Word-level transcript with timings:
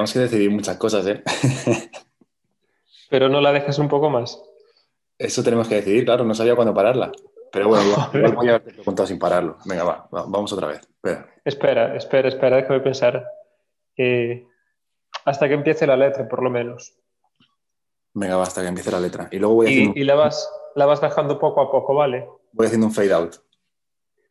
tenemos 0.00 0.12
que 0.14 0.18
decidir 0.20 0.50
muchas 0.50 0.76
cosas, 0.78 1.06
¿eh? 1.06 1.22
Pero 3.10 3.28
no 3.28 3.40
la 3.40 3.52
dejas 3.52 3.78
un 3.78 3.88
poco 3.88 4.08
más. 4.08 4.42
Eso 5.18 5.42
tenemos 5.42 5.68
que 5.68 5.74
decidir, 5.74 6.06
claro, 6.06 6.24
no 6.24 6.34
sabía 6.34 6.56
cuándo 6.56 6.72
pararla. 6.72 7.12
Pero 7.52 7.68
bueno, 7.68 7.84
igual, 8.14 8.34
voy 8.34 8.46
a 8.46 8.50
haberte 8.52 8.72
preguntado 8.72 9.06
sin 9.06 9.18
pararlo. 9.18 9.58
Venga, 9.66 9.84
va, 9.84 10.08
vamos 10.10 10.52
otra 10.52 10.68
vez. 10.68 10.88
Espera, 11.44 11.94
espera, 11.96 12.28
espera, 12.28 12.56
déjame 12.56 12.80
pensar. 12.80 13.26
Eh, 13.96 14.46
hasta 15.26 15.48
que 15.48 15.54
empiece 15.54 15.86
la 15.86 15.96
letra, 15.96 16.26
por 16.26 16.42
lo 16.42 16.48
menos. 16.48 16.94
Venga, 18.14 18.36
va, 18.36 18.44
hasta 18.44 18.62
que 18.62 18.68
empiece 18.68 18.90
la 18.90 19.00
letra. 19.00 19.28
Y 19.30 19.38
luego 19.38 19.56
voy 19.56 19.66
haciendo... 19.66 20.00
y, 20.00 20.04
la, 20.04 20.14
vas, 20.14 20.50
la 20.76 20.86
vas 20.86 21.02
bajando 21.02 21.38
poco 21.38 21.60
a 21.60 21.70
poco, 21.70 21.94
¿vale? 21.94 22.26
Voy 22.52 22.66
haciendo 22.66 22.86
un 22.86 22.94
fade 22.94 23.12
out. 23.12 23.34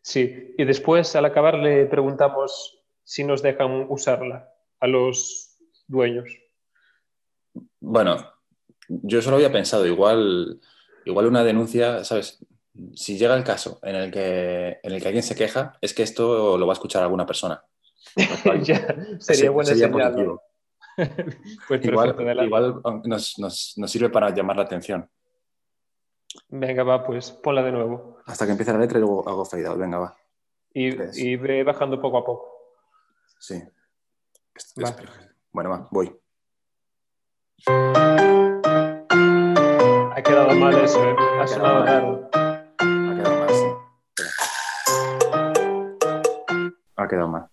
Sí, 0.02 0.56
y 0.58 0.66
después 0.66 1.16
al 1.16 1.26
acabar 1.26 1.56
le 1.56 1.86
preguntamos 1.86 2.82
si 3.04 3.24
nos 3.24 3.44
dejan 3.44 3.86
usarla 3.90 4.52
a 4.80 4.88
los 4.88 5.49
dueños. 5.90 6.30
Bueno, 7.82 8.18
yo 8.88 9.22
solo 9.22 9.36
había 9.36 9.52
pensado, 9.52 9.86
igual, 9.86 10.62
igual 11.06 11.26
una 11.26 11.44
denuncia, 11.44 12.04
¿sabes? 12.04 12.46
Si 12.94 13.18
llega 13.18 13.36
el 13.36 13.44
caso 13.44 13.80
en 13.84 13.96
el, 13.96 14.12
que, 14.12 14.80
en 14.82 14.92
el 14.94 15.02
que 15.02 15.08
alguien 15.08 15.24
se 15.24 15.36
queja, 15.36 15.78
es 15.82 15.94
que 15.94 16.04
esto 16.04 16.58
lo 16.58 16.66
va 16.66 16.74
a 16.74 16.76
escuchar 16.76 17.04
alguna 17.04 17.26
persona. 17.26 17.62
sería 19.20 19.52
buena 19.52 19.74
pues 21.68 21.86
igual, 21.86 22.82
nos, 23.06 23.40
nos, 23.40 23.74
nos, 23.78 23.92
sirve 23.92 24.10
para 24.10 24.34
llamar 24.34 24.58
la 24.58 24.64
atención. 24.64 25.10
Venga, 26.50 26.84
va, 26.84 27.06
pues 27.06 27.32
ponla 27.32 27.64
de 27.64 27.72
nuevo. 27.72 28.20
Hasta 28.26 28.46
que 28.46 28.52
empiece 28.52 28.74
la 28.74 28.80
letra 28.80 28.98
y 28.98 29.02
luego 29.02 29.28
hago 29.28 29.46
fade 29.46 29.66
out. 29.66 29.78
Venga, 29.78 29.98
va. 29.98 30.18
Y, 30.74 30.90
y, 31.16 31.36
ve 31.38 31.64
bajando 31.64 32.02
poco 32.02 32.18
a 32.18 32.26
poco. 32.26 32.48
Sí. 33.40 33.64
Bueno, 35.52 35.72
va, 35.72 35.88
voy. 35.90 36.16
Ha 40.16 40.22
quedado 40.24 40.54
mal 40.56 40.76
eso, 40.76 41.04
¿eh? 41.04 41.16
Ha, 41.40 41.48
sonado 41.48 41.86
raro. 41.86 42.30
Ha 42.34 43.16
quedado 43.16 43.40
mal, 43.40 43.50
sí. 43.50 43.66
Ha 46.96 47.08
quedado 47.08 47.28
mal. 47.30 47.50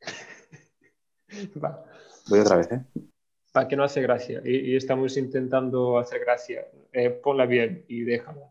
va. 1.62 1.84
Voy 2.28 2.40
otra 2.40 2.56
vez, 2.56 2.72
¿eh? 2.72 2.82
Para 3.52 3.68
que 3.68 3.76
no 3.76 3.84
hace 3.84 4.00
gracia. 4.00 4.40
Y, 4.42 4.74
estamos 4.74 5.14
intentando 5.18 5.98
hacer 5.98 6.20
gracia. 6.20 6.66
Eh, 6.92 7.10
ponla 7.10 7.44
bien 7.44 7.84
y 7.88 8.02
déjala. 8.02 8.50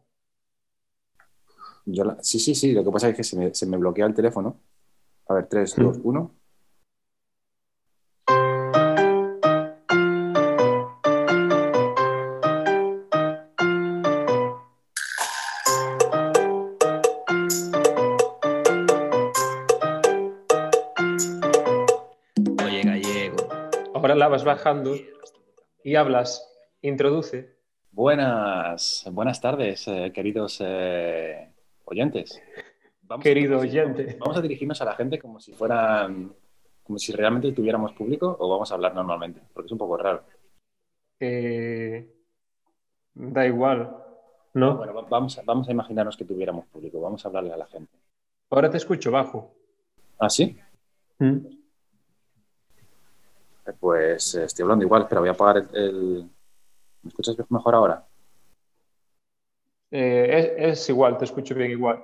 Sí, 2.21 2.39
sí, 2.39 2.53
sí. 2.53 2.73
Lo 2.73 2.83
que 2.83 2.91
pasa 2.91 3.09
es 3.09 3.15
que 3.15 3.23
se 3.23 3.35
me, 3.35 3.51
se 3.55 3.65
me 3.65 3.77
bloquea 3.77 4.05
el 4.05 4.13
teléfono. 4.13 4.61
A 5.27 5.33
ver, 5.33 5.47
3, 5.47 5.75
2, 5.75 5.99
1. 6.03 6.38
Vas 24.29 24.43
bajando 24.43 24.95
y 25.83 25.95
hablas. 25.95 26.45
Introduce. 26.81 27.57
Buenas, 27.91 29.05
buenas 29.11 29.41
tardes, 29.41 29.87
eh, 29.87 30.11
queridos 30.13 30.59
eh, 30.63 31.51
oyentes. 31.85 32.41
Querido 33.21 33.59
oyente. 33.59 34.17
Vamos 34.19 34.37
a 34.37 34.41
dirigirnos 34.41 34.81
a 34.81 34.85
la 34.85 34.95
gente 34.95 35.19
como 35.19 35.39
si 35.39 35.51
fueran, 35.51 36.31
como 36.83 36.99
si 36.99 37.11
realmente 37.11 37.51
tuviéramos 37.51 37.93
público 37.93 38.37
o 38.39 38.49
vamos 38.49 38.71
a 38.71 38.75
hablar 38.75 38.93
normalmente, 38.93 39.41
porque 39.53 39.65
es 39.65 39.71
un 39.71 39.79
poco 39.79 39.97
raro. 39.97 40.23
Eh, 41.19 42.07
da 43.15 43.45
igual, 43.45 43.97
¿no? 44.53 44.77
Bueno, 44.77 44.93
vamos 45.09 45.37
a, 45.39 45.41
vamos 45.41 45.67
a 45.67 45.71
imaginarnos 45.71 46.15
que 46.15 46.25
tuviéramos 46.25 46.67
público, 46.67 47.01
vamos 47.01 47.25
a 47.25 47.27
hablarle 47.27 47.53
a 47.53 47.57
la 47.57 47.65
gente. 47.65 47.91
Ahora 48.51 48.69
te 48.69 48.77
escucho 48.77 49.11
bajo. 49.11 49.55
¿Ah, 50.19 50.29
sí? 50.29 50.57
¿Mm? 51.17 51.58
Pues 53.73 54.35
eh, 54.35 54.45
estoy 54.45 54.63
hablando 54.63 54.85
igual, 54.85 55.07
pero 55.07 55.21
voy 55.21 55.29
a 55.29 55.33
apagar 55.33 55.67
el, 55.73 56.29
¿Me 57.01 57.09
escuchas 57.09 57.35
mejor 57.49 57.75
ahora? 57.75 58.05
Eh, 59.91 60.55
es, 60.57 60.89
igual, 60.89 61.17
te 61.17 61.25
escucho 61.25 61.55
bien 61.55 61.71
igual. 61.71 62.03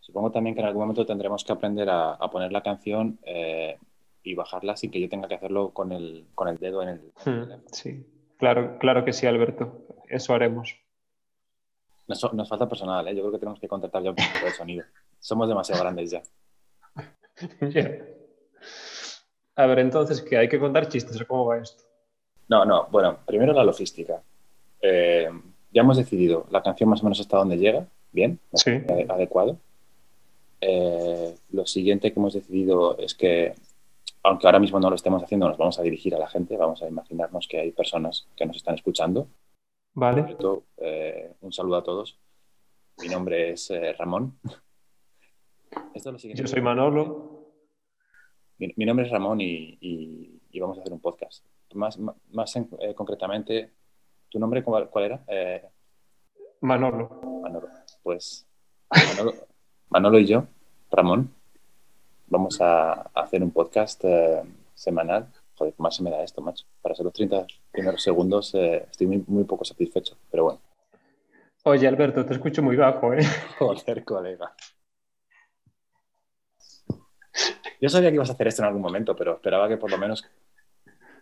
Supongo 0.00 0.30
también 0.30 0.54
que 0.54 0.60
en 0.60 0.66
algún 0.66 0.82
momento 0.82 1.06
tendremos 1.06 1.44
que 1.44 1.52
aprender 1.52 1.88
a, 1.88 2.18
poner 2.30 2.52
la 2.52 2.62
canción 2.62 3.18
eh, 3.22 3.78
y 4.22 4.34
bajarla 4.34 4.76
sin 4.76 4.90
que 4.90 5.00
yo 5.00 5.08
tenga 5.08 5.28
que 5.28 5.36
hacerlo 5.36 5.70
con 5.70 5.92
el, 5.92 6.26
con 6.34 6.48
el 6.48 6.58
dedo 6.58 6.82
en 6.82 6.88
el, 6.88 7.12
hmm, 7.24 7.62
Sí, 7.70 8.04
claro, 8.36 8.78
claro 8.78 9.04
que 9.04 9.12
sí, 9.12 9.26
Alberto. 9.26 9.86
Eso 10.08 10.34
haremos. 10.34 10.76
Nos, 12.08 12.48
falta 12.48 12.68
personal, 12.68 13.06
yo 13.06 13.22
creo 13.22 13.30
que 13.30 13.38
tenemos 13.38 13.60
que 13.60 13.68
contratar 13.68 14.02
ya 14.02 14.10
un 14.10 14.16
poco 14.16 14.44
de 14.44 14.50
sonido. 14.50 14.84
Somos 15.20 15.48
demasiado 15.48 15.80
grandes 15.80 16.10
ya. 16.10 16.22
A 19.60 19.66
ver, 19.66 19.80
entonces, 19.80 20.22
¿qué? 20.22 20.38
¿Hay 20.38 20.48
que 20.48 20.58
contar 20.58 20.88
chistes 20.88 21.20
o 21.20 21.26
cómo 21.26 21.44
va 21.44 21.58
esto? 21.58 21.84
No, 22.48 22.64
no, 22.64 22.88
bueno, 22.90 23.18
primero 23.26 23.52
la 23.52 23.62
logística. 23.62 24.22
Eh, 24.80 25.28
ya 25.70 25.82
hemos 25.82 25.98
decidido 25.98 26.46
la 26.50 26.62
canción 26.62 26.88
más 26.88 27.02
o 27.02 27.04
menos 27.04 27.20
hasta 27.20 27.36
dónde 27.36 27.58
llega, 27.58 27.86
bien, 28.10 28.40
sí. 28.54 28.70
adecuado. 29.06 29.58
Eh, 30.62 31.34
lo 31.50 31.66
siguiente 31.66 32.10
que 32.10 32.18
hemos 32.18 32.32
decidido 32.32 32.96
es 32.96 33.14
que, 33.14 33.54
aunque 34.22 34.46
ahora 34.46 34.60
mismo 34.60 34.80
no 34.80 34.88
lo 34.88 34.96
estemos 34.96 35.22
haciendo, 35.22 35.46
nos 35.46 35.58
vamos 35.58 35.78
a 35.78 35.82
dirigir 35.82 36.14
a 36.14 36.18
la 36.18 36.28
gente, 36.28 36.56
vamos 36.56 36.82
a 36.82 36.88
imaginarnos 36.88 37.46
que 37.46 37.60
hay 37.60 37.72
personas 37.72 38.28
que 38.34 38.46
nos 38.46 38.56
están 38.56 38.76
escuchando. 38.76 39.28
Vale. 39.92 40.38
Eh, 40.78 41.34
un 41.42 41.52
saludo 41.52 41.76
a 41.76 41.84
todos. 41.84 42.18
Mi 43.02 43.08
nombre 43.08 43.50
es 43.50 43.70
Ramón. 43.98 44.38
Yo 46.34 46.46
soy 46.46 46.62
Manolo. 46.62 47.39
Mi, 48.60 48.84
nombre 48.84 49.06
es 49.06 49.10
Ramón 49.10 49.40
y, 49.40 50.38
vamos 50.60 50.76
a 50.76 50.82
hacer 50.82 50.92
un 50.92 51.00
podcast. 51.00 51.42
Más, 51.72 51.98
más 51.98 52.56
eh, 52.56 52.94
concretamente, 52.94 53.70
¿tu 54.28 54.38
nombre 54.38 54.62
cuál, 54.62 54.90
era? 54.96 55.24
Eh, 55.28 55.64
Manolo. 56.60 57.40
Manolo. 57.42 57.68
Pues 58.02 58.46
Manolo, 59.88 60.18
y 60.18 60.26
yo, 60.26 60.44
Ramón, 60.90 61.32
vamos 62.26 62.60
a, 62.60 62.92
hacer 63.14 63.42
un 63.42 63.50
podcast 63.50 64.04
eh, 64.04 64.42
semanal. 64.74 65.28
Joder, 65.54 65.72
más 65.78 65.96
se 65.96 66.02
me 66.02 66.10
da 66.10 66.22
esto, 66.22 66.42
macho. 66.42 66.66
Para 66.82 66.94
ser 66.94 67.06
los 67.06 67.14
30 67.14 67.46
primeros 67.72 68.02
segundos 68.02 68.54
estoy 68.54 69.06
muy, 69.06 69.24
muy 69.26 69.44
poco 69.44 69.64
satisfecho, 69.64 70.18
pero 70.30 70.44
bueno. 70.44 70.60
Oye, 71.64 71.88
Alberto, 71.88 72.26
te 72.26 72.34
escucho 72.34 72.62
muy 72.62 72.76
bajo, 72.76 73.14
¿eh? 73.14 73.24
Joder, 73.58 74.04
colega. 74.04 74.54
Yo 77.80 77.88
sabía 77.88 78.10
que 78.10 78.16
ibas 78.16 78.30
a 78.30 78.32
hacer 78.32 78.48
esto 78.48 78.62
en 78.62 78.68
algún 78.68 78.82
momento, 78.82 79.16
pero 79.16 79.34
esperaba 79.34 79.68
que 79.68 79.76
por 79.76 79.90
lo 79.90 79.98
menos 79.98 80.24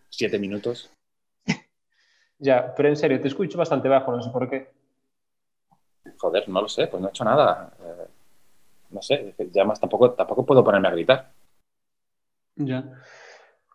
siete 0.09 0.39
minutos. 0.39 0.91
Ya, 2.39 2.75
pero 2.75 2.89
en 2.89 2.97
serio, 2.97 3.21
te 3.21 3.29
escucho 3.29 3.59
bastante 3.59 3.89
bajo, 3.89 4.13
no 4.13 4.23
sé 4.23 4.31
por 4.31 4.49
qué. 4.49 4.71
Joder, 6.19 6.49
no 6.49 6.63
lo 6.63 6.69
sé, 6.69 6.87
pues 6.87 7.01
no 7.01 7.09
he 7.09 7.11
hecho 7.11 7.25
nada. 7.25 7.73
Eh, 7.81 8.07
no 8.91 9.03
sé, 9.03 9.35
ya 9.53 9.65
más 9.65 9.81
tampoco, 9.81 10.13
tampoco 10.13 10.47
puedo 10.47 10.65
ponerme 10.65 10.89
a 10.89 10.93
gritar. 10.93 11.33
Ya. 12.57 12.85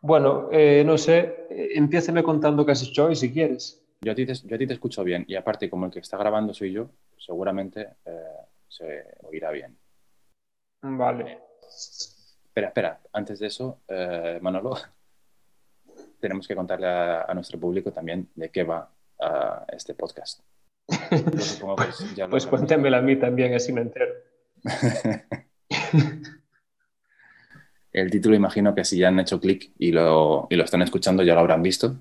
Bueno, 0.02 0.50
eh, 0.52 0.84
no 0.86 0.98
sé, 0.98 1.48
empiéceme 1.50 2.24
contando 2.24 2.66
qué 2.66 2.74
has 2.74 2.84
hecho 2.84 3.06
hoy 3.06 3.16
si 3.16 3.32
quieres. 3.32 3.82
Yo 4.02 4.12
a, 4.12 4.16
ti 4.16 4.26
te, 4.26 4.34
yo 4.34 4.56
a 4.56 4.60
ti 4.60 4.68
te 4.68 4.74
escucho 4.74 5.04
bien 5.04 5.24
y 5.28 5.36
aparte, 5.36 5.70
como 5.70 5.86
el 5.86 5.92
que 5.92 6.00
está 6.00 6.18
grabando 6.18 6.54
soy 6.54 6.74
yo, 6.74 6.90
seguramente 7.18 7.96
eh, 8.06 8.38
se 8.68 9.06
oirá 9.24 9.52
bien. 9.52 9.78
Vale. 10.82 11.40
Espera, 12.54 12.68
espera, 12.68 13.02
antes 13.14 13.40
de 13.40 13.48
eso, 13.48 13.80
eh, 13.88 14.38
Manolo, 14.40 14.78
tenemos 16.22 16.48
que 16.48 16.56
contarle 16.56 16.86
a, 16.86 17.34
nuestro 17.34 17.60
público 17.60 17.92
también 17.92 18.30
de 18.36 18.52
qué 18.52 18.64
va 18.64 18.92
este 19.70 19.96
podcast. 19.96 20.42
pues, 20.86 21.60
pues 22.30 22.46
cuéntemelo 22.46 22.98
a 22.98 23.02
mí 23.02 23.16
también, 23.16 23.56
así 23.56 23.74
me 23.74 23.82
entero. 23.82 24.14
el 27.92 28.12
título, 28.12 28.36
imagino 28.36 28.76
que 28.76 28.86
si 28.86 29.00
ya 29.00 29.08
han 29.08 29.20
hecho 29.20 29.40
clic 29.40 29.72
y 29.80 29.92
lo, 29.92 30.46
y 30.52 30.56
lo 30.56 30.64
están 30.64 30.84
escuchando, 30.84 31.24
ya 31.24 31.34
lo 31.34 31.40
habrán 31.40 31.64
visto. 31.64 31.96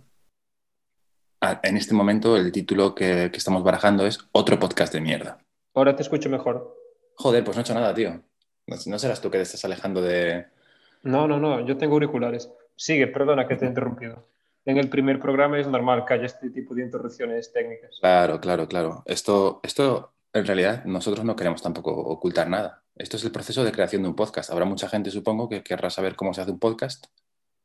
Ah, 1.40 1.60
en 1.62 1.78
este 1.78 1.94
momento, 1.94 2.36
el 2.36 2.52
título 2.52 2.94
que, 2.94 3.30
que 3.32 3.38
estamos 3.38 3.64
barajando 3.64 4.04
es 4.06 4.18
Otro 4.32 4.58
podcast 4.58 4.92
de 4.92 5.00
mierda. 5.00 5.38
Ahora 5.72 5.96
te 5.96 6.02
escucho 6.02 6.28
mejor. 6.28 6.76
Joder, 7.14 7.42
pues 7.42 7.56
no 7.56 7.62
he 7.62 7.64
hecho 7.64 7.72
nada, 7.72 7.94
tío. 7.94 8.22
No 8.86 8.98
serás 8.98 9.20
tú 9.20 9.30
que 9.30 9.38
te 9.38 9.42
estás 9.42 9.64
alejando 9.64 10.00
de... 10.02 10.46
No, 11.02 11.26
no, 11.26 11.38
no, 11.38 11.64
yo 11.66 11.76
tengo 11.76 11.94
auriculares. 11.94 12.50
Sigue, 12.76 13.06
perdona 13.08 13.46
que 13.46 13.56
te 13.56 13.64
he 13.64 13.68
interrumpido. 13.68 14.26
En 14.64 14.78
el 14.78 14.88
primer 14.88 15.18
programa 15.18 15.58
es 15.58 15.66
normal 15.66 16.04
que 16.06 16.14
haya 16.14 16.26
este 16.26 16.50
tipo 16.50 16.74
de 16.74 16.82
interrupciones 16.82 17.52
técnicas. 17.52 17.96
Claro, 18.00 18.40
claro, 18.40 18.68
claro. 18.68 19.02
Esto, 19.06 19.60
esto, 19.64 20.12
en 20.32 20.46
realidad, 20.46 20.84
nosotros 20.84 21.24
no 21.24 21.34
queremos 21.34 21.62
tampoco 21.62 21.92
ocultar 21.92 22.48
nada. 22.48 22.82
Esto 22.94 23.16
es 23.16 23.24
el 23.24 23.32
proceso 23.32 23.64
de 23.64 23.72
creación 23.72 24.02
de 24.02 24.08
un 24.08 24.14
podcast. 24.14 24.50
Habrá 24.50 24.64
mucha 24.64 24.88
gente, 24.88 25.10
supongo, 25.10 25.48
que 25.48 25.62
querrá 25.64 25.90
saber 25.90 26.14
cómo 26.14 26.32
se 26.32 26.42
hace 26.42 26.52
un 26.52 26.60
podcast 26.60 27.06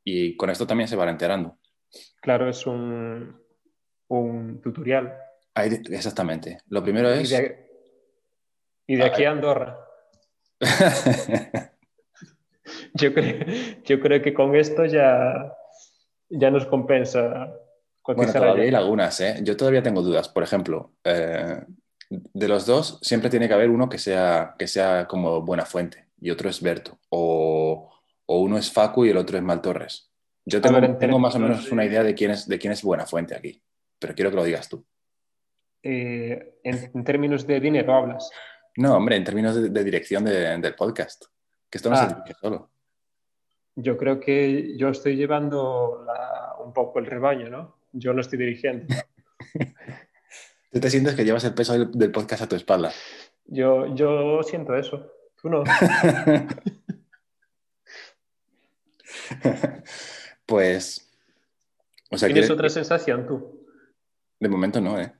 y 0.03 0.35
con 0.37 0.49
esto 0.49 0.65
también 0.65 0.87
se 0.87 0.95
van 0.95 1.09
enterando. 1.09 1.57
Claro, 2.21 2.49
es 2.49 2.65
un, 2.65 3.39
un 4.07 4.61
tutorial. 4.61 5.13
Ahí- 5.53 5.81
exactamente. 5.91 6.59
Lo 6.69 6.81
primero 6.81 7.13
Y 7.15 7.19
es... 7.19 7.29
de, 7.29 7.67
y 8.87 8.95
de 8.95 9.05
aquí 9.05 9.23
a 9.25 9.31
Andorra. 9.31 9.77
Yo 12.93 13.13
creo, 13.13 13.45
yo 13.83 13.99
creo 13.99 14.21
que 14.21 14.33
con 14.33 14.55
esto 14.55 14.85
ya, 14.85 15.53
ya 16.29 16.51
nos 16.51 16.65
compensa 16.65 17.53
Bueno, 18.05 18.31
todavía 18.31 18.63
hay 18.63 18.71
lagunas, 18.71 19.19
¿eh? 19.21 19.39
Yo 19.43 19.55
todavía 19.57 19.83
tengo 19.83 20.01
dudas. 20.01 20.29
Por 20.29 20.43
ejemplo, 20.43 20.93
eh, 21.03 21.61
de 22.09 22.47
los 22.47 22.65
dos 22.65 22.99
siempre 23.01 23.29
tiene 23.29 23.47
que 23.47 23.53
haber 23.53 23.69
uno 23.69 23.89
que 23.89 23.97
sea, 23.97 24.55
que 24.57 24.67
sea 24.67 25.07
como 25.07 25.41
buena 25.41 25.65
fuente 25.65 26.07
y 26.19 26.29
otro 26.29 26.49
es 26.49 26.61
Berto. 26.61 26.99
O, 27.09 27.91
o 28.25 28.39
uno 28.39 28.57
es 28.57 28.71
Facu 28.71 29.05
y 29.05 29.09
el 29.09 29.17
otro 29.17 29.37
es 29.37 29.43
Maltorres. 29.43 30.11
Yo 30.45 30.61
tengo, 30.61 30.79
ver, 30.79 30.91
en 30.91 30.97
tengo 30.97 31.19
más 31.19 31.35
o 31.35 31.39
menos 31.39 31.69
una 31.71 31.85
idea 31.85 32.03
de 32.03 32.15
quién, 32.15 32.31
es, 32.31 32.47
de 32.47 32.57
quién 32.57 32.71
es 32.71 32.81
buena 32.81 33.05
fuente 33.05 33.35
aquí, 33.35 33.61
pero 33.99 34.15
quiero 34.15 34.29
que 34.29 34.37
lo 34.37 34.45
digas 34.45 34.69
tú. 34.69 34.85
Eh, 35.83 36.59
en, 36.63 36.91
en 36.93 37.03
términos 37.03 37.45
de 37.45 37.59
dinero 37.59 37.93
hablas. 37.93 38.31
No, 38.77 38.95
hombre, 38.95 39.15
en 39.17 39.23
términos 39.23 39.55
de, 39.55 39.69
de 39.69 39.83
dirección 39.83 40.23
de- 40.25 40.57
del 40.57 40.75
podcast, 40.75 41.25
que 41.69 41.77
esto 41.77 41.89
no 41.89 41.95
Ah. 41.95 42.07
se 42.09 42.15
dirige 42.15 42.33
solo. 42.39 42.69
Yo 43.75 43.97
creo 43.97 44.19
que 44.19 44.75
yo 44.77 44.89
estoy 44.89 45.15
llevando 45.15 46.03
la- 46.05 46.55
un 46.63 46.73
poco 46.73 46.99
el 46.99 47.05
rebaño, 47.05 47.49
¿no? 47.49 47.77
Yo 47.91 48.13
lo 48.13 48.21
estoy 48.21 48.39
dirigiendo. 48.39 48.87
Tú 50.71 50.79
te 50.79 50.89
sientes 50.89 51.15
que 51.15 51.23
llevas 51.25 51.43
el 51.45 51.53
peso 51.53 51.73
del, 51.73 51.91
del 51.91 52.11
podcast 52.11 52.43
a 52.43 52.47
tu 52.49 52.55
espalda. 52.55 52.91
Yo, 53.45 53.93
yo 53.95 54.41
siento 54.43 54.75
eso. 54.75 55.11
Tú 55.41 55.49
no. 55.49 55.63
pues, 60.45 61.09
o 62.09 62.17
sea, 62.17 62.27
¿Tienes 62.27 62.45
¿quieres- 62.45 62.51
otra 62.51 62.69
sensación 62.69 63.27
tú? 63.27 63.65
De 64.39 64.49
momento 64.49 64.79
no, 64.81 64.99
¿eh? 64.99 65.13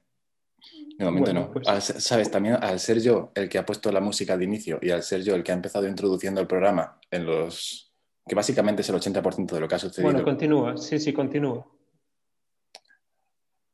De 0.97 1.05
momento 1.05 1.31
Bueno, 1.31 1.47
no. 1.47 1.53
pues- 1.53 1.67
Al 1.67 1.81
Sabes, 1.81 2.31
también 2.31 2.55
al 2.61 2.79
ser 2.79 2.99
yo 3.01 3.31
el 3.35 3.47
que 3.49 3.57
ha 3.59 3.65
puesto 3.65 3.91
la 3.91 3.99
música 4.01 4.35
de 4.38 4.44
inicio 4.45 4.79
y 4.81 4.89
al 4.89 5.03
ser 5.03 5.21
yo 5.23 5.35
el 5.35 5.44
que 5.44 5.51
ha 5.51 5.55
empezado 5.55 5.88
introduciendo 5.88 6.41
el 6.41 6.47
programa 6.47 6.99
en 7.11 7.25
los... 7.25 7.94
que 8.27 8.35
básicamente 8.35 8.81
es 8.81 8.89
el 8.89 8.95
80% 8.95 9.51
de 9.53 9.59
lo 9.59 9.67
que 9.67 9.75
ha 9.75 9.79
sucedido, 9.79 10.11
Bueno, 10.11 10.23
continúa. 10.25 10.75
Sí, 10.77 10.99
sí, 10.99 11.13
continúa. 11.13 11.65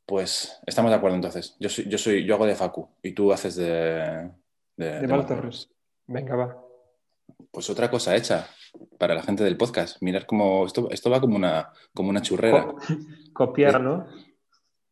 pues 0.06 0.60
estamos 0.66 0.92
de 0.92 0.98
acuerdo 0.98 1.16
entonces. 1.16 1.56
Yo, 1.60 1.70
soy, 1.70 1.88
yo, 1.90 1.98
soy, 1.98 2.26
yo 2.26 2.36
hago 2.36 2.46
de 2.46 2.56
Facu 2.56 2.90
y 3.02 3.14
tú 3.14 3.32
haces 3.32 3.56
de... 3.56 4.30
De, 4.76 5.02
De 5.02 5.08
Torres. 5.08 5.70
Venga, 6.08 6.36
va. 6.36 6.58
Pues 7.52 7.70
otra 7.70 7.90
cosa 7.90 8.16
hecha 8.16 8.48
para 8.98 9.14
la 9.16 9.22
gente 9.24 9.44
del 9.44 9.56
podcast. 9.56 10.02
Mirar 10.02 10.26
cómo 10.26 10.66
esto, 10.66 10.90
esto 10.92 11.10
va 11.10 11.22
como 11.22 11.36
una, 11.36 11.72
como 11.94 12.10
una 12.10 12.22
churrera. 12.22 12.66
Co- 12.66 12.78
copiar, 13.34 13.80
¿no? 13.80 14.08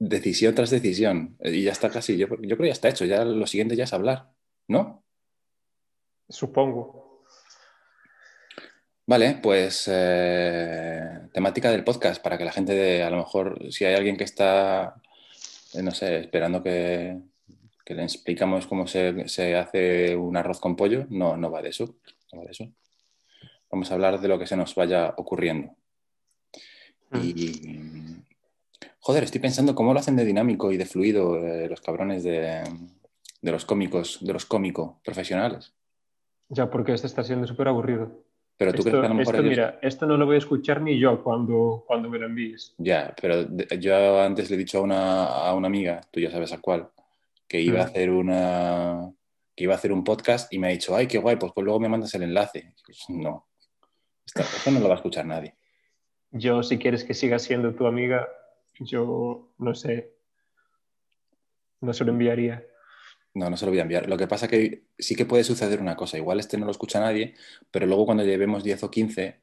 Decisión 0.04 0.56
tras 0.56 0.72
decisión. 0.72 1.38
Eh, 1.40 1.52
Y 1.52 1.64
ya 1.64 1.72
está 1.72 1.90
casi. 1.90 2.18
Yo, 2.18 2.28
yo 2.28 2.36
creo 2.38 2.58
que 2.58 2.68
ya 2.68 2.72
está 2.74 2.90
hecho. 2.90 3.06
Ya 3.06 3.24
lo 3.24 3.46
siguiente 3.46 3.76
ya 3.76 3.84
es 3.84 3.94
hablar. 3.94 4.32
¿No? 4.68 5.04
Supongo. 6.28 7.24
Vale, 9.06 9.40
pues 9.44 9.88
eh, 9.92 11.20
temática 11.34 11.70
del 11.70 11.84
podcast 11.84 12.22
para 12.24 12.38
que 12.38 12.46
la 12.46 12.52
gente, 12.52 12.74
de- 12.74 13.04
a 13.04 13.10
lo 13.10 13.18
mejor, 13.18 13.72
si 13.72 13.84
hay 13.86 13.94
alguien 13.96 14.16
que 14.16 14.24
está, 14.24 14.96
eh, 15.74 15.82
no 15.84 15.92
sé, 15.92 16.20
esperando 16.22 16.64
que, 16.64 17.20
que 17.84 17.94
le 17.94 18.04
explicamos 18.04 18.68
cómo 18.68 18.88
se, 18.88 19.28
se 19.28 19.56
hace 19.56 20.16
un 20.16 20.38
arroz 20.38 20.60
con 20.60 20.76
pollo, 20.76 21.06
no, 21.10 21.36
no 21.38 21.52
va 21.52 21.62
de 21.62 21.70
eso. 21.70 21.98
No 22.32 22.40
va 22.40 22.46
de 22.46 22.52
eso. 22.52 22.72
Vamos 23.70 23.92
a 23.92 23.96
hablar 23.96 24.20
de 24.22 24.28
lo 24.28 24.40
que 24.40 24.48
se 24.48 24.56
nos 24.56 24.74
vaya 24.76 25.14
ocurriendo. 25.18 25.76
Y, 27.22 28.24
joder, 29.02 29.24
estoy 29.24 29.42
pensando 29.42 29.76
cómo 29.76 29.94
lo 29.94 30.00
hacen 30.00 30.16
de 30.16 30.26
dinámico 30.26 30.72
y 30.72 30.78
de 30.78 30.86
fluido 30.86 31.38
eh, 31.38 31.68
los 31.68 31.82
cabrones 31.82 32.24
de, 32.24 32.64
de 33.42 33.52
los 33.52 33.66
cómicos, 33.66 34.20
de 34.22 34.34
los 34.34 34.46
cómicos 34.46 34.94
profesionales. 35.04 35.74
Ya, 36.50 36.70
porque 36.70 36.94
esto 36.94 37.08
está 37.08 37.24
siendo 37.24 37.48
súper 37.48 37.68
aburrido. 37.68 38.24
Pero 38.58 38.72
tú 38.74 38.80
Esto, 38.80 38.92
crees 38.92 39.02
que 39.02 39.06
a 39.06 39.10
lo 39.10 39.16
mejor 39.16 39.36
esto, 39.36 39.46
ellos- 39.48 39.58
mira, 39.58 39.80
esto 39.82 40.06
no 40.06 40.18
lo 40.18 40.26
voy 40.26 40.36
a 40.36 40.40
escuchar 40.40 40.82
ni 40.82 41.00
yo 41.00 41.24
cuando, 41.24 41.84
cuando 41.88 42.10
me 42.10 42.20
lo 42.20 42.28
envíes. 42.28 42.76
Ya, 42.78 43.14
pero 43.20 43.48
yo 43.80 44.22
antes 44.22 44.50
le 44.50 44.56
he 44.56 44.60
dicho 44.60 44.78
a 44.80 44.82
una, 44.82 45.26
a 45.26 45.54
una 45.56 45.68
amiga, 45.68 46.02
tú 46.12 46.20
ya 46.20 46.30
sabes 46.30 46.52
a 46.54 46.60
cuál, 46.60 46.90
que 47.48 47.60
iba 47.60 47.82
a 47.82 47.86
hacer 47.86 48.12
una 48.12 49.12
que 49.56 49.66
iba 49.66 49.74
a 49.74 49.78
hacer 49.78 49.92
un 49.92 50.04
podcast 50.04 50.52
y 50.54 50.60
me 50.60 50.68
ha 50.68 50.70
dicho, 50.70 50.96
ay, 50.96 51.08
qué 51.08 51.18
guay, 51.18 51.36
pues, 51.36 51.52
pues 51.54 51.66
luego 51.66 51.80
me 51.80 51.90
mandas 51.90 52.14
el 52.16 52.24
enlace. 52.24 52.74
Pues 52.86 53.00
no, 53.10 53.48
esto, 54.26 54.42
esto 54.42 54.72
no 54.72 54.80
lo 54.80 54.88
va 54.88 54.94
a 54.94 54.98
escuchar 54.98 55.26
nadie. 55.26 55.56
Yo, 56.32 56.64
si 56.64 56.78
quieres 56.78 57.04
que 57.04 57.14
siga 57.14 57.38
siendo 57.40 57.76
tu 57.76 57.86
amiga, 57.86 58.30
yo 58.82 59.54
no 59.58 59.76
sé. 59.76 60.14
No 61.82 61.94
se 61.94 62.04
lo 62.04 62.12
enviaría. 62.12 62.66
No, 63.34 63.50
no 63.50 63.58
se 63.58 63.66
lo 63.66 63.72
voy 63.72 63.80
a 63.80 63.84
enviar. 63.84 64.08
Lo 64.10 64.18
que 64.18 64.28
pasa 64.28 64.48
que 64.48 64.84
sí 64.98 65.16
que 65.16 65.26
puede 65.26 65.44
suceder 65.44 65.80
una 65.80 65.96
cosa, 65.96 66.18
igual 66.18 66.40
este 66.40 66.58
no 66.58 66.66
lo 66.66 66.72
escucha 66.72 67.00
nadie, 67.00 67.36
pero 67.72 67.86
luego 67.86 68.06
cuando 68.06 68.26
llevemos 68.26 68.64
10 68.64 68.84
o 68.84 68.92
15, 68.92 69.40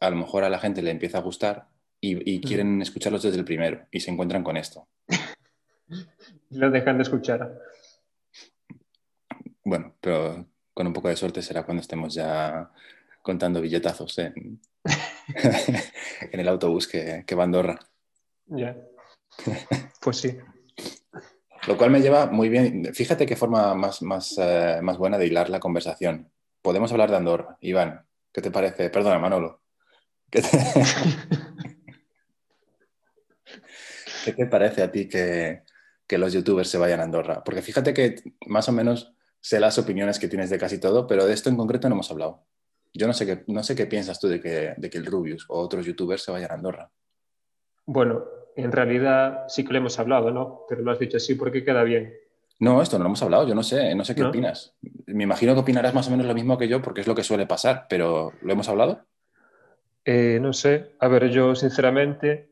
a 0.00 0.10
lo 0.10 0.16
mejor 0.16 0.44
a 0.44 0.50
la 0.50 0.58
gente 0.58 0.82
le 0.82 0.90
empieza 0.90 1.18
a 1.18 1.22
gustar 1.22 1.68
y, 2.00 2.30
y 2.30 2.40
quieren 2.40 2.80
escucharlos 2.82 3.22
desde 3.22 3.38
el 3.38 3.44
primero 3.44 3.86
y 3.90 4.00
se 4.00 4.10
encuentran 4.10 4.44
con 4.44 4.56
esto. 4.56 4.86
Lo 6.50 6.70
dejan 6.70 6.98
de 6.98 7.02
escuchar. 7.02 7.58
Bueno, 9.64 9.94
pero 10.00 10.46
con 10.72 10.86
un 10.86 10.92
poco 10.92 11.08
de 11.08 11.16
suerte 11.16 11.42
será 11.42 11.64
cuando 11.64 11.80
estemos 11.80 12.14
ya 12.14 12.70
contando 13.22 13.60
billetazos 13.60 14.18
en, 14.18 14.60
en 16.32 16.40
el 16.40 16.48
autobús 16.48 16.86
que, 16.86 17.24
que 17.26 17.34
va 17.34 17.42
a 17.42 17.46
Andorra. 17.46 17.80
Ya. 18.46 18.76
Pues 20.00 20.18
sí. 20.18 20.38
Lo 21.66 21.76
cual 21.76 21.90
me 21.90 22.00
lleva 22.00 22.26
muy 22.26 22.48
bien. 22.48 22.94
Fíjate 22.94 23.26
qué 23.26 23.34
forma 23.34 23.74
más, 23.74 24.02
más, 24.02 24.36
eh, 24.38 24.78
más 24.82 24.98
buena 24.98 25.18
de 25.18 25.26
hilar 25.26 25.50
la 25.50 25.58
conversación. 25.58 26.30
Podemos 26.62 26.92
hablar 26.92 27.10
de 27.10 27.16
Andorra. 27.16 27.58
Iván, 27.60 28.06
¿qué 28.32 28.40
te 28.40 28.52
parece? 28.52 28.88
Perdona, 28.88 29.18
Manolo. 29.18 29.62
¿Qué 30.30 30.42
te, 30.42 30.48
¿Qué 34.24 34.32
te 34.32 34.46
parece 34.46 34.82
a 34.82 34.92
ti 34.92 35.08
que, 35.08 35.62
que 36.06 36.18
los 36.18 36.32
youtubers 36.32 36.68
se 36.68 36.78
vayan 36.78 37.00
a 37.00 37.04
Andorra? 37.04 37.42
Porque 37.42 37.62
fíjate 37.62 37.92
que 37.92 38.16
más 38.46 38.68
o 38.68 38.72
menos 38.72 39.14
sé 39.40 39.58
las 39.58 39.78
opiniones 39.78 40.18
que 40.18 40.28
tienes 40.28 40.50
de 40.50 40.58
casi 40.58 40.78
todo, 40.78 41.06
pero 41.06 41.26
de 41.26 41.34
esto 41.34 41.48
en 41.48 41.56
concreto 41.56 41.88
no 41.88 41.96
hemos 41.96 42.10
hablado. 42.10 42.44
Yo 42.92 43.06
no 43.06 43.12
sé 43.12 43.26
qué, 43.26 43.44
no 43.48 43.62
sé 43.62 43.74
qué 43.74 43.86
piensas 43.86 44.18
tú 44.20 44.28
de 44.28 44.40
que, 44.40 44.74
de 44.76 44.90
que 44.90 44.98
el 44.98 45.06
Rubius 45.06 45.46
o 45.48 45.60
otros 45.60 45.84
youtubers 45.84 46.22
se 46.22 46.32
vayan 46.32 46.50
a 46.50 46.54
Andorra. 46.54 46.90
Bueno, 47.84 48.24
en 48.56 48.72
realidad 48.72 49.44
sí 49.48 49.64
que 49.64 49.72
lo 49.72 49.78
hemos 49.78 49.98
hablado, 49.98 50.30
¿no? 50.30 50.62
Pero 50.68 50.82
lo 50.82 50.90
has 50.90 50.98
dicho 50.98 51.18
así 51.18 51.34
porque 51.34 51.64
queda 51.64 51.84
bien. 51.84 52.14
No, 52.58 52.80
esto 52.80 52.96
no 52.96 53.04
lo 53.04 53.08
hemos 53.08 53.22
hablado, 53.22 53.46
yo 53.46 53.54
no 53.54 53.62
sé, 53.62 53.94
no 53.94 54.04
sé 54.04 54.14
qué 54.14 54.22
¿No? 54.22 54.30
opinas. 54.30 54.74
Me 55.06 55.24
imagino 55.24 55.52
que 55.54 55.60
opinarás 55.60 55.92
más 55.92 56.08
o 56.08 56.10
menos 56.10 56.26
lo 56.26 56.34
mismo 56.34 56.56
que 56.56 56.68
yo 56.68 56.80
porque 56.80 57.02
es 57.02 57.06
lo 57.06 57.14
que 57.14 57.22
suele 57.22 57.46
pasar, 57.46 57.86
pero 57.88 58.32
¿lo 58.40 58.52
hemos 58.52 58.68
hablado? 58.68 59.04
Eh, 60.04 60.38
no 60.40 60.52
sé. 60.52 60.92
A 61.00 61.08
ver, 61.08 61.28
yo 61.28 61.54
sinceramente 61.54 62.50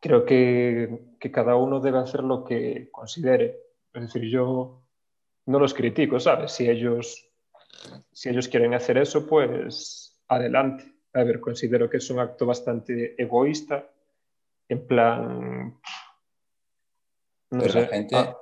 creo 0.00 0.26
que, 0.26 1.14
que 1.18 1.30
cada 1.30 1.56
uno 1.56 1.80
debe 1.80 1.98
hacer 1.98 2.22
lo 2.22 2.44
que 2.44 2.88
considere. 2.92 3.58
Es 3.94 4.02
decir, 4.02 4.28
yo 4.28 4.82
no 5.46 5.58
los 5.58 5.72
critico, 5.72 6.20
¿sabes? 6.20 6.52
Si 6.52 6.68
ellos, 6.68 7.26
si 8.12 8.28
ellos 8.28 8.48
quieren 8.48 8.74
hacer 8.74 8.98
eso, 8.98 9.26
pues 9.26 10.20
adelante. 10.28 10.84
A 11.14 11.24
ver, 11.24 11.40
considero 11.40 11.88
que 11.88 11.96
es 11.96 12.10
un 12.10 12.18
acto 12.18 12.46
bastante 12.46 13.20
egoísta, 13.20 13.88
en 14.70 14.86
plan... 14.86 15.74
No 17.50 17.58
Pero 17.60 17.72
sé. 17.72 17.80
la 17.82 17.86
gente, 17.88 18.16
Ah. 18.16 18.36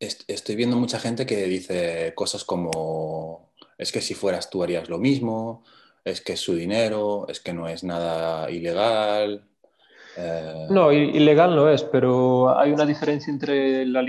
Est- 0.00 0.28
estoy 0.28 0.56
viendo 0.56 0.76
mucha 0.76 0.98
gente 0.98 1.26
que 1.26 1.44
dice 1.44 2.12
cosas 2.14 2.44
como, 2.44 3.52
es 3.78 3.92
que 3.92 4.00
si 4.00 4.14
fueras 4.14 4.50
tú 4.50 4.62
harías 4.62 4.88
lo 4.88 4.98
mismo, 4.98 5.64
es 6.04 6.20
que 6.20 6.32
es 6.32 6.40
su 6.40 6.54
dinero, 6.54 7.26
es 7.28 7.38
que 7.40 7.52
no 7.52 7.68
es 7.68 7.84
nada 7.84 8.50
ilegal. 8.50 9.46
eh, 10.16 10.66
No, 10.70 10.90
ilegal 10.92 11.54
no 11.54 11.68
es, 11.68 11.84
pero 11.84 12.56
hay 12.58 12.72
una 12.72 12.86
diferencia 12.86 13.30
entre 13.32 13.84
la, 13.86 14.02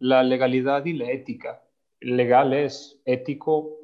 la 0.00 0.22
legalidad 0.22 0.84
y 0.84 0.92
la 0.92 1.10
ética. 1.10 1.62
Legal 2.00 2.52
es 2.52 3.00
ético, 3.04 3.78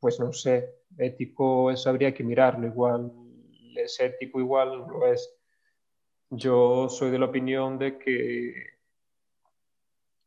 pues 0.00 0.18
no 0.20 0.32
sé, 0.32 0.74
ético 0.98 1.70
eso 1.70 1.90
habría 1.90 2.14
que 2.14 2.24
mirarlo, 2.24 2.66
igual 2.66 3.12
es 3.78 3.98
ético, 4.00 4.40
igual 4.40 4.78
lo 4.88 5.06
es. 5.12 5.30
Yo 6.30 6.88
soy 6.88 7.10
de 7.10 7.18
la 7.18 7.26
opinión 7.26 7.78
de 7.78 7.98
que 7.98 8.54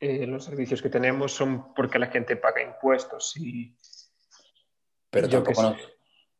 eh, 0.00 0.26
los 0.26 0.44
servicios 0.44 0.80
que 0.80 0.88
tenemos 0.88 1.32
son 1.32 1.74
porque 1.74 1.98
la 1.98 2.06
gente 2.06 2.36
paga 2.36 2.62
impuestos 2.62 3.36
y 3.36 3.74
pero 5.10 5.28
tampoco 5.28 5.76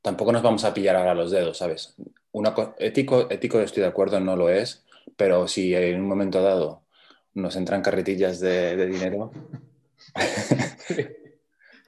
tampoco 0.02 0.32
nos 0.32 0.42
vamos 0.42 0.64
a 0.64 0.72
pillar 0.72 0.96
ahora 0.96 1.14
los 1.14 1.30
dedos, 1.30 1.58
¿sabes? 1.58 1.96
Una 2.32 2.54
co- 2.54 2.74
ético, 2.78 3.28
ético 3.30 3.60
estoy 3.60 3.82
de 3.82 3.88
acuerdo, 3.88 4.20
no 4.20 4.36
lo 4.36 4.48
es, 4.48 4.86
pero 5.16 5.48
si 5.48 5.74
en 5.74 6.00
un 6.00 6.08
momento 6.08 6.40
dado 6.42 6.82
nos 7.34 7.56
entran 7.56 7.82
carretillas 7.82 8.40
de, 8.40 8.76
de 8.76 8.86
dinero, 8.86 9.32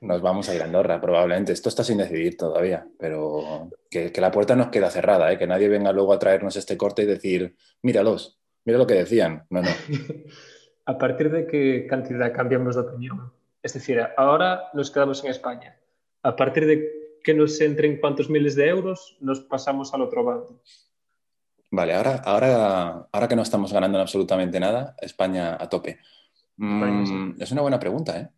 Nos 0.00 0.23
vamos 0.23 0.49
a 0.49 0.54
ir 0.54 0.62
a 0.62 0.64
Andorra, 0.64 1.00
probablemente. 1.00 1.52
Esto 1.52 1.69
está 1.69 1.85
sin 1.85 1.99
decidir 1.99 2.37
todavía, 2.37 2.87
pero 2.99 3.71
que, 3.90 4.12
la 4.16 4.30
puerta 4.30 4.57
nos 4.57 4.69
queda 4.69 4.90
cerrada, 4.90 5.30
¿eh? 5.30 5.38
que 5.38 5.47
nadie 5.47 5.69
venga 5.69 5.92
luego 5.92 6.12
a 6.12 6.19
traernos 6.19 6.57
este 6.57 6.78
corte 6.78 7.02
y 7.02 7.07
decir, 7.07 7.54
míralos, 7.83 8.40
mira 8.64 8.78
lo 8.78 8.87
que 8.87 8.95
decían. 8.95 9.45
No, 9.50 9.61
no. 9.61 9.69
¿A 10.87 10.97
partir 10.97 11.30
de 11.30 11.47
qué 11.47 11.87
cantidad 11.88 12.33
cambiamos 12.33 12.76
de 12.76 12.83
opinión? 12.83 13.33
Es 13.62 13.75
decir, 13.75 14.00
ahora 14.16 14.71
nos 14.73 14.90
quedamos 14.90 15.23
en 15.23 15.30
España. 15.30 15.78
A 16.23 16.35
partir 16.35 16.66
de 16.66 17.00
que 17.23 17.35
nos 17.35 17.61
entren 17.61 18.00
cuántos 18.00 18.30
miles 18.30 18.57
de 18.57 18.69
euros, 18.69 19.19
nos 19.21 19.40
pasamos 19.40 19.92
al 19.92 20.00
otro 20.00 20.25
bando. 20.25 20.62
Vale, 21.71 21.95
ahora, 21.95 22.16
ahora, 22.25 23.09
ahora 23.12 23.28
que 23.28 23.37
no 23.37 23.42
estamos 23.42 23.73
ganando 23.73 24.00
absolutamente 24.00 24.59
nada, 24.59 24.97
España 25.00 25.57
a 25.61 25.69
tope. 25.69 25.99
Mm, 26.57 27.40
es 27.40 27.52
una 27.52 27.62
buena 27.62 27.78
pregunta, 27.78 28.19
¿eh? 28.19 28.28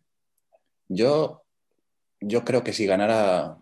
Yo, 0.87 1.42
yo 2.27 2.43
creo 2.43 2.63
que 2.63 2.73
si 2.73 2.85
ganara 2.85 3.57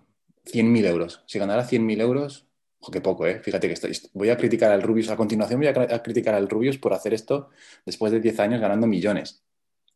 100.000 0.46 0.86
euros, 0.86 1.24
si 1.26 1.40
ganara 1.40 1.64
100.000 1.64 2.02
euros, 2.02 2.48
ojo, 2.80 2.92
qué 2.92 3.02
poco, 3.02 3.28
¿eh? 3.28 3.40
Fíjate 3.42 3.68
que 3.68 3.74
estoy, 3.74 3.98
voy 4.14 4.30
a 4.30 4.38
criticar 4.38 4.72
al 4.72 4.82
Rubius 4.82 5.10
a 5.10 5.18
continuación, 5.18 5.60
voy 5.60 5.68
a, 5.68 6.04
criticar 6.04 6.36
al 6.36 6.50
Rubius 6.50 6.78
por 6.78 6.94
hacer 6.94 7.14
esto 7.14 7.50
después 7.86 8.12
de 8.12 8.20
10 8.20 8.40
años 8.40 8.62
ganando 8.62 8.88
millones. 8.88 9.44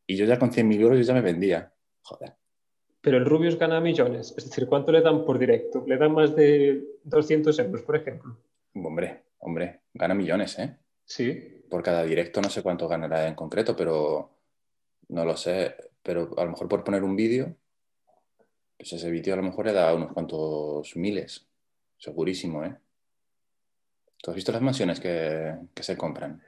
Y 0.08 0.16
yo 0.16 0.26
ya 0.26 0.38
con 0.38 0.52
100.000 0.52 0.82
euros 0.82 0.98
yo 1.00 1.04
ya 1.04 1.14
me 1.14 1.22
vendía. 1.22 1.74
Joder. 2.02 2.36
Pero 3.02 3.18
el 3.18 3.26
Rubius 3.26 3.58
gana 3.58 3.80
millones. 3.80 4.34
Es 4.38 4.46
decir, 4.46 4.68
¿cuánto 4.68 4.92
le 4.92 5.02
dan 5.02 5.26
por 5.26 5.38
directo? 5.38 5.84
¿Le 5.88 5.98
dan 5.98 6.12
más 6.12 6.36
de 6.36 6.84
200 7.04 7.58
euros, 7.60 7.82
por 7.84 7.96
ejemplo? 7.96 8.38
Hombre, 8.74 9.26
hombre, 9.40 9.82
gana 9.94 10.14
millones, 10.14 10.58
¿eh? 10.60 10.78
Sí. 11.06 11.64
Por 11.70 11.84
cada 11.84 12.04
directo 12.04 12.42
no 12.42 12.50
sé 12.50 12.62
cuánto 12.62 12.88
ganará 12.88 13.28
en 13.28 13.36
concreto, 13.36 13.76
pero 13.76 14.32
no 15.10 15.26
lo 15.26 15.38
sé. 15.38 15.76
Pero 16.02 16.32
a 16.38 16.46
lo 16.46 16.52
mejor 16.52 16.68
por 16.68 16.84
poner 16.84 17.04
un 17.04 17.16
vídeo, 17.16 17.56
pues 18.78 18.94
ese 18.94 19.10
vídeo 19.10 19.34
a 19.34 19.38
lo 19.38 19.44
mejor 19.44 19.66
le 19.66 19.74
da 19.74 19.94
unos 19.94 20.14
cuantos 20.14 20.96
miles. 20.96 21.48
Segurísimo, 21.98 22.64
¿eh? 22.64 22.76
¿Tú 24.22 24.32
has 24.32 24.36
visto 24.36 24.52
las 24.52 24.62
mansiones 24.62 25.00
que, 25.00 25.56
se 25.80 25.98
compran? 25.98 26.42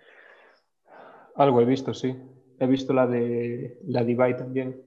Algo 1.36 1.62
he 1.62 1.66
visto, 1.66 1.94
sí. 1.94 2.16
He 2.60 2.66
visto 2.66 2.94
la 2.94 3.06
de 3.06 3.78
la 3.88 4.04
Dubai 4.04 4.36
también. 4.36 4.82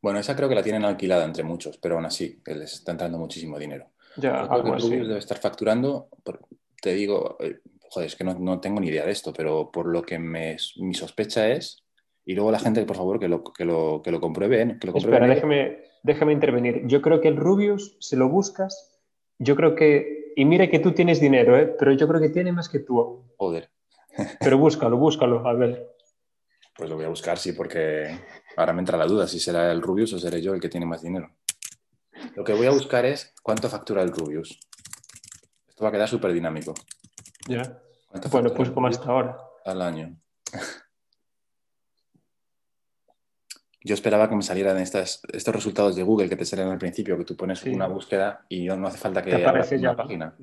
Bueno, 0.00 0.18
esa 0.18 0.36
creo 0.36 0.48
que 0.48 0.54
la 0.54 0.62
tienen 0.62 0.84
alquilada 0.84 1.24
entre 1.24 1.42
muchos, 1.42 1.78
pero 1.78 1.96
aún 1.96 2.04
así, 2.04 2.40
que 2.44 2.54
les 2.54 2.74
está 2.74 2.92
entrando 2.92 3.18
muchísimo 3.18 3.58
dinero. 3.58 3.86
Ya, 4.16 4.42
algo 4.42 4.74
así. 4.74 4.90
debe 4.90 5.18
estar 5.18 5.38
facturando, 5.38 6.08
te 6.80 6.92
digo, 6.92 7.38
eh, 7.40 7.60
joder, 7.88 8.06
es 8.06 8.14
que 8.14 8.24
no, 8.24 8.60
tengo 8.60 8.80
ni 8.80 8.88
idea 8.88 9.06
de 9.06 9.12
esto, 9.12 9.32
pero 9.32 9.70
por 9.72 9.86
lo 9.86 10.02
que 10.02 10.18
me, 10.18 10.56
mi 10.76 10.94
sospecha 10.94 11.48
es, 11.48 11.82
y 12.26 12.34
luego 12.34 12.52
la 12.52 12.58
gente, 12.58 12.84
por 12.84 12.96
favor, 12.96 13.18
que 13.18 13.28
lo, 13.28 13.42
que 13.42 13.64
lo, 13.64 14.02
que 14.02 14.10
lo 14.10 14.20
compruebe. 14.20 14.78
Que 14.78 14.86
lo 14.86 14.96
Espera, 14.96 15.26
déjame, 15.26 15.78
déjame 16.04 16.32
intervenir. 16.32 16.86
Yo 16.86 17.02
creo 17.02 17.20
que 17.20 17.28
el 17.28 17.36
Rubius, 17.36 17.96
si 17.98 18.14
lo 18.14 18.28
buscas, 18.28 19.00
yo 19.38 19.56
creo 19.56 19.74
que, 19.74 20.32
y 20.36 20.44
mire 20.44 20.70
que 20.70 20.78
tú 20.78 20.92
tienes 20.92 21.18
dinero, 21.18 21.58
¿eh? 21.58 21.74
pero 21.76 21.92
yo 21.92 22.06
creo 22.06 22.20
que 22.20 22.28
tiene 22.28 22.52
más 22.52 22.68
que 22.68 22.78
tú. 22.78 23.24
Joder. 23.36 23.70
Pero 24.38 24.58
búscalo, 24.58 24.96
búscalo, 24.96 25.44
a 25.48 25.52
ver. 25.54 25.90
Pues 26.76 26.88
lo 26.88 26.96
voy 26.96 27.06
a 27.06 27.08
buscar, 27.08 27.38
sí, 27.38 27.52
porque 27.52 28.20
ahora 28.56 28.72
me 28.72 28.80
entra 28.80 28.98
la 28.98 29.06
duda 29.06 29.26
si 29.26 29.40
será 29.40 29.72
el 29.72 29.82
Rubius 29.82 30.12
o 30.12 30.18
seré 30.18 30.40
yo 30.40 30.54
el 30.54 30.60
que 30.60 30.68
tiene 30.68 30.86
más 30.86 31.02
dinero. 31.02 31.30
Lo 32.36 32.44
que 32.44 32.52
voy 32.52 32.66
a 32.66 32.70
buscar 32.70 33.04
es 33.06 33.32
cuánto 33.42 33.68
factura 33.68 34.02
el 34.02 34.12
Rubius. 34.12 34.60
Esto 35.68 35.84
va 35.84 35.88
a 35.88 35.92
quedar 35.92 36.08
súper 36.08 36.32
dinámico. 36.32 36.74
Ya. 37.48 37.80
Bueno, 38.30 38.52
pues 38.54 38.70
como 38.70 38.86
hasta 38.86 39.06
ahora. 39.10 39.38
Al 39.64 39.82
año. 39.82 40.16
Yo 43.84 43.94
esperaba 43.94 44.28
que 44.28 44.34
me 44.34 44.42
salieran 44.42 44.78
estas, 44.78 45.22
estos 45.32 45.54
resultados 45.54 45.94
de 45.94 46.02
Google 46.02 46.28
que 46.28 46.36
te 46.36 46.44
salen 46.44 46.68
al 46.68 46.78
principio, 46.78 47.16
que 47.18 47.24
tú 47.24 47.36
pones 47.36 47.62
una 47.64 47.86
búsqueda 47.86 48.46
y 48.48 48.64
no, 48.64 48.86
hace 48.86 48.98
falta 48.98 49.22
que 49.22 49.34
aparezca 49.34 49.76
ya 49.76 49.90
la 49.90 49.96
página. 49.96 50.36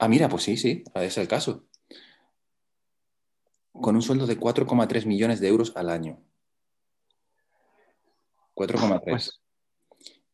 Ah, 0.00 0.08
mira, 0.08 0.28
pues 0.28 0.42
sí, 0.42 0.56
sí, 0.56 0.82
es 0.94 1.16
el 1.16 1.28
caso 1.28 1.68
con 3.70 3.94
un 3.94 4.02
sueldo 4.02 4.26
de 4.26 4.38
4,3 4.38 5.06
millones 5.06 5.40
de 5.40 5.48
euros 5.48 5.72
al 5.76 5.90
año. 5.90 6.20
4,3. 8.54 9.00
Pues 9.04 9.42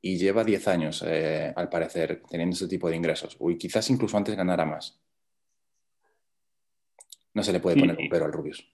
y 0.00 0.16
lleva 0.16 0.44
10 0.44 0.68
años, 0.68 1.04
eh, 1.06 1.52
al 1.54 1.68
parecer, 1.68 2.22
teniendo 2.28 2.54
ese 2.54 2.68
tipo 2.68 2.88
de 2.88 2.96
ingresos. 2.96 3.36
Uy, 3.40 3.58
quizás 3.58 3.90
incluso 3.90 4.16
antes 4.16 4.36
ganara 4.36 4.64
más. 4.64 5.00
No 7.34 7.42
se 7.42 7.52
le 7.52 7.60
puede 7.60 7.78
poner 7.78 7.96
un 7.98 8.08
pero 8.08 8.24
al 8.24 8.32
Rubius. 8.32 8.66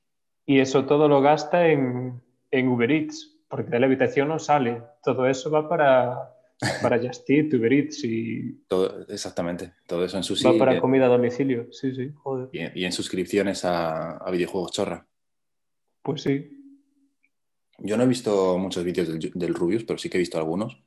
Y 0.47 0.61
eso 0.61 0.85
todo 0.85 1.09
lo 1.09 1.23
gasta 1.23 1.69
en, 1.69 2.23
en 2.55 2.69
Uber 2.69 2.91
Eats, 2.91 3.37
porque 3.49 3.71
de 3.71 3.81
la 3.81 3.87
habitación 3.87 4.29
no 4.29 4.39
sale. 4.39 4.83
Todo 5.03 5.27
eso 5.27 5.51
va 5.51 5.69
para, 5.69 6.35
para 6.81 6.99
Just 7.03 7.29
Eat, 7.29 7.53
Uber 7.53 7.73
Eats 7.73 8.05
y... 8.05 8.65
Todo, 8.69 9.07
exactamente, 9.09 9.73
todo 9.87 10.05
eso 10.05 10.17
en 10.17 10.23
su 10.23 10.35
Va 10.47 10.57
para 10.57 10.81
comida 10.81 11.07
a 11.07 11.09
domicilio, 11.09 11.73
sí, 11.73 11.95
sí, 11.95 12.13
joder. 12.15 12.49
Y, 12.53 12.85
en 12.85 12.93
suscripciones 12.93 13.65
a, 13.65 14.25
videojuegos 14.31 14.73
chorra. 14.73 15.07
Pues 16.03 16.23
sí. 16.23 16.51
Yo 17.79 17.97
no 17.97 18.05
he 18.05 18.09
visto 18.09 18.57
muchos 18.59 18.85
vídeos 18.85 19.09
del, 19.19 19.55
Rubius, 19.55 19.85
pero 19.85 19.99
sí 19.99 20.09
que 20.09 20.17
he 20.17 20.21
visto 20.21 20.39
algunos. 20.39 20.83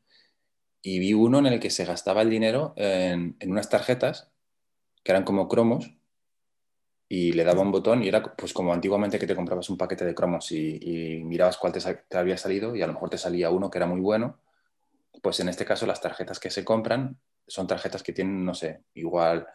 Y 0.82 1.00
vi 1.00 1.14
uno 1.14 1.40
en 1.40 1.48
el 1.48 1.60
que 1.60 1.70
se 1.70 1.84
gastaba 1.84 2.22
el 2.22 2.30
dinero 2.30 2.74
en, 2.78 3.36
unas 3.46 3.70
tarjetas 3.70 4.32
que 5.04 5.12
eran 5.12 5.24
como 5.24 5.50
cromos 5.50 5.97
y 7.10 7.32
le 7.32 7.44
daba 7.44 7.62
un 7.62 7.72
botón 7.72 8.04
y 8.04 8.10
era 8.10 8.22
pues 8.22 8.54
como 8.54 8.74
antiguamente 8.74 9.18
que 9.18 9.28
te 9.28 9.36
comprabas 9.36 9.70
un 9.70 9.78
paquete 9.78 10.06
de 10.06 10.16
cromos 10.16 10.52
y, 10.52 11.22
mirabas 11.24 11.58
cuál 11.58 11.74
te, 11.74 12.18
había 12.18 12.38
salido 12.38 12.76
y 12.76 12.82
a 12.82 12.88
lo 12.88 12.94
mejor 12.94 13.10
te 13.10 13.18
salía 13.18 13.50
uno 13.50 13.70
que 13.70 13.78
era 13.78 13.88
muy 13.88 14.02
bueno 14.02 14.40
pues 15.22 15.40
en 15.40 15.50
este 15.50 15.66
caso 15.66 15.86
las 15.86 16.02
tarjetas 16.02 16.40
que 16.40 16.50
se 16.50 16.64
compran 16.64 17.18
son 17.48 17.68
tarjetas 17.68 18.04
que 18.04 18.14
tienen, 18.14 18.46
no 18.46 18.54
sé, 18.54 18.84
igual 18.94 19.48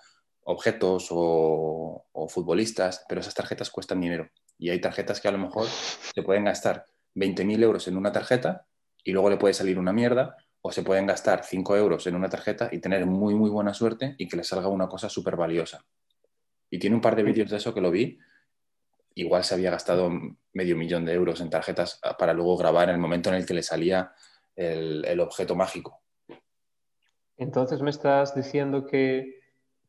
objetos 0.44 1.08
o, 1.10 2.06
futbolistas, 2.28 3.04
pero 3.08 3.20
esas 3.20 3.34
tarjetas 3.34 3.70
cuestan 3.70 4.00
dinero. 4.00 4.30
Y 4.58 4.70
hay 4.70 4.80
tarjetas 4.80 5.20
que 5.20 5.28
a 5.28 5.32
lo 5.32 5.38
mejor 5.38 5.66
se 5.66 6.22
pueden 6.22 6.44
gastar 6.44 6.86
20.000 7.14 7.62
euros 7.62 7.88
en 7.88 7.96
una 7.96 8.12
tarjeta 8.12 8.66
y 9.04 9.12
luego 9.12 9.28
le 9.28 9.36
puede 9.36 9.54
salir 9.54 9.78
una 9.78 9.92
mierda, 9.92 10.36
o 10.60 10.70
se 10.70 10.82
pueden 10.82 11.06
gastar 11.06 11.44
5 11.44 11.76
euros 11.76 12.06
en 12.06 12.14
una 12.14 12.28
tarjeta 12.28 12.68
y 12.70 12.78
tener 12.78 13.04
muy, 13.04 13.34
muy 13.34 13.50
buena 13.50 13.74
suerte 13.74 14.14
y 14.16 14.28
que 14.28 14.36
le 14.36 14.44
salga 14.44 14.68
una 14.68 14.88
cosa 14.88 15.08
súper 15.08 15.36
valiosa. 15.36 15.84
Y 16.72 16.78
tiene 16.78 16.96
un 16.96 17.02
par 17.02 17.14
de 17.14 17.22
vídeos 17.22 17.50
de 17.50 17.58
eso 17.58 17.74
que 17.74 17.82
lo 17.82 17.90
vi. 17.90 18.18
Igual 19.14 19.44
se 19.44 19.54
había 19.54 19.70
gastado 19.70 20.10
medio 20.54 20.74
millón 20.74 21.04
de 21.04 21.12
euros 21.12 21.42
en 21.42 21.50
tarjetas 21.50 22.00
para 22.18 22.32
luego 22.32 22.56
grabar 22.56 22.88
en 22.88 22.94
el 22.94 23.00
momento 23.00 23.28
en 23.28 23.34
el 23.34 23.44
que 23.44 23.52
le 23.52 23.62
salía 23.62 24.14
el, 24.56 25.20
objeto 25.20 25.54
mágico. 25.54 26.00
Entonces 27.36 27.82
me 27.82 27.90
estás 27.90 28.34
diciendo 28.34 28.86
que 28.86 29.38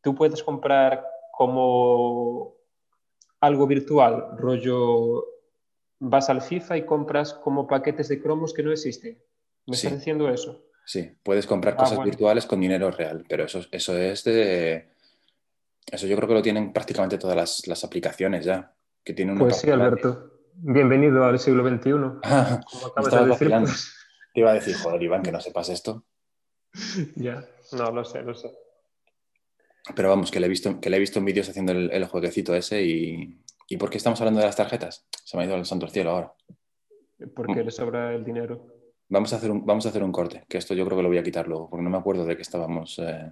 tú 0.01 0.13
puedes 0.13 0.43
comprar 0.43 1.05
como 1.31 2.55
algo 3.39 3.65
virtual, 3.65 4.37
rollo, 4.37 5.23
vas 5.99 6.29
al 6.29 6.41
FIFA 6.41 6.75
y 6.75 6.85
compras 6.85 7.33
como 7.33 7.65
paquetes 7.65 8.09
de 8.09 8.21
cromos 8.21 8.53
que 8.53 8.61
no 8.61 8.73
existen. 8.73 9.23
¿Me 9.67 9.77
estás 9.77 9.93
diciendo 9.93 10.27
eso? 10.27 10.65
Sí, 10.83 11.15
puedes 11.23 11.47
comprar 11.47 11.75
ah, 11.75 11.77
cosas 11.77 12.03
virtuales 12.03 12.45
con 12.45 12.59
dinero 12.59 12.91
real, 12.91 13.23
pero 13.29 13.45
eso, 13.45 13.61
eso 13.71 13.97
es 13.97 14.25
de... 14.25 14.92
Eso 15.91 16.07
yo 16.07 16.15
creo 16.15 16.27
que 16.27 16.33
lo 16.33 16.41
tienen 16.41 16.73
prácticamente 16.73 17.17
todas 17.17 17.65
las, 17.67 17.83
aplicaciones 17.83 18.45
ya. 18.45 18.73
Que 19.03 19.13
tienen 19.13 19.37
pues 19.37 19.57
sí, 19.57 19.69
Alberto. 19.69 20.31
Bienvenido 20.55 21.25
al 21.25 21.39
siglo 21.39 21.67
XXI. 21.67 21.91
Ah, 22.23 22.61
como 22.69 22.87
acabas 22.87 23.11
de 23.11 23.25
decir, 23.27 23.49
pues, 23.49 23.95
te 24.33 24.39
iba 24.39 24.51
a 24.51 24.53
decir, 24.53 24.75
joder, 24.75 25.01
Iván, 25.03 25.23
que 25.23 25.31
no 25.31 25.39
sepas 25.39 25.69
esto. 25.69 26.05
Ya, 27.15 27.45
no, 27.73 27.91
lo 27.91 28.03
sé, 28.03 28.21
lo 28.21 28.33
sé. 28.33 28.51
Pero 29.95 30.09
vamos, 30.09 30.31
que 30.31 30.39
le 30.39 30.45
he 30.45 30.49
visto, 30.49 30.79
que 30.79 30.89
le 30.89 30.97
he 30.97 30.99
visto 30.99 31.19
en 31.19 31.25
vídeos 31.25 31.49
haciendo 31.49 31.73
el, 31.73 32.05
jueguecito 32.05 32.55
ese 32.55 32.81
y, 32.83 33.43
¿y 33.67 33.77
por 33.77 33.89
qué 33.89 33.97
estamos 33.97 34.19
hablando 34.21 34.39
de 34.39 34.45
las 34.45 34.55
tarjetas? 34.55 35.05
Se 35.25 35.35
me 35.35 35.43
ha 35.43 35.45
ido 35.45 35.55
el 35.55 35.65
santo 35.65 35.87
cielo 35.87 36.11
ahora. 36.11 36.33
Porque 37.35 37.63
le 37.63 37.71
sobra 37.71 38.13
el 38.13 38.23
dinero. 38.23 38.65
Vamos 39.09 39.33
a, 39.33 39.35
hacer 39.35 39.51
un, 39.51 39.65
vamos 39.65 39.85
a 39.85 39.89
hacer 39.89 40.03
un 40.03 40.11
corte, 40.11 40.45
que 40.47 40.57
esto 40.57 40.73
yo 40.73 40.85
creo 40.85 40.97
que 40.97 41.03
lo 41.03 41.09
voy 41.09 41.17
a 41.17 41.23
quitar 41.23 41.47
luego, 41.47 41.69
porque 41.69 41.83
no 41.83 41.89
me 41.89 41.97
acuerdo 41.97 42.25
de 42.25 42.35
que 42.35 42.41
estábamos 42.41 42.97
eh, 42.99 43.31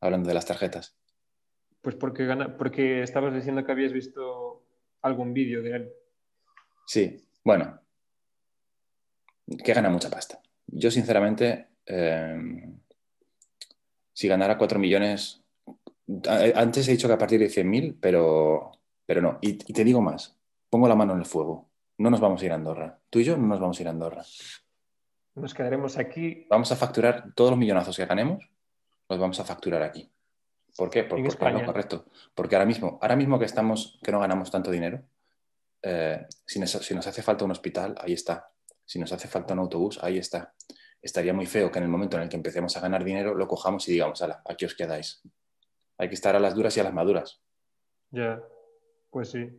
hablando 0.00 0.28
de 0.28 0.34
las 0.34 0.44
tarjetas. 0.44 0.96
Pues 1.86 1.94
porque, 1.94 2.26
gana, 2.26 2.56
porque 2.56 3.04
estabas 3.04 3.32
diciendo 3.32 3.64
que 3.64 3.70
habías 3.70 3.92
visto 3.92 4.64
algún 5.02 5.32
vídeo 5.32 5.62
de 5.62 5.76
él. 5.76 5.92
Sí, 6.84 7.24
bueno, 7.44 7.78
que 9.64 9.72
gana 9.72 9.88
mucha 9.88 10.10
pasta. 10.10 10.42
Yo, 10.66 10.90
sinceramente, 10.90 11.68
eh, 11.86 12.74
si 14.12 14.26
ganara 14.26 14.58
4 14.58 14.80
millones, 14.80 15.44
antes 16.56 16.88
he 16.88 16.90
dicho 16.90 17.06
que 17.06 17.14
a 17.14 17.18
partir 17.18 17.38
de 17.38 17.46
100.000, 17.46 17.98
pero, 18.00 18.72
pero 19.06 19.22
no. 19.22 19.38
Y, 19.40 19.52
te 19.54 19.84
digo 19.84 20.00
más, 20.00 20.36
pongo 20.68 20.88
la 20.88 20.96
mano 20.96 21.12
en 21.12 21.20
el 21.20 21.24
fuego. 21.24 21.70
No 21.98 22.10
nos 22.10 22.18
vamos 22.18 22.42
a 22.42 22.46
ir 22.46 22.50
a 22.50 22.56
Andorra. 22.56 22.98
Tú 23.10 23.20
y 23.20 23.24
yo 23.24 23.36
no 23.36 23.46
nos 23.46 23.60
vamos 23.60 23.78
a 23.78 23.82
ir 23.82 23.86
a 23.86 23.92
Andorra. 23.92 24.24
Nos 25.36 25.54
quedaremos 25.54 25.98
aquí. 25.98 26.48
Vamos 26.50 26.72
a 26.72 26.76
facturar 26.76 27.32
todos 27.36 27.50
los 27.50 27.58
millonazos 27.60 27.96
que 27.96 28.06
ganemos, 28.06 28.50
los 29.08 29.20
vamos 29.20 29.38
a 29.38 29.44
facturar 29.44 29.84
aquí. 29.84 30.10
¿Por 30.76 30.90
qué? 30.90 31.04
porque 31.04 31.28
es 31.28 31.34
lo 31.34 31.64
correcto. 31.66 32.06
Porque 32.34 32.54
ahora 32.56 32.66
mismo, 32.66 32.98
ahora 33.00 33.16
mismo 33.16 33.38
que 33.38 33.44
estamos, 33.46 33.98
que 34.02 34.12
no 34.12 34.20
ganamos 34.20 34.50
tanto 34.50 34.70
dinero, 34.70 35.02
eh, 35.82 36.26
si, 36.44 36.58
nos, 36.58 36.70
si, 36.70 36.94
nos, 36.94 37.06
hace 37.06 37.22
falta 37.22 37.44
un 37.44 37.50
hospital, 37.52 37.94
ahí 37.98 38.12
está 38.12 38.50
Si 38.84 38.98
nos 38.98 39.12
hace 39.12 39.26
falta 39.28 39.54
un 39.54 39.60
autobús, 39.60 39.98
ahí 40.02 40.18
está. 40.18 40.54
Estaría 41.02 41.32
muy 41.32 41.46
feo 41.46 41.70
que 41.70 41.78
en 41.78 41.84
el 41.84 41.90
momento 41.90 42.16
en 42.16 42.24
el 42.24 42.28
que 42.28 42.36
empecemos 42.36 42.76
a 42.76 42.80
ganar 42.80 43.02
dinero 43.04 43.34
lo 43.34 43.46
cojamos 43.48 43.88
y 43.88 43.92
digamos, 43.92 44.22
ala, 44.22 44.42
aquí 44.44 44.64
os 44.64 44.74
quedáis. 44.74 45.22
Hay 45.98 46.08
que 46.08 46.14
estar 46.14 46.36
a 46.36 46.40
las 46.40 46.54
duras 46.54 46.76
y 46.76 46.80
a 46.80 46.84
las 46.84 46.92
maduras. 46.94 47.40
Ya, 48.10 48.40
pues 49.10 49.30
sí. 49.30 49.50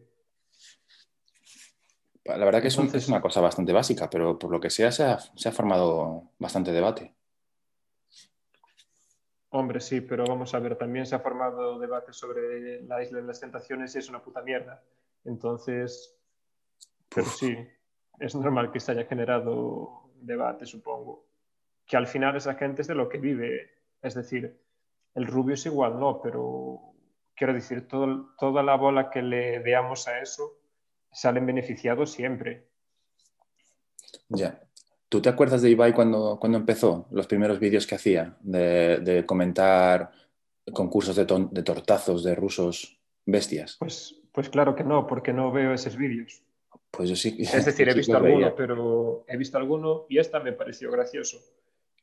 La 2.25 2.43
verdad 2.45 2.61
que 2.61 2.67
es, 2.67 2.77
un- 2.77 2.85
Entonces- 2.85 3.03
es 3.03 3.09
una 3.09 3.21
cosa 3.21 3.41
bastante 3.41 3.71
básica, 3.73 4.09
pero 4.09 4.37
por 4.37 4.51
lo 4.51 4.59
que 4.59 4.69
sea 4.69 4.91
se 4.91 5.03
ha, 5.03 5.19
se 5.19 5.49
ha 5.49 5.51
formado 5.51 6.31
bastante 6.39 6.71
debate. 6.71 7.15
Hombre, 9.49 9.79
sí, 9.79 10.01
pero 10.01 10.25
vamos 10.25 10.53
a 10.53 10.59
ver, 10.59 10.75
también 10.75 11.05
se 11.05 11.15
ha 11.15 11.19
formado 11.19 11.79
debate 11.79 12.11
sobre 12.11 12.81
la 12.83 13.01
isla 13.01 13.19
de 13.21 13.27
las 13.27 13.39
tentaciones 13.39 13.95
y 13.95 13.99
es 13.99 14.09
una 14.09 14.21
puta 14.21 14.41
mierda. 14.41 14.83
Entonces, 15.23 16.17
pero 17.13 17.27
sí, 17.27 17.57
es 18.19 18.35
normal 18.35 18.71
que 18.71 18.79
se 18.79 18.91
haya 18.91 19.05
generado 19.05 20.09
debate, 20.15 20.65
supongo. 20.65 21.25
Que 21.85 21.95
al 21.95 22.07
final 22.07 22.35
esa 22.35 22.55
gente 22.55 22.81
es 22.81 22.87
de 22.87 22.95
lo 22.95 23.07
que 23.07 23.17
vive. 23.19 23.71
Es 24.01 24.15
decir, 24.15 24.59
el 25.15 25.25
rubio 25.27 25.53
es 25.53 25.65
igual, 25.65 25.97
no, 25.97 26.21
pero 26.21 26.81
quiero 27.33 27.53
decir, 27.53 27.87
todo- 27.87 28.33
toda 28.37 28.61
la 28.63 28.75
bola 28.75 29.09
que 29.09 29.21
le 29.21 29.59
veamos 29.59 30.07
a 30.09 30.19
eso 30.19 30.57
salen 31.11 31.45
beneficiados 31.45 32.11
siempre. 32.11 32.67
Ya. 34.27 34.61
¿Tú 35.09 35.21
te 35.21 35.29
acuerdas 35.29 35.61
de 35.61 35.69
Ibai 35.69 35.93
cuando, 35.93 36.37
cuando 36.39 36.57
empezó? 36.57 37.07
Los 37.11 37.27
primeros 37.27 37.59
vídeos 37.59 37.87
que 37.87 37.95
hacía 37.95 38.35
de, 38.41 38.97
de 38.99 39.25
comentar 39.25 40.11
concursos 40.73 41.15
de, 41.15 41.25
ton- 41.25 41.49
de 41.51 41.63
tortazos 41.63 42.23
de 42.23 42.35
rusos 42.35 42.99
bestias. 43.25 43.77
Pues, 43.79 44.15
pues 44.33 44.49
claro 44.49 44.75
que 44.75 44.83
no, 44.83 45.07
porque 45.07 45.31
no 45.31 45.51
veo 45.51 45.73
esos 45.73 45.95
vídeos. 45.95 46.43
Pues 46.91 47.09
yo 47.09 47.15
sí. 47.15 47.37
Es 47.39 47.65
decir, 47.65 47.87
he 47.89 47.91
sí 47.93 47.97
visto 47.99 48.19
veía. 48.19 48.35
alguno, 48.35 48.55
pero 48.55 49.25
he 49.27 49.37
visto 49.37 49.57
alguno 49.57 50.05
y 50.09 50.17
esta 50.19 50.39
me 50.41 50.51
pareció 50.51 50.91
gracioso. 50.91 51.39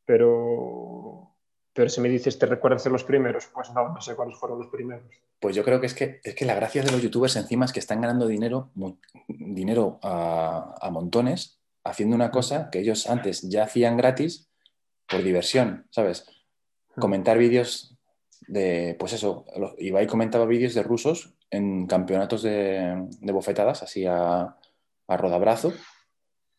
Pero, 0.06 1.30
pero 1.72 1.88
si 1.90 2.00
me 2.00 2.08
dices, 2.08 2.38
¿te 2.38 2.46
recuerdas 2.46 2.84
de 2.84 2.90
los 2.90 3.04
primeros? 3.04 3.46
Pues 3.52 3.70
no, 3.74 3.88
no 3.92 4.00
sé 4.00 4.14
cuáles 4.14 4.38
fueron 4.38 4.58
los 4.58 4.68
primeros. 4.68 5.04
Pues 5.40 5.56
yo 5.56 5.64
creo 5.64 5.80
que 5.80 5.86
es 5.86 5.94
que, 5.94 6.20
es 6.22 6.34
que 6.34 6.44
la 6.44 6.54
gracia 6.54 6.82
de 6.82 6.90
los 6.92 7.02
youtubers 7.02 7.36
encima 7.36 7.64
es 7.64 7.72
que 7.72 7.80
están 7.80 8.00
ganando 8.00 8.26
dinero, 8.26 8.70
dinero 9.28 9.98
a, 10.02 10.74
a 10.80 10.90
montones 10.90 11.53
haciendo 11.84 12.16
una 12.16 12.30
cosa 12.30 12.70
que 12.70 12.80
ellos 12.80 13.08
antes 13.08 13.42
ya 13.48 13.64
hacían 13.64 13.96
gratis 13.96 14.50
por 15.08 15.22
diversión, 15.22 15.86
¿sabes? 15.90 16.26
Comentar 16.96 17.38
vídeos 17.38 17.98
de, 18.48 18.96
pues 18.98 19.12
eso, 19.12 19.44
Ibai 19.78 20.06
comentaba 20.06 20.46
vídeos 20.46 20.74
de 20.74 20.82
rusos 20.82 21.34
en 21.50 21.86
campeonatos 21.86 22.42
de, 22.42 23.06
de 23.20 23.32
bofetadas, 23.32 23.82
así 23.82 24.06
a, 24.06 24.56
a 25.06 25.16
rodabrazo, 25.16 25.72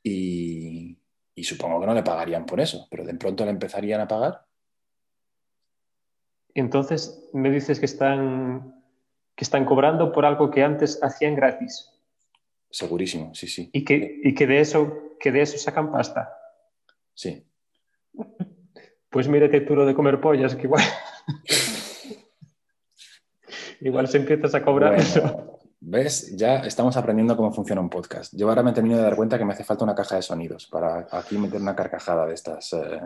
y, 0.03 0.97
y 1.33 1.43
supongo 1.43 1.79
que 1.79 1.87
no 1.87 1.93
le 1.93 2.03
pagarían 2.03 2.45
por 2.45 2.59
eso, 2.61 2.87
pero 2.89 3.03
de 3.03 3.15
pronto 3.15 3.43
le 3.43 3.51
empezarían 3.51 4.01
a 4.01 4.07
pagar. 4.07 4.45
Entonces 6.53 7.27
me 7.33 7.49
dices 7.49 7.79
que 7.79 7.85
están, 7.85 8.81
que 9.35 9.43
están 9.43 9.65
cobrando 9.65 10.11
por 10.11 10.25
algo 10.25 10.51
que 10.51 10.63
antes 10.63 11.03
hacían 11.03 11.35
gratis 11.35 11.94
Segurísimo, 12.75 13.33
sí, 13.33 13.47
sí, 13.47 13.69
y 13.71 13.85
que, 13.85 14.19
y 14.21 14.33
que, 14.35 14.45
de, 14.47 14.59
eso, 14.59 15.15
que 15.17 15.31
de 15.31 15.41
eso 15.41 15.57
sacan 15.57 15.91
pasta. 15.93 16.29
sí. 17.13 17.45
Pues 19.09 19.29
mírate 19.29 19.61
tú 19.61 19.75
lo 19.75 19.85
de 19.85 19.95
comer 19.95 20.19
pollas, 20.19 20.55
que 20.57 20.63
igual, 20.63 20.83
igual 23.79 24.07
se 24.09 24.17
empiezas 24.17 24.53
a 24.55 24.61
cobrar 24.61 24.89
Bueno, 24.95 25.03
eso. 25.03 25.59
¿Ves? 25.79 26.35
Ya 26.35 26.57
estamos 26.57 26.97
aprendiendo 26.97 27.37
cómo 27.37 27.53
funciona 27.53 27.79
un 27.79 27.89
podcast. 27.89 28.33
Yo 28.35 28.49
ahora 28.49 28.61
me 28.63 28.71
he 28.71 28.73
terminado 28.73 29.01
de 29.03 29.07
dar 29.07 29.15
cuenta 29.15 29.37
que 29.37 29.45
me 29.45 29.53
hace 29.53 29.63
falta 29.63 29.83
una 29.85 29.95
caja 29.95 30.15
de 30.17 30.21
sonidos 30.21 30.67
para 30.67 31.07
aquí 31.11 31.37
meter 31.37 31.61
una 31.61 31.75
carcajada 31.75 32.25
de 32.25 32.33
estas. 32.33 32.73
eh. 32.73 32.99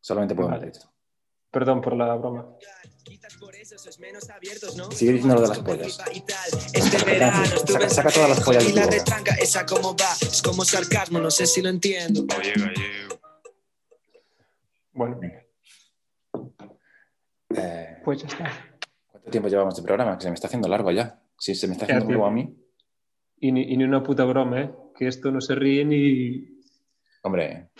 Solamente 0.00 0.34
puedo 0.34 0.48
Vale. 0.48 0.60
meter 0.66 0.72
esto. 0.76 0.90
Perdón 1.50 1.80
por 1.82 1.94
la 1.94 2.14
broma. 2.16 2.56
Quizás 3.04 3.36
por 3.36 3.54
eso 3.54 3.76
sois 3.78 3.98
menos 3.98 4.28
abiertos, 4.30 4.76
¿no? 4.76 4.90
Sigue 4.90 5.12
diciendo 5.12 5.34
lo 5.36 5.42
de 5.42 5.48
las 5.48 5.58
pollas. 5.60 5.98
Este 6.72 7.04
verano 7.04 7.42
estuve 7.44 7.80
Saca- 7.80 7.90
saca 7.90 8.10
todas 8.10 8.30
las 8.30 8.40
pollas 8.40 8.64
y 8.64 8.68
de 8.68 8.72
la 8.74 8.82
tu 8.82 8.86
boca. 8.88 8.98
retranca, 8.98 9.34
esa 9.34 9.66
como 9.66 9.94
va, 9.96 10.12
es 10.20 10.40
como 10.42 10.64
sarcasmo, 10.64 11.18
no 11.18 11.30
sé 11.30 11.46
si 11.46 11.60
lo 11.62 11.68
entiendo. 11.68 12.24
Oye, 12.38 12.52
gallego. 12.56 13.20
Bueno, 14.92 15.20
Eh, 17.54 17.98
pues 18.04 18.22
ya 18.22 18.28
está. 18.28 18.78
¿Cuánto 19.10 19.30
tiempo 19.30 19.48
llevamos 19.48 19.76
de 19.76 19.82
programa? 19.82 20.16
Que 20.16 20.22
se 20.22 20.28
me 20.30 20.34
está 20.34 20.46
haciendo 20.46 20.68
largo 20.68 20.90
ya. 20.90 21.20
Si 21.38 21.54
se 21.54 21.66
me 21.66 21.74
está 21.74 21.84
haciendo 21.84 22.06
largo 22.08 22.26
a 22.26 22.30
mí, 22.30 22.56
Y 23.40 23.52
ni, 23.52 23.62
y 23.72 23.76
ni 23.76 23.84
una 23.84 24.02
puta 24.02 24.24
broma, 24.24 24.60
¿eh? 24.62 24.70
Que 24.96 25.08
esto 25.08 25.30
no 25.30 25.40
se 25.40 25.54
ríe 25.54 25.84
ni... 25.84 26.60
hombre, 27.22 27.70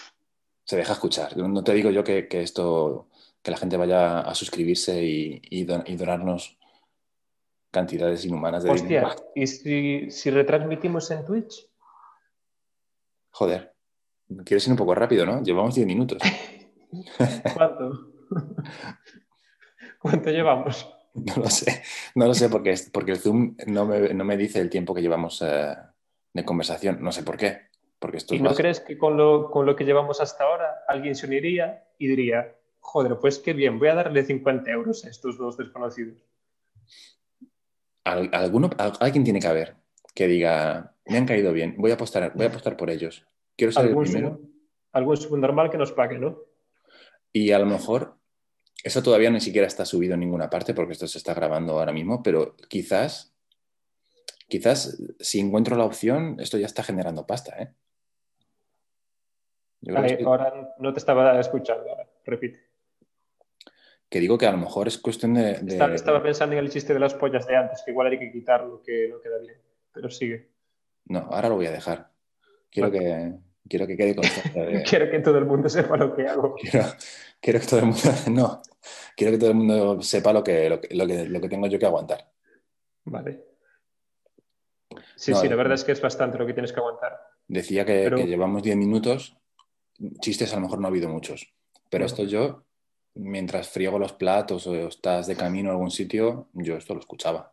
se 0.64 0.76
deja 0.76 0.92
escuchar. 0.94 1.36
No 1.36 1.62
te 1.64 1.72
digo 1.72 1.90
yo 1.90 2.02
que, 2.04 2.26
que 2.28 2.42
esto, 2.42 3.08
que 3.42 3.50
la 3.50 3.56
gente 3.56 3.76
vaya 3.76 4.20
a 4.20 4.34
suscribirse 4.34 5.02
y, 5.02 5.42
y 5.50 5.64
don- 5.64 5.84
y 5.86 5.96
donarnos 5.96 6.58
cantidades 7.70 8.24
inhumanas 8.24 8.62
de 8.64 8.72
dinero. 8.74 9.08
Hostia, 9.08 9.24
¿y 9.34 9.46
si, 9.46 10.10
si 10.10 10.30
retransmitimos 10.30 11.10
en 11.10 11.24
Twitch? 11.24 11.68
Joder, 13.30 13.74
quieres 14.44 14.66
ir 14.66 14.72
un 14.72 14.76
poco 14.78 14.94
rápido, 14.94 15.24
¿no? 15.26 15.42
Llevamos 15.42 15.74
10 15.74 15.86
minutos. 15.86 16.22
¿Cuánto? 17.54 18.12
¿Cuánto 19.98 20.30
llevamos? 20.30 20.88
No 21.14 21.36
lo 21.36 21.50
sé, 21.50 21.82
no 22.14 22.26
lo 22.26 22.34
sé 22.34 22.48
porque, 22.48 22.74
porque 22.92 23.12
el 23.12 23.18
Zoom 23.18 23.56
no 23.66 23.84
me, 23.86 24.14
no 24.14 24.24
me 24.24 24.36
dice 24.36 24.60
el 24.60 24.70
tiempo 24.70 24.94
que 24.94 25.02
llevamos 25.02 25.42
eh, 25.42 25.74
de 26.32 26.44
conversación. 26.44 26.98
No 27.02 27.12
sé 27.12 27.22
por 27.22 27.36
qué. 27.36 27.70
Porque 27.98 28.16
esto 28.16 28.34
¿Y 28.34 28.38
no 28.38 28.50
más- 28.50 28.56
crees 28.56 28.80
que 28.80 28.96
con 28.98 29.16
lo, 29.16 29.50
con 29.50 29.66
lo 29.66 29.76
que 29.76 29.84
llevamos 29.84 30.20
hasta 30.20 30.44
ahora 30.44 30.84
alguien 30.88 31.14
se 31.14 31.26
uniría 31.26 31.84
y 31.98 32.08
diría, 32.08 32.56
joder, 32.82 33.16
pues 33.18 33.38
qué 33.38 33.52
bien, 33.54 33.78
voy 33.78 33.88
a 33.88 33.94
darle 33.94 34.24
50 34.24 34.70
euros 34.70 35.04
a 35.04 35.08
estos 35.08 35.38
dos 35.38 35.56
desconocidos? 35.56 36.18
Al- 38.04 38.30
alguno, 38.32 38.68
al- 38.78 38.92
alguien 39.00 39.24
tiene 39.24 39.40
que 39.40 39.46
haber 39.46 39.76
que 40.14 40.26
diga, 40.28 40.94
me 41.06 41.16
han 41.16 41.24
caído 41.26 41.52
bien, 41.54 41.74
voy 41.78 41.90
a 41.90 41.94
apostar, 41.94 42.34
voy 42.34 42.44
a 42.44 42.48
apostar 42.50 42.76
por 42.76 42.90
ellos. 42.90 43.26
Quiero 43.56 43.72
ser 43.72 43.84
el 43.84 43.88
Algún, 43.90 44.04
primero. 44.04 44.28
sub- 44.36 44.50
algún 44.92 45.16
subnormal 45.16 45.70
que 45.70 45.78
nos 45.78 45.92
pague, 45.92 46.18
¿no? 46.18 46.38
Y 47.32 47.52
a 47.52 47.58
lo 47.58 47.64
mejor 47.64 48.18
eso 48.84 49.02
todavía 49.02 49.30
ni 49.30 49.40
siquiera 49.40 49.66
está 49.66 49.86
subido 49.86 50.14
en 50.14 50.20
ninguna 50.20 50.50
parte 50.50 50.74
porque 50.74 50.92
esto 50.92 51.06
se 51.08 51.16
está 51.16 51.32
grabando 51.32 51.78
ahora 51.78 51.92
mismo, 51.92 52.22
pero 52.22 52.56
quizás, 52.68 53.34
quizás 54.48 54.98
si 55.20 55.40
encuentro 55.40 55.76
la 55.76 55.84
opción, 55.84 56.36
esto 56.40 56.58
ya 56.58 56.66
está 56.66 56.82
generando 56.82 57.26
pasta, 57.26 57.56
¿eh? 57.62 57.72
Yo 59.80 59.94
que- 59.94 60.24
ahora 60.24 60.74
no 60.78 60.92
te 60.92 60.98
estaba 60.98 61.40
escuchando, 61.40 61.86
repite. 62.26 62.71
Que 64.12 64.20
digo 64.20 64.36
que 64.36 64.46
a 64.46 64.52
lo 64.52 64.58
mejor 64.58 64.86
es 64.88 64.98
cuestión 64.98 65.32
de... 65.32 65.54
de- 65.54 65.72
Estaba, 65.72 65.94
estaba 65.94 66.22
pensando 66.22 66.54
en 66.54 66.58
el 66.64 66.70
chiste 66.70 66.92
de 66.92 67.00
las 67.00 67.14
pollas 67.14 67.46
de 67.46 67.56
antes, 67.56 67.82
que 67.84 67.92
igual 67.92 68.08
hay 68.08 68.18
que 68.18 68.30
quitarlo, 68.30 68.82
que 68.82 69.08
no 69.08 69.18
queda 69.22 69.38
bien. 69.38 69.54
Pero 69.90 70.10
sigue. 70.10 70.50
No, 71.06 71.20
ahora 71.30 71.48
lo 71.48 71.54
voy 71.56 71.64
a 71.66 71.70
dejar. 71.72 72.10
Quiero, 72.70 72.90
Vale. 72.90 72.98
que, 73.00 73.32
quiero 73.70 73.86
que 73.86 73.96
quede 73.96 74.14
constancia 74.14 74.64
de... 74.66 74.82
Quiero 74.88 75.10
que 75.10 75.18
todo 75.20 75.38
el 75.38 75.46
mundo 75.46 75.68
sepa 75.70 75.96
lo 75.96 76.14
que 76.14 76.26
hago. 76.28 76.54
quiero, 76.56 76.86
quiero 77.40 77.58
que 77.60 77.66
todo 77.66 77.80
el 77.80 77.86
mundo... 77.86 78.00
No, 78.30 78.62
quiero 79.16 79.32
que 79.32 79.38
todo 79.38 79.50
el 79.50 79.56
mundo 79.56 80.02
sepa 80.02 80.32
lo 80.34 80.44
que, 80.44 80.68
lo 80.68 80.78
que, 80.78 80.94
lo 80.94 81.06
que, 81.06 81.24
lo 81.24 81.40
que 81.40 81.48
tengo 81.48 81.66
yo 81.68 81.78
que 81.78 81.86
aguantar. 81.86 82.30
Vale. 83.06 83.46
Sí, 85.16 85.30
No, 85.32 85.38
sí, 85.38 85.46
eh, 85.46 85.50
la 85.50 85.56
verdad 85.56 85.74
es 85.74 85.84
que 85.84 85.92
es 85.92 86.00
bastante 86.02 86.36
lo 86.38 86.46
que 86.46 86.52
tienes 86.52 86.72
que 86.72 86.80
aguantar. 86.80 87.18
Decía 87.48 87.84
que, 87.86 88.02
Pero- 88.04 88.16
que 88.18 88.26
llevamos 88.26 88.62
10 88.62 88.76
minutos, 88.76 89.36
chistes 90.20 90.52
a 90.52 90.56
lo 90.56 90.62
mejor 90.62 90.80
no 90.80 90.86
ha 90.86 90.90
habido 90.90 91.08
muchos, 91.08 91.54
pero 91.90 92.02
No. 92.02 92.06
esto 92.06 92.24
yo, 92.24 92.64
mientras 93.14 93.68
friego 93.68 93.98
los 93.98 94.12
platos 94.12 94.66
o 94.66 94.74
estás 94.74 95.26
de 95.26 95.36
camino 95.36 95.70
a 95.70 95.72
algún 95.72 95.90
sitio, 95.90 96.48
yo 96.52 96.76
esto 96.76 96.94
lo 96.94 97.00
escuchaba, 97.00 97.52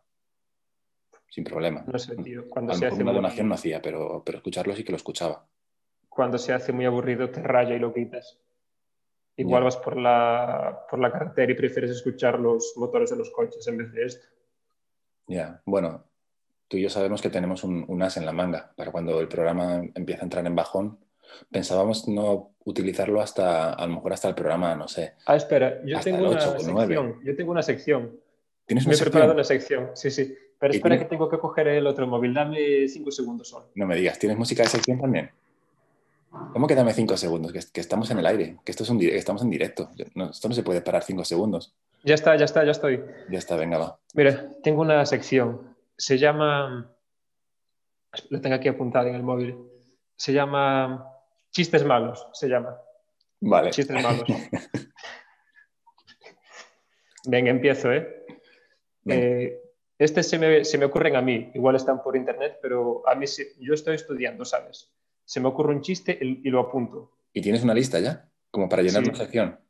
sin 1.28 1.44
problema. 1.44 1.84
No 1.86 1.98
sé, 1.98 2.16
tío. 2.16 2.42
A 2.42 2.48
Cuando 2.48 2.72
lo 2.72 2.78
se, 2.78 2.86
hace 2.86 2.96
una 2.96 3.12
muy, 3.12 3.14
donación 3.14 3.48
no 3.48 3.54
hacía, 3.54 3.82
pero, 3.82 4.22
pero 4.24 4.38
escucharlo 4.38 4.74
sí 4.74 4.84
que 4.84 4.92
lo 4.92 4.96
escuchaba. 4.96 5.46
cuando 6.08 6.38
se 6.38 6.52
hace 6.52 6.72
muy 6.72 6.84
aburrido, 6.84 7.30
te 7.30 7.42
raya 7.42 7.74
y 7.74 7.78
lo 7.78 7.92
quitas. 7.92 8.38
Igual 9.36 9.64
vas 9.64 9.76
por 9.78 9.96
la, 9.96 10.84
por 10.90 10.98
la 10.98 11.10
carretera 11.10 11.52
y 11.52 11.54
prefieres 11.54 11.90
escuchar 11.90 12.38
los 12.38 12.74
motores 12.76 13.10
de 13.10 13.16
los 13.16 13.30
coches 13.30 13.66
en 13.68 13.78
vez 13.78 13.92
de 13.92 14.04
esto. 14.04 14.26
Ya, 15.28 15.62
bueno, 15.64 16.04
tú 16.68 16.76
y 16.76 16.82
yo 16.82 16.90
sabemos 16.90 17.22
que 17.22 17.30
tenemos 17.30 17.64
un, 17.64 17.84
un 17.88 18.02
as 18.02 18.16
en 18.18 18.26
la 18.26 18.32
manga 18.32 18.72
para 18.76 18.92
cuando 18.92 19.18
el 19.18 19.28
programa 19.28 19.82
empieza 19.94 20.22
a 20.22 20.24
entrar 20.24 20.46
en 20.46 20.54
bajón. 20.54 20.98
Pensábamos 21.50 22.06
no 22.08 22.50
utilizarlo 22.64 23.20
hasta, 23.20 23.72
a 23.72 23.86
lo 23.86 23.94
mejor 23.94 24.12
hasta 24.12 24.28
el 24.28 24.34
programa, 24.34 24.74
no 24.74 24.86
sé. 24.88 25.14
Ah, 25.26 25.36
espera, 25.36 25.80
yo 25.84 25.98
tengo 26.00 26.30
una 26.30 26.40
sección. 26.40 27.20
Yo 27.24 27.36
tengo 27.36 27.50
una 27.52 27.62
sección. 27.62 28.20
¿Tienes 28.66 28.86
Me 28.86 28.90
una 28.94 28.98
he 28.98 29.02
preparado 29.02 29.44
sección? 29.44 29.80
una 29.80 29.88
sección, 29.88 29.90
sí, 29.96 30.10
sí. 30.10 30.34
Pero 30.58 30.74
¿Y 30.74 30.76
espera 30.76 30.94
tiene- 30.94 31.04
que 31.04 31.08
tengo 31.10 31.28
que 31.28 31.38
coger 31.38 31.68
el 31.68 31.86
otro 31.86 32.06
móvil. 32.06 32.34
Dame 32.34 32.86
cinco 32.88 33.10
segundos 33.10 33.48
solo. 33.48 33.70
No 33.74 33.86
me 33.86 33.96
digas, 33.96 34.18
¿tienes 34.18 34.36
música 34.38 34.62
de 34.62 34.68
sección 34.68 35.00
también? 35.00 35.30
¿Cómo 36.52 36.66
que 36.68 36.74
dame 36.76 36.92
cinco 36.92 37.16
segundos? 37.16 37.52
Que, 37.52 37.60
que 37.72 37.80
estamos 37.80 38.08
en 38.10 38.18
el 38.18 38.26
aire, 38.26 38.58
que 38.64 38.70
esto 38.70 38.84
es 38.84 38.90
un 38.90 39.00
estamos 39.02 39.42
en 39.42 39.50
directo. 39.50 39.90
No, 40.14 40.30
esto 40.30 40.48
no 40.48 40.54
se 40.54 40.62
puede 40.62 40.80
parar 40.82 41.02
cinco 41.02 41.24
segundos. 41.24 41.74
Ya 42.04 42.14
está, 42.14 42.36
ya 42.36 42.44
está, 42.44 42.64
ya 42.64 42.70
estoy. 42.70 43.02
Ya 43.30 43.38
está, 43.38 43.56
venga, 43.56 43.78
va. 43.78 43.98
Mira, 44.14 44.48
tengo 44.62 44.82
una 44.82 45.04
sección. 45.06 45.74
Se 45.96 46.18
llama. 46.18 46.88
La 48.28 48.40
tengo 48.40 48.54
aquí 48.56 48.68
apuntada 48.68 49.08
en 49.08 49.14
el 49.16 49.22
móvil. 49.22 49.56
Se 50.16 50.32
llama 50.32 51.04
Chistes 51.50 51.84
malos, 51.84 52.28
se 52.32 52.48
llama. 52.48 52.80
Vale. 53.40 53.70
Chistes 53.70 53.96
malos. 54.02 54.24
Venga, 57.26 57.50
empiezo, 57.50 57.92
¿eh? 57.92 58.24
Eh, 59.06 59.60
este 59.98 60.22
se 60.22 60.38
me, 60.38 60.64
se 60.64 60.78
me 60.78 60.86
ocurren 60.86 61.16
a 61.16 61.22
mí, 61.22 61.50
igual 61.54 61.76
están 61.76 62.02
por 62.02 62.16
internet, 62.16 62.58
pero 62.62 63.06
a 63.06 63.14
mí 63.14 63.26
se- 63.26 63.54
yo 63.58 63.74
estoy 63.74 63.96
estudiando, 63.96 64.44
¿sabes? 64.44 64.90
Se 65.24 65.40
me 65.40 65.48
ocurre 65.48 65.74
un 65.74 65.82
chiste 65.82 66.18
y, 66.20 66.46
y 66.46 66.50
lo 66.50 66.60
apunto. 66.60 67.12
¿Y 67.32 67.42
tienes 67.42 67.62
una 67.62 67.74
lista 67.74 68.00
ya? 68.00 68.30
Como 68.50 68.68
para 68.68 68.82
llenar 68.82 69.02
Sí. 69.02 69.08
una 69.10 69.18
sección. 69.18 69.60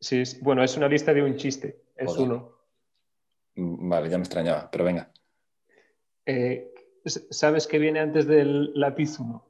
Sí, 0.00 0.20
es- 0.22 0.40
bueno, 0.40 0.62
es 0.64 0.76
una 0.76 0.88
lista 0.88 1.14
de 1.14 1.22
un 1.22 1.36
chiste, 1.36 1.82
es 1.96 2.06
Joder. 2.08 2.22
uno. 2.22 2.56
Mm, 3.54 3.88
Vale, 3.88 4.08
ya 4.10 4.18
me 4.18 4.24
extrañaba, 4.24 4.68
pero 4.70 4.84
venga. 4.84 5.10
Eh, 6.26 6.72
¿Sabes 7.04 7.68
qué 7.68 7.78
viene 7.78 8.00
antes 8.00 8.26
del 8.26 8.72
lápiz 8.74 9.18
1? 9.20 9.46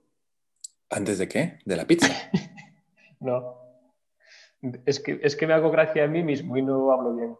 ¿Antes 0.91 1.19
de 1.19 1.29
qué? 1.29 1.59
¿De 1.65 1.77
la 1.77 1.87
pizza? 1.87 2.09
No. 3.19 3.57
Es 4.85 5.01
que, 5.01 5.19
es 5.23 5.37
que 5.37 5.47
me 5.47 5.55
hago 5.55 5.71
gracia 5.71 6.05
a 6.05 6.07
mí 6.07 6.23
mismo 6.23 6.57
y 6.59 6.63
no 6.63 6.93
hablo 6.93 7.17
bien. 7.17 7.37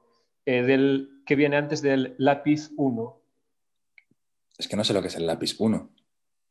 Eh, 0.47 0.63
del, 0.63 1.23
que 1.27 1.37
viene 1.37 1.59
antes 1.59 1.83
del 1.83 2.15
lápiz 2.19 2.71
1. 2.79 3.21
Es 4.59 4.69
que 4.69 4.77
no 4.77 4.85
sé 4.85 4.95
lo 4.95 5.03
que 5.03 5.09
es 5.09 5.17
el 5.17 5.27
lápiz 5.27 5.55
1. 5.59 5.91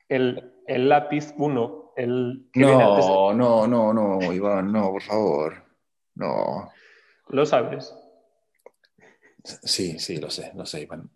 El, 0.10 0.53
el 0.67 0.88
lápiz 0.88 1.34
1. 1.38 1.93
El 1.97 2.49
que 2.53 2.60
viene 2.60 2.84
antes 2.84 3.05
No, 3.08 3.34
no, 3.34 3.67
no, 3.67 3.93
no, 3.93 4.34
Iván, 4.34 4.71
no, 4.71 4.91
por 4.91 5.01
favor. 5.01 5.63
No. 6.13 6.71
¿Lo 7.29 7.45
sabes? 7.45 7.95
Sí, 9.43 9.97
sí, 9.97 10.17
lo 10.17 10.29
sé, 10.29 10.51
lo 10.55 10.65
sé, 10.65 10.81
Iván. 10.81 11.10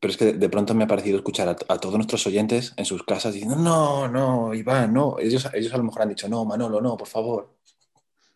Pero 0.00 0.10
es 0.12 0.16
que 0.16 0.32
de, 0.32 0.48
pronto 0.48 0.74
me 0.74 0.84
ha 0.84 0.86
parecido 0.86 1.16
escuchar 1.16 1.48
a, 1.48 1.56
a 1.72 1.78
todos 1.78 1.96
nuestros 1.96 2.26
oyentes 2.26 2.72
en 2.76 2.84
sus 2.84 3.02
casas 3.02 3.34
diciendo, 3.34 3.56
no, 3.56 4.06
no, 4.08 4.54
Iván, 4.54 4.92
no. 4.94 5.18
Ellos, 5.18 5.48
ellos 5.52 5.74
a 5.74 5.76
lo 5.76 5.82
mejor 5.84 6.02
han 6.02 6.08
dicho, 6.10 6.28
no, 6.28 6.44
Manolo, 6.44 6.80
no, 6.80 6.96
por 6.96 7.08
favor. 7.08 7.54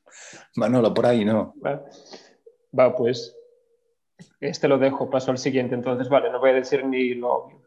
Manolo, 0.56 0.92
por 0.92 1.06
ahí 1.06 1.24
no. 1.24 1.54
Va, 1.64 1.84
Va, 2.78 2.96
pues. 2.96 3.36
Este 4.40 4.66
lo 4.68 4.78
dejo, 4.78 5.10
paso 5.10 5.30
al 5.30 5.38
siguiente. 5.38 5.74
Entonces, 5.74 6.08
vale, 6.08 6.30
no 6.30 6.40
voy 6.40 6.50
a 6.50 6.54
decir 6.54 6.84
ni 6.84 7.14
lo 7.14 7.32
obvio. 7.32 7.62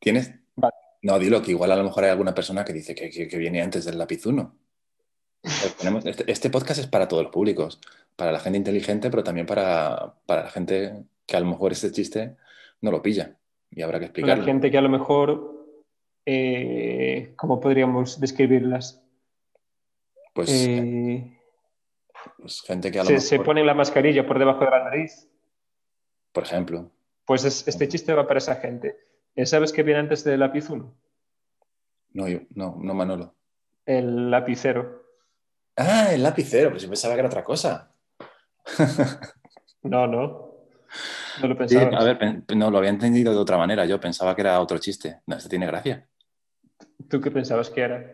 ¿Tienes? 0.00 0.32
Vale. 0.56 0.74
No, 1.02 1.18
dilo, 1.18 1.42
que 1.42 1.50
igual 1.52 1.70
a 1.72 1.76
lo 1.76 1.84
mejor 1.84 2.04
hay 2.04 2.10
alguna 2.10 2.34
persona 2.34 2.64
que 2.64 2.72
dice 2.72 2.94
que, 2.94 3.10
que- 3.10 3.28
que 3.28 3.36
viene 3.38 3.60
antes 3.62 3.84
del 3.84 3.98
lápiz 3.98 4.24
1. 4.26 4.56
Tenemos- 5.78 6.06
Este, 6.06 6.30
este 6.30 6.50
podcast 6.50 6.80
es 6.80 6.86
para 6.86 7.08
todos 7.08 7.24
los 7.24 7.32
públicos, 7.32 7.80
para 8.16 8.30
la 8.32 8.38
gente 8.40 8.58
inteligente, 8.58 9.10
pero 9.10 9.24
también 9.24 9.46
para, 9.46 10.14
para 10.26 10.44
la 10.44 10.50
gente 10.50 11.04
que 11.26 11.36
a 11.36 11.40
lo 11.40 11.46
mejor 11.46 11.72
este 11.72 11.90
chiste 11.90 12.36
no 12.82 12.90
lo 12.90 13.00
pilla 13.02 13.38
y 13.70 13.80
habrá 13.82 13.98
que 13.98 14.06
explicarlo. 14.06 14.44
gente 14.44 14.70
que 14.70 14.78
a 14.78 14.82
lo 14.82 14.88
mejor. 14.90 15.50
eh, 16.26 17.32
¿Cómo 17.36 17.58
podríamos 17.58 18.20
describirlas? 18.20 19.02
Pues, 20.34 20.50
Eh, 20.50 21.36
pues 22.38 22.60
gente 22.62 22.92
que 22.92 22.98
a 23.00 23.02
lo 23.02 23.06
se, 23.08 23.12
mejor, 23.14 23.26
se 23.28 23.40
pone 23.40 23.64
la 23.64 23.74
mascarilla 23.74 24.24
por 24.26 24.38
debajo 24.38 24.64
de 24.64 24.70
la 24.70 24.84
nariz. 24.84 25.28
por 26.32 26.44
ejemplo, 26.44 26.90
Pues 27.26 27.44
es- 27.44 27.66
este 27.68 27.88
chiste 27.88 28.12
va 28.14 28.26
para 28.26 28.38
esa 28.38 28.56
gente. 28.56 28.96
Eh, 29.34 29.46
¿Sabes 29.46 29.72
qué 29.72 29.82
viene 29.82 30.00
antes 30.00 30.22
del 30.24 30.40
lápiz 30.40 30.68
1? 30.70 30.94
no, 32.14 32.28
yo- 32.28 32.40
no, 32.54 32.76
no 32.80 32.94
Manolo. 32.94 33.34
El 33.86 34.30
lapicero. 34.30 35.02
Ah, 35.76 36.12
el 36.12 36.22
lapicero, 36.22 36.70
pues 36.70 36.82
yo 36.82 36.88
pensaba 36.88 37.14
que 37.14 37.20
era 37.20 37.28
otra 37.28 37.42
cosa. 37.42 37.92
No, 39.82 40.06
no. 40.06 40.52
No 41.40 41.48
lo 41.48 41.54
Sí, 41.66 41.76
pensaba. 41.76 41.98
a 41.98 42.04
ver, 42.04 42.42
no, 42.56 42.70
lo 42.70 42.78
había 42.78 42.90
entendido 42.90 43.32
de 43.32 43.38
otra 43.38 43.56
manera. 43.56 43.84
Yo 43.86 44.00
pensaba 44.00 44.34
que 44.34 44.42
era 44.42 44.60
otro 44.60 44.78
chiste. 44.78 45.20
No, 45.26 45.36
este 45.36 45.48
tiene 45.48 45.66
gracia. 45.66 46.08
¿Tú 47.08 47.20
qué 47.20 47.30
pensabas 47.30 47.70
que 47.70 47.80
era? 47.82 48.12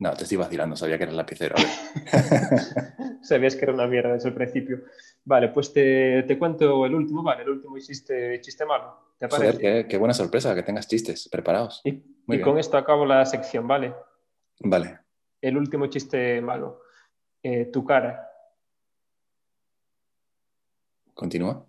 No, 0.00 0.12
te 0.14 0.22
estoy 0.22 0.36
vacilando, 0.38 0.76
sabía 0.76 0.96
que 0.96 1.02
era 1.04 1.10
el 1.10 1.16
lapicero. 1.16 1.56
Sabías 3.22 3.56
que 3.56 3.64
era 3.64 3.74
una 3.74 3.86
mierda 3.88 4.12
desde 4.12 4.28
el 4.28 4.34
principio. 4.34 4.82
Vale, 5.24 5.48
pues 5.48 5.72
te, 5.72 6.22
te 6.22 6.38
cuento 6.38 6.86
el 6.86 6.94
último, 6.94 7.22
vale, 7.22 7.42
el 7.42 7.48
último 7.50 7.76
chiste, 7.78 8.40
chiste 8.40 8.64
malo. 8.64 9.12
¿Te 9.18 9.26
Joder, 9.28 9.54
parece? 9.54 9.60
qué, 9.60 9.86
qué 9.88 9.96
buena 9.98 10.14
sorpresa 10.14 10.54
que 10.54 10.62
tengas 10.62 10.86
chistes 10.86 11.28
preparados. 11.28 11.80
Y, 11.84 11.92
Muy 11.92 12.02
y 12.28 12.38
bien. 12.38 12.42
con 12.42 12.58
esto 12.58 12.76
acabo 12.76 13.04
la 13.04 13.26
sección, 13.26 13.66
¿vale? 13.66 13.92
Vale. 14.60 15.00
El 15.40 15.56
último 15.56 15.86
chiste 15.88 16.40
malo. 16.40 16.82
Eh, 17.42 17.66
tu 17.72 17.84
cara. 17.84 18.24
Continúa. 21.14 21.67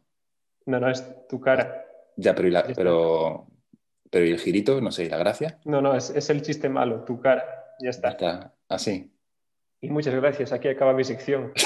No, 0.65 0.79
no, 0.79 0.89
es 0.89 1.27
tu 1.27 1.39
cara. 1.39 1.85
Ya, 2.15 2.35
pero 2.35 2.47
¿y, 2.47 2.51
la- 2.51 2.63
Ya 2.63 2.69
está. 2.71 2.75
pero, 2.81 3.47
pero 4.11 4.25
¿y 4.25 4.31
el 4.31 4.39
girito? 4.39 4.81
No 4.81 4.91
sé, 4.91 5.05
¿y 5.05 5.09
la 5.09 5.17
gracia? 5.17 5.59
No, 5.65 5.81
no, 5.81 5.95
es, 5.95 6.09
es 6.11 6.29
el 6.29 6.41
chiste 6.41 6.69
malo, 6.69 7.03
tu 7.05 7.19
cara. 7.19 7.43
Ya 7.81 7.89
está. 7.89 8.09
está. 8.09 8.53
Así. 8.67 9.11
Y 9.81 9.89
muchas 9.89 10.13
gracias, 10.15 10.51
aquí 10.51 10.67
acaba 10.67 10.93
mi 10.93 11.03
sección. 11.05 11.53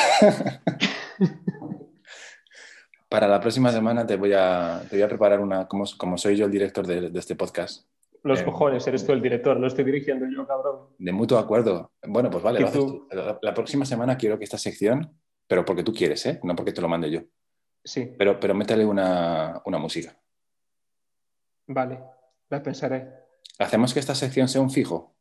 Para 3.09 3.27
la 3.27 3.39
próxima 3.39 3.71
semana 3.71 4.05
te 4.07 4.15
voy 4.15 4.33
a, 4.33 4.81
te 4.89 4.95
voy 4.95 5.03
a 5.03 5.07
preparar 5.07 5.39
una, 5.39 5.67
como, 5.67 5.83
como 5.97 6.17
soy 6.17 6.35
yo 6.35 6.45
el 6.45 6.51
director 6.51 6.85
de, 6.87 7.09
de 7.11 7.19
este 7.19 7.35
podcast, 7.35 7.87
Los 8.23 8.41
Eh, 8.41 8.45
cojones, 8.45 8.87
eres 8.87 9.05
tú 9.05 9.11
el 9.11 9.21
director, 9.21 9.59
lo 9.59 9.67
estoy 9.67 9.83
dirigiendo 9.83 10.25
yo, 10.35 10.47
cabrón. 10.47 10.87
de 10.97 11.11
mutuo 11.11 11.37
acuerdo. 11.37 11.91
Bueno, 12.07 12.29
pues 12.31 12.43
vale, 12.43 12.59
¿Y 12.59 12.61
lo 12.63 12.67
haces 12.69 12.79
tú? 12.81 13.07
tú. 13.09 13.15
La, 13.15 13.37
la 13.41 13.53
próxima 13.53 13.85
semana 13.85 14.17
quiero 14.17 14.37
que 14.39 14.45
esta 14.45 14.57
sección, 14.57 15.11
pero 15.47 15.63
porque 15.63 15.83
tú 15.83 15.93
quieres, 15.93 16.25
¿eh? 16.25 16.39
No 16.43 16.55
porque 16.55 16.71
te 16.71 16.81
lo 16.81 16.87
mande 16.87 17.11
yo. 17.11 17.21
Sí, 17.83 18.13
Pero, 18.17 18.39
pero 18.39 18.53
métele 18.53 18.85
una, 18.85 19.61
una 19.65 19.77
música. 19.77 20.15
vale, 21.67 21.99
la 22.49 22.61
pensaré. 22.63 23.09
¿Hacemos 23.59 23.93
que 23.93 23.99
esta 23.99 24.15
sección 24.15 24.47
sea 24.47 24.61
un 24.61 24.69
fijo? 24.71 25.13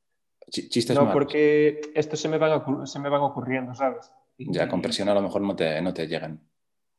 Ch- 0.46 0.68
Chistes 0.68 0.94
No, 0.96 1.03
malos. 1.03 1.14
porque 1.14 1.81
estos 1.94 2.20
se 2.20 2.29
me 2.29 2.38
van, 2.38 2.87
se 2.87 2.98
me 2.98 3.09
van 3.09 3.22
ocurriendo, 3.22 3.75
¿sabes? 3.75 4.11
Y- 4.38 4.53
Ya 4.53 4.68
con 4.68 4.81
presión 4.83 5.09
a 5.09 5.14
lo 5.14 5.22
mejor 5.22 5.42
no 5.42 5.55
te, 5.57 5.81
no 5.83 5.92
te 5.92 6.07
llegan. 6.07 6.40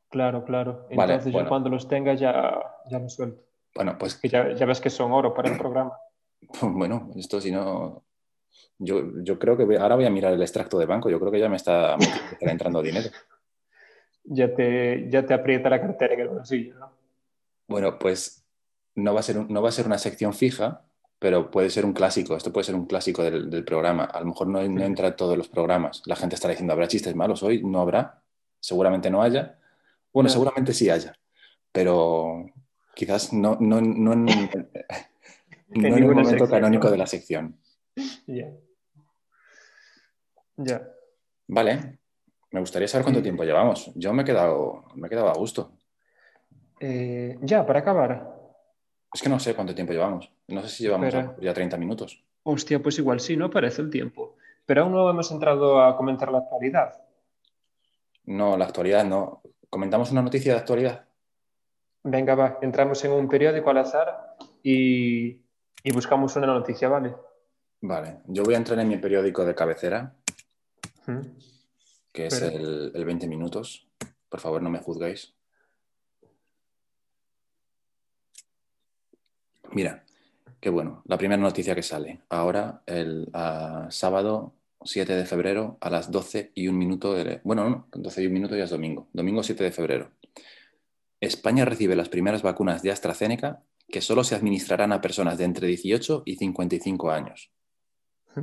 Claro, 0.10 0.43
claro. 0.43 0.88
Vale, 0.95 1.13
Entonces 1.13 1.32
bueno. 1.34 1.45
yo 1.45 1.49
cuando 1.49 1.69
los 1.69 1.88
tenga 1.88 2.13
ya, 2.13 2.62
ya 2.89 2.99
los 2.99 3.13
suelto. 3.13 3.43
Bueno, 3.76 3.97
pues 3.97 4.15
Que 4.15 4.30
ya, 4.30 4.54
ya 4.54 4.65
ves 4.65 4.80
que 4.80 4.89
son 4.91 5.12
oro 5.12 5.34
para 5.34 5.52
el 5.52 5.58
programa. 5.58 5.93
bueno, 6.62 7.10
esto 7.15 7.41
si 7.41 7.52
no... 7.52 8.04
Yo, 8.78 9.02
yo 9.23 9.39
creo 9.39 9.58
que 9.58 9.63
ahora 9.78 9.95
voy 9.95 10.06
a 10.06 10.10
mirar 10.12 10.34
el 10.34 10.41
extracto 10.41 10.78
de 10.78 10.86
banco. 10.86 11.10
Yo 11.10 11.19
creo 11.19 11.32
que 11.32 11.39
ya 11.39 11.49
me 11.49 11.56
está, 11.56 11.95
me 11.97 12.06
está 12.06 12.52
entrando 12.52 12.82
dinero. 12.82 13.10
Ya 14.25 14.53
te, 14.55 15.09
ya 15.09 15.25
te 15.25 15.33
aprieta 15.33 15.69
la 15.69 15.81
cartera 15.81 16.13
en 16.13 16.19
el 16.21 16.29
bolsillo, 16.29 16.75
¿no? 16.79 16.91
Bueno, 17.67 17.97
pues 17.99 18.45
no 18.95 19.13
va 19.13 19.19
a 19.19 19.23
ser, 19.23 19.38
un- 19.38 19.47
no 19.49 19.62
va 19.62 19.69
a 19.69 19.73
ser 19.73 19.86
una 19.86 19.97
sección 19.97 20.33
fija, 20.33 20.81
pero 21.19 21.49
puede 21.51 21.69
ser 21.69 21.86
un 21.86 21.93
clásico. 21.93 22.36
Esto 22.36 22.51
puede 22.53 22.65
ser 22.65 22.75
un 22.75 22.86
clásico 22.86 23.23
del, 23.23 23.49
del 23.49 23.63
programa. 23.65 24.05
A 24.05 24.19
lo 24.19 24.27
mejor 24.27 24.47
no, 24.47 24.62
no 24.67 24.83
entra 24.83 25.07
en 25.09 25.15
todos 25.15 25.38
los 25.38 25.47
programas. 25.47 26.01
La 26.05 26.15
gente 26.15 26.36
estará 26.36 26.51
diciendo, 26.51 26.73
¿habrá 26.73 26.88
chistes 26.88 27.15
malos 27.15 27.43
hoy? 27.43 27.63
No 27.63 27.81
habrá. 27.81 28.21
Seguramente 28.59 29.09
no 29.09 29.21
haya. 29.21 29.57
Bueno, 30.13 30.29
seguramente 30.29 30.73
sí 30.73 30.89
haya. 30.89 31.15
Pero 31.71 32.45
quizás 32.95 33.33
no, 33.33 33.57
no, 33.59 33.81
no 33.81 34.13
en, 34.13 34.29
en 35.73 35.86
el 35.86 36.05
momento 36.05 36.29
sección, 36.29 36.49
canónico 36.49 36.91
de 36.91 36.97
la 36.97 37.07
sección. 37.07 37.57
Ya. 38.27 38.51
Ya. 40.57 40.88
Vale. 41.47 41.97
Me 42.53 42.59
gustaría 42.59 42.87
saber 42.87 43.03
cuánto 43.03 43.19
Sí. 43.19 43.23
tiempo 43.23 43.43
llevamos. 43.43 43.91
Yo 43.95 44.13
me 44.13 44.21
he 44.21 44.25
quedado, 44.25 44.85
me 44.95 45.07
he 45.07 45.09
quedado 45.09 45.29
a 45.29 45.33
gusto. 45.33 45.73
Eh, 46.79 47.37
ya, 47.41 47.65
para 47.65 47.79
acabar. 47.79 48.31
Es 49.13 49.21
que 49.21 49.29
no 49.29 49.39
sé 49.39 49.53
cuánto 49.55 49.73
tiempo 49.75 49.91
llevamos. 49.93 50.31
No 50.47 50.61
sé 50.61 50.69
si 50.69 50.83
llevamos 50.83 51.07
Espera. 51.07 51.35
ya 51.41 51.53
30 51.53 51.77
minutos. 51.77 52.23
Hostia, 52.43 52.81
pues 52.81 52.97
igual 52.99 53.19
sí, 53.19 53.35
no 53.37 53.49
parece 53.49 53.81
el 53.81 53.89
tiempo. 53.89 54.35
Pero 54.65 54.83
aún 54.83 54.91
no 54.93 55.09
hemos 55.09 55.31
entrado 55.31 55.81
a 55.83 55.95
comentar 55.97 56.31
la 56.31 56.39
actualidad. 56.39 56.93
No, 58.25 58.55
la 58.57 58.65
actualidad 58.65 59.03
no. 59.03 59.41
¿Comentamos 59.69 60.11
una 60.11 60.21
noticia 60.21 60.53
de 60.53 60.59
actualidad? 60.59 61.05
Venga, 62.03 62.35
va, 62.35 62.59
entramos 62.61 63.03
en 63.05 63.11
un 63.13 63.27
periódico 63.29 63.69
al 63.69 63.77
azar 63.79 64.35
y, 64.61 65.41
y 65.83 65.91
buscamos 65.93 66.35
una 66.35 66.47
noticia, 66.47 66.87
¿vale? 66.89 67.15
Vale, 67.81 68.19
yo 68.27 68.43
voy 68.43 68.53
a 68.53 68.57
entrar 68.57 68.77
en 68.79 68.87
mi 68.89 68.97
periódico 68.97 69.43
de 69.45 69.55
cabecera, 69.55 70.13
¿Mm? 71.07 71.19
Que 72.13 72.28
es 72.28 72.41
el, 72.41 72.91
el 72.93 73.06
20 73.06 73.28
minutos. 73.28 73.88
Por 74.30 74.39
favor, 74.39 74.62
no 74.62 74.69
me 74.69 74.80
juzguéis. 74.80 75.34
Mira, 79.71 80.06
qué 80.60 80.69
bueno. 80.69 81.02
La 81.06 81.17
primera 81.17 81.41
noticia 81.41 81.76
que 81.76 81.82
sale. 81.84 82.21
Ahora, 82.30 82.84
el 82.86 83.30
ah, 83.34 83.88
sábado 83.89 84.54
7 84.84 85.13
de 85.15 85.26
febrero 85.26 85.78
a 85.82 85.89
las 85.89 86.12
12 86.12 86.52
y 86.54 86.67
un 86.67 86.78
minuto. 86.78 87.13
de- 87.15 87.41
bueno, 87.43 87.69
no, 87.69 87.88
12 87.91 88.23
y 88.23 88.28
un 88.28 88.34
minuto 88.34 88.56
ya 88.56 88.65
es 88.65 88.69
domingo. 88.69 89.10
Domingo 89.13 89.41
7 89.43 89.63
de 89.63 89.71
febrero. 89.71 90.12
España 91.19 91.65
recibe 91.65 91.95
las 91.95 92.10
primeras 92.10 92.43
vacunas 92.43 92.84
de 92.84 92.91
AstraZeneca 92.91 93.63
que 93.88 94.02
solo 94.02 94.23
se 94.23 94.36
administrarán 94.36 94.91
a 94.91 95.02
personas 95.02 95.38
de 95.38 95.45
entre 95.45 95.67
18 95.67 96.23
y 96.26 96.36
55 96.36 97.12
años. 97.12 97.52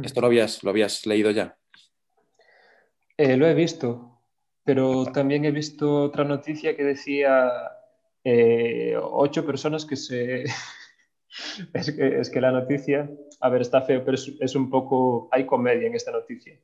¿Esto 0.03 0.21
lo 0.21 0.29
habías, 0.29 0.63
lo 0.63 0.71
habías 0.71 1.05
leído 1.07 1.31
ya? 1.31 1.59
Eh, 3.23 3.37
lo 3.37 3.47
he 3.47 3.53
visto, 3.53 4.19
pero 4.65 5.05
también 5.13 5.45
he 5.45 5.51
visto 5.51 6.05
otra 6.05 6.25
noticia 6.25 6.75
que 6.75 6.85
decía 6.85 7.51
eh, 8.25 8.97
ocho 8.99 9.45
personas 9.45 9.85
que 9.85 9.97
se, 9.97 10.45
Es 11.75 11.93
que, 11.93 12.21
es 12.21 12.31
que 12.31 12.41
la 12.41 12.51
noticia, 12.51 13.11
a 13.41 13.51
ver, 13.51 13.61
está 13.61 13.83
feo, 13.83 14.03
pero 14.07 14.17
es, 14.17 14.55
un 14.57 14.71
poco, 14.71 15.29
hay 15.33 15.45
comedia 15.45 15.87
en 15.87 15.95
esta 15.95 16.11
noticia. 16.11 16.59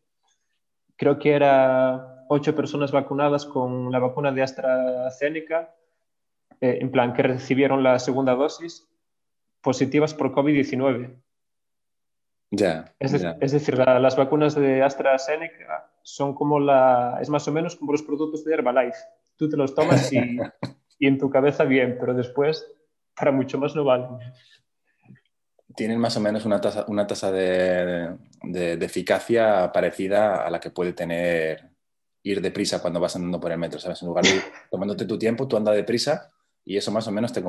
Creo 0.97 1.19
que 1.19 1.35
era 1.35 2.25
ocho 2.31 2.57
personas 2.57 2.90
vacunadas 2.90 3.45
con 3.45 3.92
la 3.92 3.99
vacuna 3.99 4.33
de 4.33 4.42
AstraZeneca, 4.42 5.75
eh, 6.62 6.79
en 6.81 6.90
plan 6.90 7.12
que 7.12 7.23
recibieron 7.23 7.83
la 7.83 7.99
segunda 7.99 8.35
dosis, 8.35 8.88
positivas 9.61 10.14
por 10.14 10.33
COVID-19. 10.33 11.21
Ya. 12.50 12.94
Es, 12.98 13.12
de- 13.12 13.18
ya. 13.18 13.37
es 13.40 13.52
decir, 13.52 13.76
la- 13.76 13.98
las 13.98 14.16
vacunas 14.16 14.54
de 14.54 14.82
AstraZeneca 14.82 15.90
son 16.02 16.35
como 16.35 16.61
la, 16.61 17.18
es 17.20 17.28
más 17.28 17.46
o 17.48 17.52
menos 17.52 17.76
como 17.76 17.92
los 17.92 18.02
productos 18.02 18.44
de 18.44 18.54
Herbalife. 18.54 18.98
Tú 19.37 19.48
te 19.48 19.56
los 19.56 19.74
tomas 19.74 20.12
y, 20.12 20.18
y 20.98 21.06
en 21.06 21.18
tu 21.18 21.28
cabeza 21.28 21.64
bien, 21.64 21.96
pero 21.98 22.14
después 22.14 22.66
para 23.16 23.32
mucho 23.32 23.59
más 23.59 23.74
no 23.74 23.85
valen. 23.85 24.18
Tienen 25.74 25.98
más 25.98 26.16
o 26.16 26.20
menos 26.20 26.44
una 26.46 26.61
tasa, 26.61 26.85
una 26.88 27.06
tasa 27.06 27.30
de, 27.32 28.16
de- 28.42 28.76
de 28.76 28.87
eficacia 28.87 29.70
parecida 29.72 30.46
a 30.46 30.50
la 30.50 30.61
que 30.61 30.70
puede 30.70 30.92
tener 30.92 31.70
ir 32.22 32.40
deprisa 32.40 32.80
cuando 32.80 32.98
vas 33.00 33.14
andando 33.16 33.38
por 33.40 33.52
el 33.52 33.59
metro, 33.59 33.78
¿sabes? 33.78 34.00
En 34.02 34.09
lugar 34.09 34.24
de 34.24 34.37
ir 34.37 34.42
tomándote 34.70 35.04
tu 35.04 35.18
tiempo, 35.18 35.46
tú 35.48 35.56
andas 35.56 35.74
deprisa 35.74 36.30
y 36.64 36.76
eso 36.76 36.90
más 36.92 37.06
o 37.09 37.12
menos 37.12 37.32
te, 37.32 37.42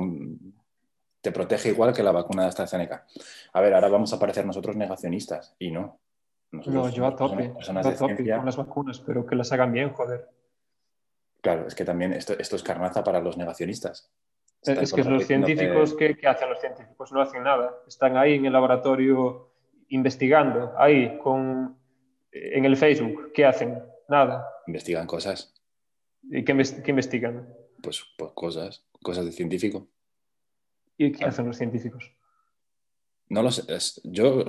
te 1.22 1.32
protege 1.32 1.70
igual 1.70 1.94
que 1.94 2.04
la 2.04 2.12
vacuna 2.12 2.44
de 2.44 2.50
AstraZeneca. 2.50 3.06
A 3.54 3.62
ver, 3.62 3.74
ahora 3.74 3.90
vamos 3.90 4.14
a 4.14 4.20
parecer 4.20 4.46
nosotros 4.46 4.76
negacionistas 4.76 5.56
y 5.60 5.72
no. 5.72 6.00
Nosotros 6.52 6.86
No, 6.86 6.90
yo 6.92 7.06
a 7.06 7.16
tope, 7.16 7.36
personas- 7.50 7.56
personas 7.58 7.86
yo 7.86 7.92
a 7.92 7.96
tope 7.96 8.16
ciencia. 8.16 8.38
con 8.38 8.46
las 8.46 8.58
vacunas, 8.58 9.00
pero 9.02 9.26
que 9.26 9.36
las 9.36 9.52
hagan 9.52 9.74
bien, 9.74 9.90
joder. 9.92 10.30
Claro, 11.42 11.68
es 11.68 11.76
que 11.76 11.86
también 11.86 12.14
esto, 12.14 12.34
esto 12.38 12.56
es 12.56 12.64
carnaza 12.64 13.04
para 13.04 13.20
los 13.20 13.38
negacionistas. 13.38 14.12
Están 14.62 14.84
Es 14.84 14.92
que 14.94 15.04
los 15.04 15.26
científicos, 15.26 15.94
que- 15.96 16.08
¿qué, 16.10 16.18
qué 16.18 16.28
hacen 16.28 16.50
los 16.50 16.60
científicos? 16.60 17.12
No 17.12 17.22
hacen 17.22 17.44
nada. 17.44 17.76
Están 17.88 18.18
ahí 18.18 18.36
en 18.36 18.46
el 18.46 18.54
laboratorio 18.54 19.50
investigando, 19.90 20.74
ahí 20.78 21.18
con, 21.20 21.78
en 22.32 22.66
el 22.66 22.76
Facebook. 22.78 23.32
¿Qué 23.34 23.46
hacen? 23.46 23.82
Nada. 24.10 24.48
investigan 24.68 25.06
cosas, 25.06 25.54
¿Y 26.24 26.44
qué, 26.46 26.54
qué 26.84 26.92
investigan? 26.92 27.48
pues, 27.84 28.04
pues 28.18 28.32
cosas, 28.34 28.86
cosas 29.04 29.26
de 29.26 29.32
científico. 29.32 29.88
¿Y 30.98 31.12
qué 31.12 31.26
hacen 31.26 31.46
los 31.46 31.58
científicos? 31.58 32.12
No 33.30 33.44
lo 33.44 33.52
sé. 33.52 33.64
es- 33.74 34.02
yo, 34.04 34.46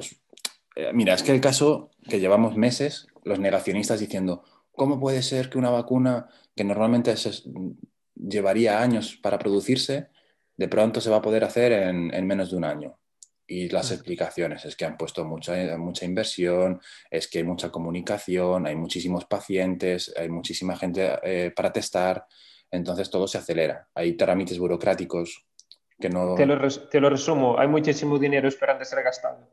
eh, 0.77 0.93
mira, 0.93 1.15
es 1.15 1.23
que 1.23 1.33
el 1.33 1.41
caso 1.41 1.91
que 2.09 2.21
llevamos 2.21 2.57
meses, 2.57 3.07
los 3.25 3.39
negacionistas 3.39 4.01
diciendo, 4.01 4.45
¿cómo 4.73 5.01
puede 5.01 5.23
ser 5.23 5.51
que 5.51 5.59
una 5.59 5.71
vacuna 5.71 6.29
que 6.55 6.65
normalmente 6.65 7.17
se- 7.17 7.43
llevaría 8.15 8.81
años 8.81 9.17
para 9.23 9.39
producirse, 9.39 10.09
de 10.57 10.69
pronto 10.69 11.01
se 11.01 11.11
va 11.11 11.17
a 11.19 11.23
poder 11.23 11.45
hacer 11.45 11.73
en, 11.73 12.13
en 12.15 12.27
menos 12.27 12.51
de 12.51 12.57
un 12.57 12.65
año? 12.65 12.99
Y 13.51 13.69
las 13.71 13.91
explicaciones 13.93 14.65
es 14.67 14.77
que 14.77 14.85
han 14.85 14.99
puesto 14.99 15.25
mucha, 15.25 15.55
mucha 15.79 16.05
inversión, 16.05 16.81
es 17.11 17.29
que 17.29 17.39
hay 17.39 17.45
mucha 17.45 17.71
comunicación, 17.71 18.67
hay 18.67 18.77
muchísimos 18.77 19.25
pacientes, 19.25 20.13
hay 20.17 20.29
muchísima 20.29 20.77
gente 20.77 21.19
eh, 21.23 21.51
para 21.57 21.73
testar, 21.73 22.27
entonces 22.71 23.09
todo 23.11 23.27
se 23.27 23.39
acelera. 23.39 23.89
Hay 23.95 24.13
trámites 24.19 24.59
burocráticos 24.59 25.48
que 26.01 26.09
no... 26.09 26.35
Te 26.35 26.47
lo, 26.47 26.57
res- 26.57 26.89
te 26.91 27.01
lo 27.01 27.11
resumo, 27.11 27.59
hay 27.59 27.69
muchísimo 27.69 28.19
dinero 28.19 28.49
esperando 28.49 28.85
ser 28.85 29.03
gastado. 29.03 29.49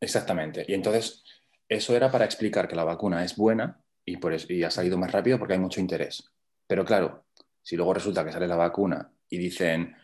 Exactamente. 0.00 0.64
Y 0.68 0.74
entonces, 0.74 1.24
eso 1.68 1.96
era 1.96 2.10
para 2.10 2.24
explicar 2.24 2.68
que 2.68 2.76
la 2.76 2.84
vacuna 2.84 3.24
es 3.24 3.36
buena 3.36 3.80
y, 4.04 4.16
por 4.16 4.32
eso, 4.32 4.46
y 4.52 4.62
ha 4.64 4.70
salido 4.70 4.96
más 4.98 5.12
rápido 5.12 5.38
porque 5.38 5.54
hay 5.54 5.58
mucho 5.60 5.80
interés. 5.80 6.30
Pero 6.66 6.84
claro, 6.84 7.24
si 7.62 7.76
luego 7.76 7.94
resulta 7.94 8.24
que 8.24 8.32
sale 8.32 8.46
la 8.46 8.56
vacuna 8.56 9.10
y 9.28 9.38
dicen, 9.38 9.96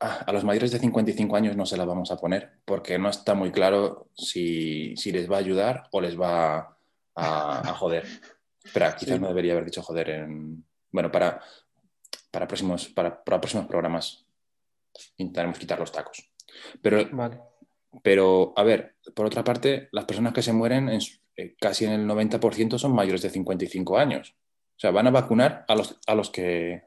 "Ah, 0.00 0.24
a 0.26 0.32
los 0.32 0.44
mayores 0.44 0.70
de 0.70 0.78
55 0.78 1.36
años 1.36 1.56
no 1.56 1.66
se 1.66 1.76
la 1.76 1.84
vamos 1.84 2.10
a 2.10 2.16
poner 2.16 2.60
porque 2.64 2.98
no 2.98 3.08
está 3.10 3.34
muy 3.34 3.50
claro 3.50 4.08
si, 4.14 4.96
si 4.96 5.10
les 5.12 5.30
va 5.30 5.36
a 5.36 5.40
ayudar 5.40 5.88
o 5.92 6.00
les 6.00 6.18
va 6.18 6.76
a, 7.16 7.68
a 7.70 7.74
joder. 7.74 8.04
Espera, 8.62 8.94
quizás 8.96 9.14
Sí. 9.16 9.20
no 9.20 9.28
debería 9.28 9.52
haber 9.52 9.64
dicho 9.64 9.82
joder 9.82 10.10
en... 10.10 10.64
Bueno, 10.92 11.10
para, 11.10 11.40
para, 12.30 12.46
próximos, 12.46 12.88
para, 12.88 13.22
para 13.24 13.40
próximos 13.40 13.66
programas 13.66 14.23
intentaremos 15.16 15.58
quitar 15.58 15.78
los 15.78 15.92
tacos. 15.92 16.32
Pero 16.82 16.98
Vale. 17.12 17.40
pero, 18.02 18.52
a 18.56 18.62
ver, 18.62 18.96
por 19.14 19.26
otra 19.26 19.44
parte, 19.44 19.88
las 19.92 20.04
personas 20.04 20.32
que 20.32 20.42
se 20.42 20.52
mueren, 20.52 20.88
en 20.88 21.00
eh, 21.36 21.56
casi 21.60 21.84
en 21.84 21.92
el 21.92 22.06
90% 22.06 22.78
son 22.78 22.94
mayores 22.94 23.22
de 23.22 23.30
55 23.30 23.98
años. 23.98 24.36
O 24.76 24.78
sea, 24.78 24.90
van 24.90 25.06
a 25.06 25.10
vacunar 25.10 25.64
a 25.68 25.74
los, 25.74 26.00
a 26.06 26.14
los 26.14 26.30
que, 26.30 26.82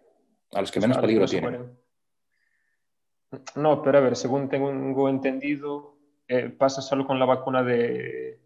a 0.54 0.62
los 0.62 0.72
que 0.72 0.80
menos 0.80 0.98
peligro 0.98 1.26
tienen. 1.26 1.50
mueren. 1.50 1.80
No, 3.56 3.82
pero 3.82 3.98
a 3.98 4.02
ver, 4.02 4.16
según 4.16 4.48
tengo 4.48 5.10
entendido, 5.10 5.98
eh, 6.28 6.50
pasa 6.50 6.82
solo 6.82 7.06
con 7.06 7.20
la 7.20 7.26
vacuna 7.26 7.64
de 7.64 8.40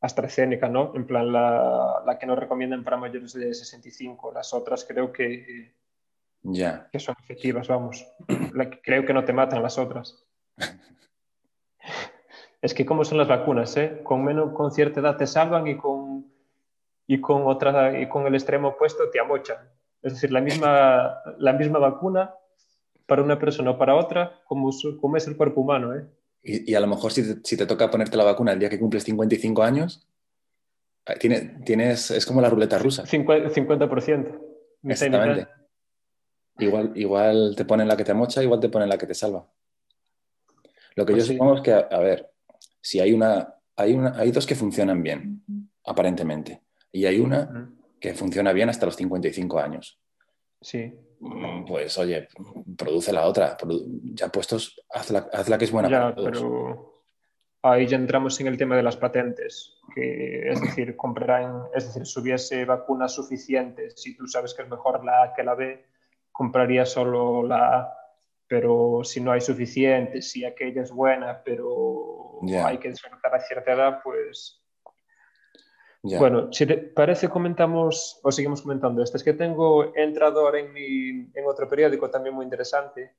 AstraZeneca, 0.00 0.68
¿no? 0.68 0.92
En 0.94 1.06
plan, 1.06 1.32
la, 1.32 2.02
la 2.06 2.18
que 2.18 2.26
nos 2.26 2.38
recomiendan 2.38 2.84
para 2.84 2.96
mayores 2.96 3.32
de 3.32 3.52
65. 3.52 4.32
Las 4.32 4.54
otras 4.54 4.84
creo 4.84 5.12
que, 5.12 5.74
Ya, 6.48 6.88
que 6.92 6.98
son 7.00 7.14
efectivas, 7.22 7.66
vamos. 7.68 8.06
Creo 8.82 9.04
que 9.04 9.12
no 9.12 9.24
te 9.24 9.32
matan 9.32 9.62
las 9.62 9.78
otras. 9.78 10.24
Es 12.62 12.74
que 12.74 12.86
como 12.86 13.04
son 13.04 13.18
las 13.18 13.28
vacunas, 13.28 13.76
¿eh? 13.76 14.00
Con 14.02 14.24
menos, 14.24 14.52
con 14.54 14.70
cierta 14.72 15.00
edad 15.00 15.16
te 15.16 15.26
salvan 15.26 15.66
y 15.66 15.76
con, 15.76 16.26
y 17.06 17.20
con 17.20 17.42
otra, 17.46 18.00
y 18.00 18.08
con 18.08 18.26
el 18.26 18.34
extremo 18.34 18.68
opuesto 18.68 19.10
te 19.10 19.20
amochan. 19.20 19.58
Es 20.02 20.14
decir, 20.14 20.32
la 20.32 20.40
misma, 20.40 21.18
la 21.38 21.52
misma 21.52 21.78
vacuna 21.78 22.34
para 23.06 23.22
una 23.22 23.38
persona 23.38 23.72
o 23.72 23.78
para 23.78 23.94
otra, 23.94 24.40
como, 24.46 24.70
como 25.00 25.16
es 25.16 25.26
el 25.28 25.36
cuerpo 25.36 25.60
humano, 25.60 25.94
¿eh? 25.94 26.06
y, 26.42 26.72
y 26.72 26.74
a 26.74 26.80
lo 26.80 26.86
mejor 26.86 27.12
si 27.12 27.22
te, 27.34 27.40
si 27.48 27.56
te 27.56 27.66
toca 27.66 27.90
ponerte 27.90 28.16
la 28.16 28.24
vacuna 28.24 28.52
el 28.52 28.58
día 28.58 28.68
que 28.70 28.78
cumples 28.78 29.04
55 29.04 29.62
años, 29.62 30.08
eh, 31.06 31.14
tiene- 31.20 31.60
tienes, 31.64 32.10
es 32.10 32.24
como 32.26 32.40
la 32.40 32.48
ruleta 32.50 32.78
rusa. 32.78 33.04
Cincu- 33.04 33.48
50%. 33.50 34.40
Mitad 34.82 35.06
y 35.06 35.10
mitad. 35.10 35.48
Igual, 36.58 36.92
igual 36.96 37.54
te 37.56 37.64
ponen 37.64 37.88
la 37.88 37.96
que 37.96 38.04
te 38.04 38.14
mocha, 38.14 38.42
igual 38.42 38.60
te 38.60 38.68
ponen 38.68 38.88
la 38.88 38.96
que 38.98 39.06
te 39.06 39.14
salva. 39.14 39.46
Lo 40.94 41.04
que 41.04 41.12
Pues 41.12 41.24
yo 41.24 41.28
sí. 41.28 41.34
supongo 41.34 41.56
es 41.56 41.60
que, 41.62 41.72
a, 41.72 41.78
a 41.90 41.98
ver, 42.00 42.30
si 42.80 43.00
hay 43.00 43.12
una, 43.12 43.54
hay 43.76 43.92
una, 43.92 44.18
hay 44.18 44.30
dos 44.30 44.46
que 44.46 44.54
funcionan 44.54 45.02
bien, 45.02 45.42
aparentemente, 45.84 46.62
y 46.92 47.04
hay 47.04 47.20
una 47.20 47.70
que 48.00 48.14
funciona 48.14 48.52
bien 48.52 48.68
hasta 48.70 48.86
los 48.86 48.96
55 48.96 49.58
años. 49.58 49.98
Sí. 50.60 50.92
Mm, 51.20 51.66
Pues 51.66 51.96
oye, 51.98 52.28
produce 52.76 53.12
la 53.12 53.26
otra. 53.26 53.56
produ- 53.58 54.00
Ya 54.14 54.28
puestos, 54.28 54.80
haz 54.90 55.10
la, 55.10 55.28
haz 55.32 55.48
la 55.48 55.58
que 55.58 55.64
es 55.66 55.72
buena 55.72 55.88
Ya, 55.90 56.00
para 56.00 56.14
todos. 56.14 56.30
pero 56.30 56.92
ahí 57.62 57.86
ya 57.86 57.96
entramos 57.96 58.40
en 58.40 58.46
el 58.46 58.56
tema 58.56 58.76
de 58.76 58.82
las 58.82 58.96
patentes, 58.96 59.74
que 59.94 60.48
es 60.50 60.60
decir, 60.62 60.96
comprarán, 60.96 61.64
es 61.74 61.86
decir, 61.86 62.06
si 62.06 62.20
hubiese 62.20 62.64
vacunas 62.64 63.12
suficientes, 63.14 63.94
si 64.00 64.16
tú 64.16 64.26
sabes 64.26 64.54
que 64.54 64.62
es 64.62 64.68
mejor 64.68 65.04
la 65.04 65.22
A 65.24 65.34
que 65.34 65.42
la 65.42 65.54
B, 65.54 65.84
compraría 66.36 66.84
solo 66.84 67.42
la 67.42 67.78
A, 67.78 67.96
pero 68.46 69.00
si 69.04 69.20
no 69.20 69.32
hay 69.32 69.40
suficiente, 69.40 70.20
si 70.20 70.44
aquella 70.44 70.82
es 70.82 70.92
buena, 70.92 71.42
pero 71.44 72.40
hay 72.64 72.78
que 72.78 72.90
desconectar 72.90 73.34
a 73.34 73.40
cierta 73.40 73.72
edad, 73.72 74.00
pues 74.04 74.62
bueno, 76.02 76.52
si 76.52 76.66
te 76.66 76.76
parece 76.76 77.28
comentamos 77.28 78.20
o 78.22 78.30
seguimos 78.30 78.62
comentando 78.62 79.02
esto. 79.02 79.16
Es 79.16 79.24
que 79.24 79.32
tengo 79.32 79.94
he 79.94 80.04
entrado 80.04 80.40
ahora 80.40 80.60
en, 80.60 80.72
mi, 80.72 81.08
en 81.08 81.46
otro 81.46 81.68
periódico 81.68 82.10
también 82.10 82.34
muy 82.34 82.44
interesante, 82.44 83.16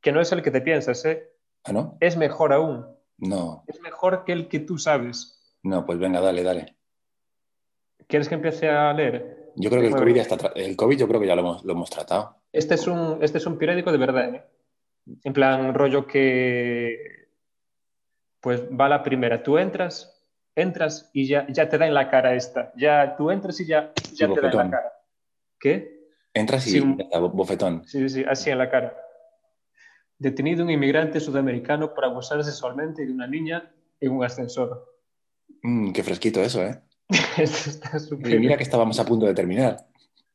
que 0.00 0.12
no 0.12 0.20
es 0.20 0.30
el 0.32 0.42
que 0.42 0.50
te 0.50 0.60
piensas, 0.60 1.04
¿eh? 1.04 1.30
¿Ah, 1.64 1.72
no? 1.72 1.96
es 2.00 2.16
mejor 2.16 2.52
aún. 2.52 2.86
No, 3.18 3.64
Es 3.66 3.80
mejor 3.80 4.24
que 4.24 4.32
el 4.32 4.48
que 4.48 4.60
tú 4.60 4.78
sabes. 4.78 5.56
no, 5.62 5.84
pues 5.84 5.98
venga, 5.98 6.20
dale, 6.20 6.42
dale. 6.42 6.76
¿Quieres 8.06 8.28
que 8.28 8.36
empiece 8.36 8.68
a 8.68 8.92
leer? 8.92 9.37
Yo 9.60 9.70
creo 9.70 9.82
que 9.82 9.88
el. 9.88 9.94
COVID 9.94 10.14
ya 10.14 10.22
está. 10.22 10.52
El 10.54 10.76
COVID 10.76 10.98
yo 10.98 11.08
creo 11.08 11.20
que 11.20 11.26
ya 11.26 11.34
lo 11.34 11.42
hemos, 11.42 11.64
lo 11.64 11.72
hemos 11.72 11.90
tratado. 11.90 12.36
Este 12.52 12.74
es 12.74 12.86
un, 12.86 13.18
este 13.22 13.38
es 13.38 13.46
un 13.46 13.58
periódico 13.58 13.90
de 13.90 13.98
verdad, 13.98 14.34
¿eh? 14.34 14.44
En 15.24 15.32
plan, 15.32 15.74
rollo 15.74 16.06
que. 16.06 17.28
Pues 18.40 18.62
va 18.68 18.88
la 18.88 19.02
primera. 19.02 19.42
Tú 19.42 19.58
entras, 19.58 20.24
entras 20.54 21.10
y 21.12 21.26
ya, 21.26 21.46
ya 21.48 21.68
te 21.68 21.76
da 21.76 21.86
en 21.86 21.94
la 21.94 22.08
cara 22.08 22.34
esta. 22.34 22.72
Ya 22.76 23.16
tú 23.16 23.30
entras 23.30 23.58
y 23.60 23.66
ya, 23.66 23.92
ya 24.12 24.28
Sí, 24.28 24.34
te 24.34 24.40
da 24.40 24.48
en 24.48 24.56
la 24.56 24.70
cara. 24.70 24.92
¿Qué? 25.58 25.98
Entras 26.34 26.66
y 26.68 26.70
Sí, 26.70 26.96
ya 27.10 27.18
bofetón. 27.18 27.84
Sí, 27.84 27.98
sí, 28.00 28.08
sí, 28.08 28.24
así 28.28 28.50
en 28.50 28.58
la 28.58 28.70
cara. 28.70 28.96
Detenido 30.18 30.62
un 30.62 30.70
inmigrante 30.70 31.18
sudamericano 31.18 31.94
por 31.94 32.04
abusar 32.04 32.42
sexualmente 32.44 33.04
de 33.04 33.12
una 33.12 33.26
niña 33.26 33.72
en 34.00 34.12
un 34.12 34.24
ascensor. 34.24 34.94
Mm, 35.62 35.92
qué 35.92 36.02
fresquito 36.04 36.40
eso, 36.40 36.64
¿eh? 36.64 36.80
Esto 37.38 37.70
está 37.70 37.98
súper. 37.98 38.34
Y 38.34 38.38
mira 38.38 38.56
que 38.56 38.62
estábamos 38.62 38.98
a 39.00 39.04
punto 39.04 39.26
de 39.26 39.34
terminar. 39.34 39.86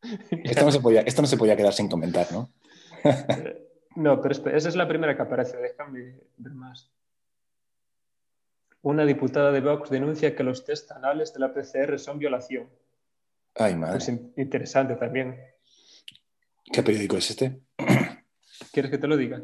Esto 0.32 0.66
no 0.66 0.72
se 0.72 0.80
podía, 0.82 1.02
esto 1.02 1.22
no 1.22 1.28
se 1.28 1.38
podía 1.38 1.56
quedar 1.56 1.74
sin 1.74 1.88
comentar, 1.88 2.30
¿no? 2.32 2.50
No, 3.96 4.20
pero 4.22 4.32
espera, 4.34 4.58
esa 4.58 4.68
es 4.70 4.76
la 4.76 4.88
primera 4.88 5.16
que 5.16 5.22
aparece. 5.22 5.56
Déjame 5.58 6.16
ver 6.38 6.54
más. 6.54 6.90
Una 8.82 9.06
diputada 9.06 9.52
de 9.52 9.62
Vox 9.62 9.90
denuncia 9.90 10.36
que 10.36 10.44
los 10.44 10.66
test 10.66 10.92
anales 10.92 11.34
de 11.34 11.40
la 11.40 11.54
PCR 11.54 11.98
son 12.00 12.20
violación. 12.20 12.68
Ay, 13.56 13.76
madre. 13.76 13.94
Pues 13.94 14.10
in- 14.10 14.34
interesante 14.36 14.96
también. 14.96 15.40
¿Qué 16.66 16.84
periódico 16.84 17.16
es 17.18 17.30
este? 17.30 17.62
¿Quieres 18.74 18.92
que 18.92 18.98
te 18.98 19.08
lo 19.08 19.16
diga? 19.16 19.42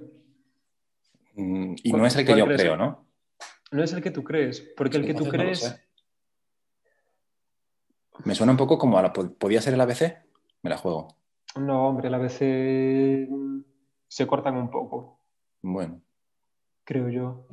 Mm, 1.35 1.75
y 1.83 1.93
no 1.93 2.05
es 2.05 2.15
el 2.17 2.25
que 2.25 2.37
yo 2.37 2.45
creo, 2.47 2.75
¿no? 2.75 3.05
No 3.71 3.83
es 3.83 3.93
el 3.93 4.01
que 4.01 4.11
tú 4.11 4.23
crees, 4.25 4.61
porque 4.75 4.97
el 4.97 5.05
que 5.05 5.13
tú 5.13 5.25
crees... 5.29 5.79
Me 8.25 8.36
suena 8.36 8.51
un 8.51 8.58
poco 8.58 8.77
como 8.77 8.97
a 8.97 9.01
la... 9.01 9.13
¿Podía 9.13 9.62
ser 9.62 9.73
el 9.73 9.82
ABC? 9.82 10.17
Me 10.62 10.69
la 10.69 10.77
juego. 10.77 11.15
No, 11.55 11.88
hombre, 11.88 12.08
el 12.08 12.13
ABC 12.13 13.29
se 14.08 14.27
cortan 14.27 14.58
un 14.58 14.69
poco. 14.69 15.19
Bueno. 15.62 16.01
Creo 16.84 17.10
yo. 17.10 17.45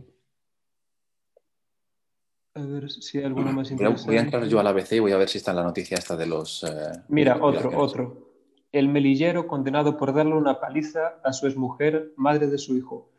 A 2.55 2.61
ver 2.61 2.91
si 2.91 3.19
hay 3.19 3.25
alguno 3.25 3.53
más 3.53 3.71
interesante. 3.71 4.07
Voy 4.07 4.17
a 4.17 4.23
entrar 4.23 4.45
yo 4.47 4.59
al 4.59 4.67
ABC 4.67 4.93
y 4.93 5.01
voy 5.01 5.13
a 5.13 5.19
ver 5.19 5.29
si 5.29 5.39
está 5.39 5.51
en 5.51 5.59
la 5.59 5.63
noticia 5.63 5.99
esta 5.99 6.17
de 6.17 6.27
los... 6.27 6.65
Eh, 6.65 7.03
Mira, 7.09 7.39
otro, 7.41 7.79
otro. 7.79 8.27
El 8.73 8.89
melillero 8.89 9.47
condenado 9.47 9.97
por 9.97 10.15
darle 10.15 10.35
una 10.35 10.59
paliza 10.59 11.21
a 11.23 11.33
su 11.33 11.47
exmujer, 11.47 12.13
madre 12.17 12.47
de 12.47 12.59
su 12.59 12.77
hijo. 12.77 13.11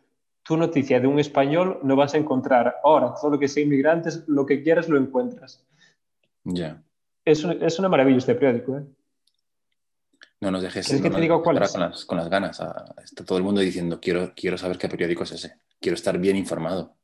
Tu 0.43 0.57
noticia 0.57 0.99
de 0.99 1.07
un 1.07 1.19
español 1.19 1.79
no 1.83 1.95
vas 1.95 2.13
a 2.13 2.17
encontrar. 2.17 2.77
Ahora, 2.83 3.13
todo 3.13 3.31
lo 3.31 3.39
que 3.39 3.47
sea 3.47 3.63
inmigrantes, 3.63 4.23
lo 4.27 4.45
que 4.45 4.63
quieras 4.63 4.89
lo 4.89 4.97
encuentras. 4.97 5.63
Ya. 6.43 6.83
Es, 7.27 7.43
es, 7.43 7.77
una 7.77 7.89
maravilla 7.89 8.19
este 8.19 8.35
periódico, 8.35 8.77
¿eh? 8.77 8.83
No 10.39 10.49
nos 10.49 10.61
dejes 10.61 10.87
que 10.87 11.09
te 11.09 11.19
diga 11.19 11.41
cuál 11.41 11.61
es? 11.61 11.73
Con, 11.73 11.81
las, 11.81 12.05
con 12.05 12.17
las 12.17 12.29
ganas. 12.29 12.63
está 13.03 13.25
todo 13.25 13.37
el 13.37 13.43
mundo 13.43 13.59
diciendo, 13.59 13.99
quiero, 13.99 14.31
quiero 14.33 14.57
saber 14.57 14.77
qué 14.77 14.87
periódico 14.87 15.23
es 15.23 15.33
ese. 15.33 15.57
Quiero 15.81 15.95
estar 15.95 16.17
bien 16.19 16.37
informado. 16.37 16.95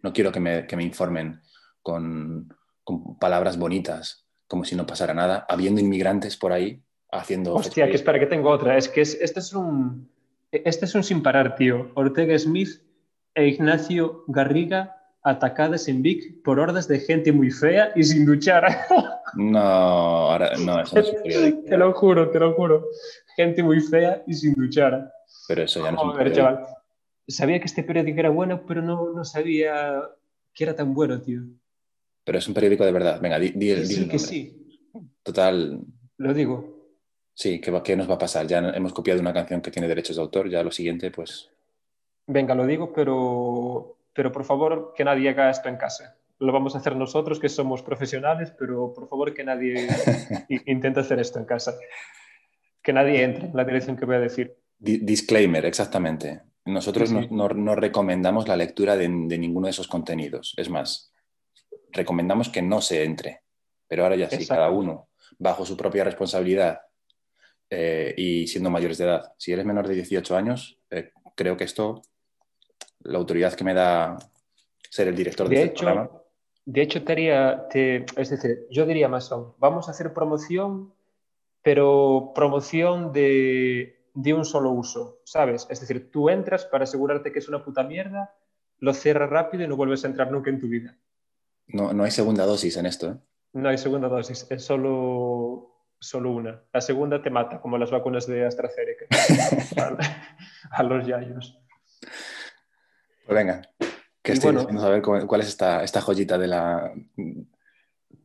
No 0.00 0.12
quiero 0.12 0.30
que 0.30 0.38
me, 0.38 0.68
que 0.68 0.76
me 0.76 0.84
informen 0.84 1.42
con, 1.82 2.54
con, 2.84 3.18
palabras 3.18 3.58
bonitas, 3.58 4.24
como 4.46 4.64
si 4.64 4.76
no 4.76 4.86
pasara 4.86 5.14
nada, 5.14 5.46
habiendo 5.48 5.80
inmigrantes 5.80 6.36
por 6.36 6.52
ahí 6.52 6.80
haciendo... 7.10 7.52
Hostia, 7.52 7.88
que 7.88 7.96
espera, 7.96 8.20
que 8.20 8.26
tengo 8.26 8.50
otra. 8.50 8.76
Es 8.76 8.88
que 8.88 9.00
es, 9.00 9.18
este 9.20 9.40
es 9.40 9.52
un... 9.52 10.08
Este 10.52 10.84
es 10.84 10.94
un 10.94 11.02
sin 11.02 11.24
parar, 11.24 11.56
tío. 11.56 11.90
Ortega 11.96 12.38
Smith 12.38 12.82
e 13.34 13.48
Ignacio 13.48 14.22
Garriga 14.28 15.01
atacadas 15.22 15.88
en 15.88 16.02
Vic 16.02 16.42
por 16.42 16.58
hordas 16.58 16.88
de 16.88 16.98
gente 16.98 17.32
muy 17.32 17.50
fea 17.50 17.92
y 17.94 18.02
sin 18.04 18.26
duchar. 18.26 18.66
No, 19.34 19.58
ahora 19.58 20.52
no, 20.58 20.82
eso 20.82 20.96
no 20.96 21.02
es 21.24 21.64
Te 21.64 21.76
lo 21.78 21.92
juro, 21.94 22.30
te 22.30 22.38
lo 22.38 22.52
juro. 22.52 22.88
Gente 23.34 23.62
muy 23.62 23.80
fea 23.80 24.22
y 24.26 24.34
sin 24.34 24.52
duchar. 24.52 25.10
Pero 25.48 25.62
eso 25.62 25.82
ya 25.82 25.92
no 25.92 25.98
Joder, 25.98 26.26
es 26.26 26.32
un 26.32 26.36
chaval. 26.36 26.66
Sabía 27.28 27.58
que 27.58 27.64
este 27.64 27.82
periódico 27.82 28.20
era 28.20 28.30
bueno, 28.30 28.66
pero 28.66 28.82
no, 28.82 29.12
no, 29.12 29.24
sabía 29.24 30.02
que 30.52 30.64
era 30.64 30.74
tan 30.76 30.92
bueno, 30.92 31.20
tío. 31.20 31.40
Pero 32.24 32.38
es 32.38 32.46
un 32.46 32.54
periódico 32.54 32.84
de 32.84 32.92
verdad. 32.92 33.20
Venga, 33.20 33.38
di, 33.38 33.50
di, 33.50 33.86
sí, 33.86 34.08
que 34.08 34.18
sí. 34.18 34.78
Total. 35.22 35.80
Lo 36.18 36.34
digo. 36.34 36.72
Sí, 37.34 37.60
¿qué, 37.60 37.72
¿qué 37.82 37.96
nos 37.96 38.10
va 38.10 38.14
a 38.14 38.18
pasar? 38.18 38.46
Ya 38.46 38.58
hemos 38.58 38.92
copiado 38.92 39.20
una 39.20 39.32
canción 39.32 39.62
que 39.62 39.70
tiene 39.70 39.88
derechos 39.88 40.16
de 40.16 40.22
autor, 40.22 40.50
ya 40.50 40.62
lo 40.62 40.70
siguiente, 40.70 41.10
pues... 41.10 41.48
Venga, 42.26 42.54
lo 42.54 42.66
digo, 42.66 42.92
pero, 42.92 43.96
pero 44.12 44.32
por 44.32 44.44
favor 44.44 44.92
que 44.96 45.04
nadie 45.04 45.30
haga 45.30 45.50
esto 45.50 45.68
en 45.68 45.76
casa 45.76 46.16
lo 46.42 46.52
vamos 46.52 46.74
a 46.74 46.78
hacer 46.78 46.96
nosotros, 46.96 47.38
que 47.38 47.48
somos 47.48 47.82
profesionales, 47.82 48.52
pero 48.58 48.92
por 48.92 49.08
favor 49.08 49.32
que 49.32 49.44
nadie 49.44 49.86
intente 50.66 51.00
hacer 51.00 51.20
esto 51.20 51.38
en 51.38 51.44
casa. 51.44 51.74
Que 52.82 52.92
nadie 52.92 53.22
entre 53.22 53.46
en 53.46 53.56
la 53.56 53.64
dirección 53.64 53.96
que 53.96 54.04
voy 54.04 54.16
a 54.16 54.20
decir. 54.20 54.56
Disclaimer, 54.76 55.64
exactamente. 55.64 56.42
Nosotros 56.64 57.12
No, 57.30 57.74
recomendamos 57.76 58.48
la 58.48 58.56
lectura 58.56 58.96
de, 58.96 59.08
ninguno 59.08 59.66
de 59.66 59.70
esos 59.70 59.86
contenidos. 59.86 60.54
Es 60.56 60.68
más, 60.68 61.12
recomendamos 61.92 62.48
que 62.48 62.60
no 62.60 62.80
se 62.80 63.04
entre. 63.04 63.42
Pero 63.86 64.02
ahora 64.02 64.16
ya 64.16 64.28
sí, 64.28 64.44
cada 64.46 64.70
uno, 64.70 65.10
bajo 65.38 65.64
su 65.64 65.76
propia 65.76 66.02
responsabilidad 66.02 66.80
eh, 67.70 68.14
y 68.16 68.48
siendo 68.48 68.68
mayores 68.68 68.98
de 68.98 69.04
edad. 69.04 69.32
Si 69.38 69.52
eres 69.52 69.64
menor 69.64 69.86
de 69.86 69.94
18 69.94 70.36
años, 70.36 70.80
eh, 70.90 71.12
creo 71.36 71.56
que 71.56 71.64
esto, 71.64 72.02
la 73.04 73.18
autoridad 73.18 73.54
que 73.54 73.64
me 73.64 73.74
da 73.74 74.16
ser 74.90 75.08
el 75.08 75.16
director 75.16 75.48
de, 75.48 75.56
de 75.56 75.62
este 75.64 75.78
programa 75.78 76.22
de 76.64 76.82
hecho, 76.82 77.02
te, 77.02 78.04
es 78.16 78.30
decir, 78.30 78.66
yo 78.70 78.86
diría 78.86 79.08
más 79.08 79.32
aún, 79.32 79.52
vamos 79.58 79.88
a 79.88 79.90
hacer 79.90 80.12
promoción, 80.12 80.92
pero 81.62 82.32
promoción 82.34 83.12
de, 83.12 83.98
un 84.14 84.44
solo 84.44 84.70
uso, 84.70 85.20
¿sabes? 85.24 85.66
Es 85.70 85.80
decir, 85.80 86.10
tú 86.10 86.28
entras 86.28 86.64
para 86.64 86.84
asegurarte 86.84 87.32
que 87.32 87.40
es 87.40 87.48
una 87.48 87.64
puta 87.64 87.82
mierda, 87.82 88.34
lo 88.78 88.94
cierras 88.94 89.30
rápido 89.30 89.64
y 89.64 89.68
no 89.68 89.76
vuelves 89.76 90.04
a 90.04 90.08
entrar 90.08 90.30
nunca 90.30 90.50
en 90.50 90.60
tu 90.60 90.68
vida. 90.68 90.96
No, 91.66 91.92
no 91.92 92.04
hay 92.04 92.10
segunda 92.10 92.46
dosis 92.46 92.76
en 92.76 92.86
esto, 92.86 93.10
¿eh? 93.10 93.16
No 93.54 93.68
hay 93.68 93.76
segunda 93.76 94.08
dosis, 94.08 94.46
es 94.48 94.64
solo, 94.64 95.68
solo 95.98 96.30
una. 96.30 96.62
La 96.72 96.80
segunda 96.80 97.22
te 97.22 97.28
mata, 97.28 97.60
como 97.60 97.76
las 97.76 97.90
vacunas 97.90 98.26
de 98.26 98.46
AstraZeneca, 98.46 99.06
a, 100.70 100.82
los 100.84 101.06
yayos. 101.06 101.58
Pues 103.26 103.36
venga, 103.36 103.62
que 104.22 104.32
estoy 104.32 104.52
bueno, 104.52 104.80
a 104.82 104.88
ver 104.88 105.02
cuál 105.02 105.40
es 105.40 105.48
esta, 105.48 105.82
esta 105.82 106.00
joyita 106.00 106.38
de 106.38 106.46
la, 106.48 106.92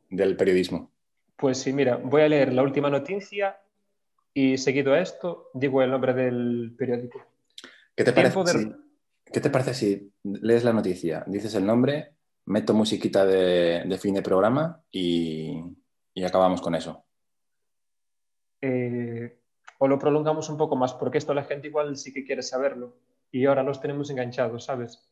del 0.09 0.35
periodismo. 0.35 0.91
Pues 1.35 1.59
sí, 1.59 1.73
mira, 1.73 1.97
voy 1.97 2.23
a 2.23 2.29
leer 2.29 2.53
la 2.53 2.63
última 2.63 2.89
noticia 2.89 3.59
y 4.33 4.57
seguido 4.57 4.93
a 4.93 4.99
esto 4.99 5.49
digo 5.53 5.81
el 5.81 5.91
nombre 5.91 6.13
del 6.13 6.75
periódico. 6.77 7.23
¿Qué 7.95 8.03
te, 8.03 8.13
parece, 8.13 8.43
si, 8.45 8.71
¿qué 9.25 9.39
te 9.39 9.49
parece 9.49 9.73
si 9.73 10.13
lees 10.23 10.63
la 10.63 10.73
noticia, 10.73 11.23
dices 11.25 11.55
el 11.55 11.65
nombre, 11.65 12.13
meto 12.45 12.73
musiquita 12.73 13.25
de, 13.25 13.97
fin 13.99 14.13
de 14.13 14.21
programa 14.21 14.83
y, 14.91 15.63
y 16.13 16.23
acabamos 16.23 16.61
con 16.61 16.75
eso? 16.75 17.05
Eh, 18.61 19.39
o 19.79 19.87
lo 19.87 19.99
prolongamos 19.99 20.49
un 20.49 20.57
poco 20.57 20.75
más, 20.75 20.93
porque 20.93 21.17
esto 21.17 21.33
la 21.33 21.43
gente 21.43 21.67
igual 21.67 21.97
sí 21.97 22.13
que 22.13 22.23
quiere 22.23 22.41
saberlo 22.41 22.97
y 23.31 23.45
ahora 23.45 23.63
los 23.63 23.79
tenemos 23.81 24.09
enganchados, 24.09 24.65
¿sabes? 24.65 25.07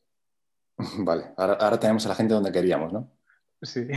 Vale, 1.00 1.34
ahora, 1.38 1.80
tenemos 1.80 2.06
a 2.06 2.10
la 2.10 2.16
gente 2.16 2.34
donde 2.34 2.52
queríamos, 2.52 2.92
¿no? 2.92 3.12
Sí, 3.62 3.88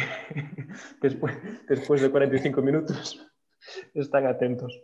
después, 1.03 1.37
después 1.69 2.01
de 2.01 2.11
45 2.11 2.63
minutos 2.63 3.27
están 3.95 4.27
atentos. 4.27 4.81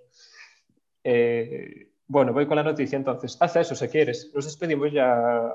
Eh, 1.03 1.92
bueno, 2.07 2.33
voy 2.33 2.47
con 2.47 2.57
la 2.57 2.62
noticia 2.62 2.97
entonces. 2.97 3.37
Haz 3.40 3.57
eso 3.57 3.75
si 3.75 3.88
quieres. 3.88 4.31
Nos 4.35 4.44
despedimos 4.44 4.92
ya. 4.92 5.53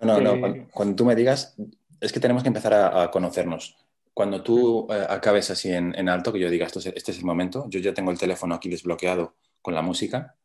No, 0.00 0.20
no, 0.20 0.36
no. 0.36 0.68
Cuando, 0.72 0.96
tú 0.96 1.04
me 1.04 1.14
digas, 1.14 1.56
es 2.00 2.12
que 2.12 2.20
tenemos 2.20 2.42
que 2.42 2.48
empezar 2.48 2.74
a, 2.74 3.10
conocernos. 3.10 3.76
Cuando 4.14 4.42
tú 4.42 4.86
eh, 4.90 5.06
acabes 5.08 5.50
así 5.50 5.72
en, 5.72 6.08
alto, 6.08 6.32
que 6.32 6.40
yo 6.40 6.50
diga, 6.50 6.66
esto 6.66 6.80
este 6.80 7.12
es 7.12 7.18
el 7.18 7.24
momento, 7.24 7.66
yo 7.68 7.80
ya 7.80 7.94
tengo 7.94 8.10
el 8.10 8.18
teléfono 8.18 8.54
aquí 8.54 8.68
desbloqueado 8.68 9.34
con 9.62 9.74
la 9.74 9.82
música. 9.82 10.36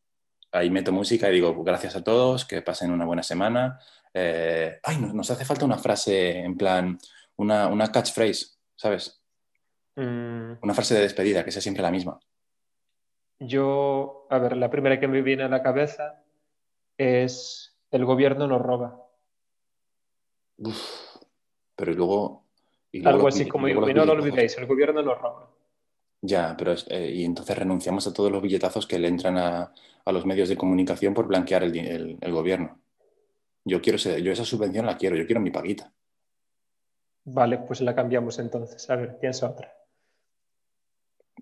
Ahí 0.53 0.69
meto 0.69 0.91
música 0.91 1.29
y 1.29 1.33
digo, 1.33 1.63
gracias 1.63 1.95
a 1.95 2.03
todos, 2.03 2.45
que 2.45 2.61
pasen 2.61 2.91
una 2.91 3.05
buena 3.05 3.23
semana. 3.23 3.79
Eh, 4.13 4.79
ay, 4.83 4.97
nos 4.99 5.31
hace 5.31 5.45
falta 5.45 5.65
una 5.65 5.79
frase 5.79 6.37
en 6.37 6.55
plan, 6.55 6.99
una, 7.37 7.67
una 7.67 7.91
catchphrase, 7.91 8.57
¿sabes? 8.75 9.23
Mm. 9.95 10.53
Una 10.61 10.73
frase 10.75 10.93
de 10.93 11.01
despedida, 11.01 11.43
que 11.43 11.51
sea 11.51 11.61
siempre 11.61 11.81
la 11.81 11.89
misma. 11.89 12.19
Yo, 13.39 14.27
a 14.29 14.37
ver, 14.37 14.55
la 14.55 14.69
primera 14.69 14.99
que 14.99 15.07
me 15.07 15.23
viene 15.23 15.41
a 15.41 15.49
la 15.49 15.63
cabeza 15.63 16.23
es 16.99 17.75
el 17.89 18.05
gobierno 18.05 18.47
nos 18.47 18.61
roba. 18.61 19.07
pero 21.75 21.93
luego... 21.93 22.43
Algo 23.05 23.27
así 23.27 23.47
como, 23.47 23.67
y, 23.67 23.73
no 23.73 24.05
lo 24.05 24.13
olvidéis, 24.13 24.55
el 24.59 24.67
gobierno 24.67 25.01
nos 25.01 25.19
roba. 25.19 25.49
Ya, 26.25 26.55
pero 26.57 26.73
eh, 26.87 27.11
y 27.13 27.25
entonces 27.25 27.57
renunciamos 27.57 28.07
a 28.07 28.13
todos 28.13 28.31
los 28.31 28.41
billetazos 28.41 28.87
que 28.87 28.97
le 28.97 29.09
entran 29.09 29.37
a, 29.37 29.73
a 30.05 30.11
los 30.13 30.25
medios 30.25 30.47
de 30.47 30.55
comunicación 30.55 31.13
por 31.13 31.27
blanquear 31.27 31.63
el, 31.63 32.17
el 32.19 32.31
gobierno. 32.31 32.79
Yo 33.65 33.81
quiero 33.81 33.97
yo 33.97 34.31
esa 34.31 34.45
subvención 34.45 34.85
la 34.85 34.97
quiero, 34.97 35.17
yo 35.17 35.25
quiero 35.25 35.41
mi 35.41 35.51
paguita. 35.51 35.91
Vale, 37.25 37.57
pues 37.59 37.81
la 37.81 37.93
cambiamos 37.93 38.39
entonces. 38.39 38.89
A 38.89 38.95
ver, 38.95 39.19
piensa 39.19 39.49
otra. 39.49 39.73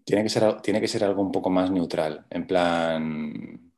Tiene 0.03 0.23
que 0.23 0.29
ser, 0.29 0.61
tiene 0.61 0.81
que 0.81 0.87
ser 0.87 1.03
algo 1.03 1.21
un 1.21 1.31
poco 1.31 1.51
más 1.51 1.69
neutral, 1.69 2.25
en 2.31 2.47
plan, 2.47 3.71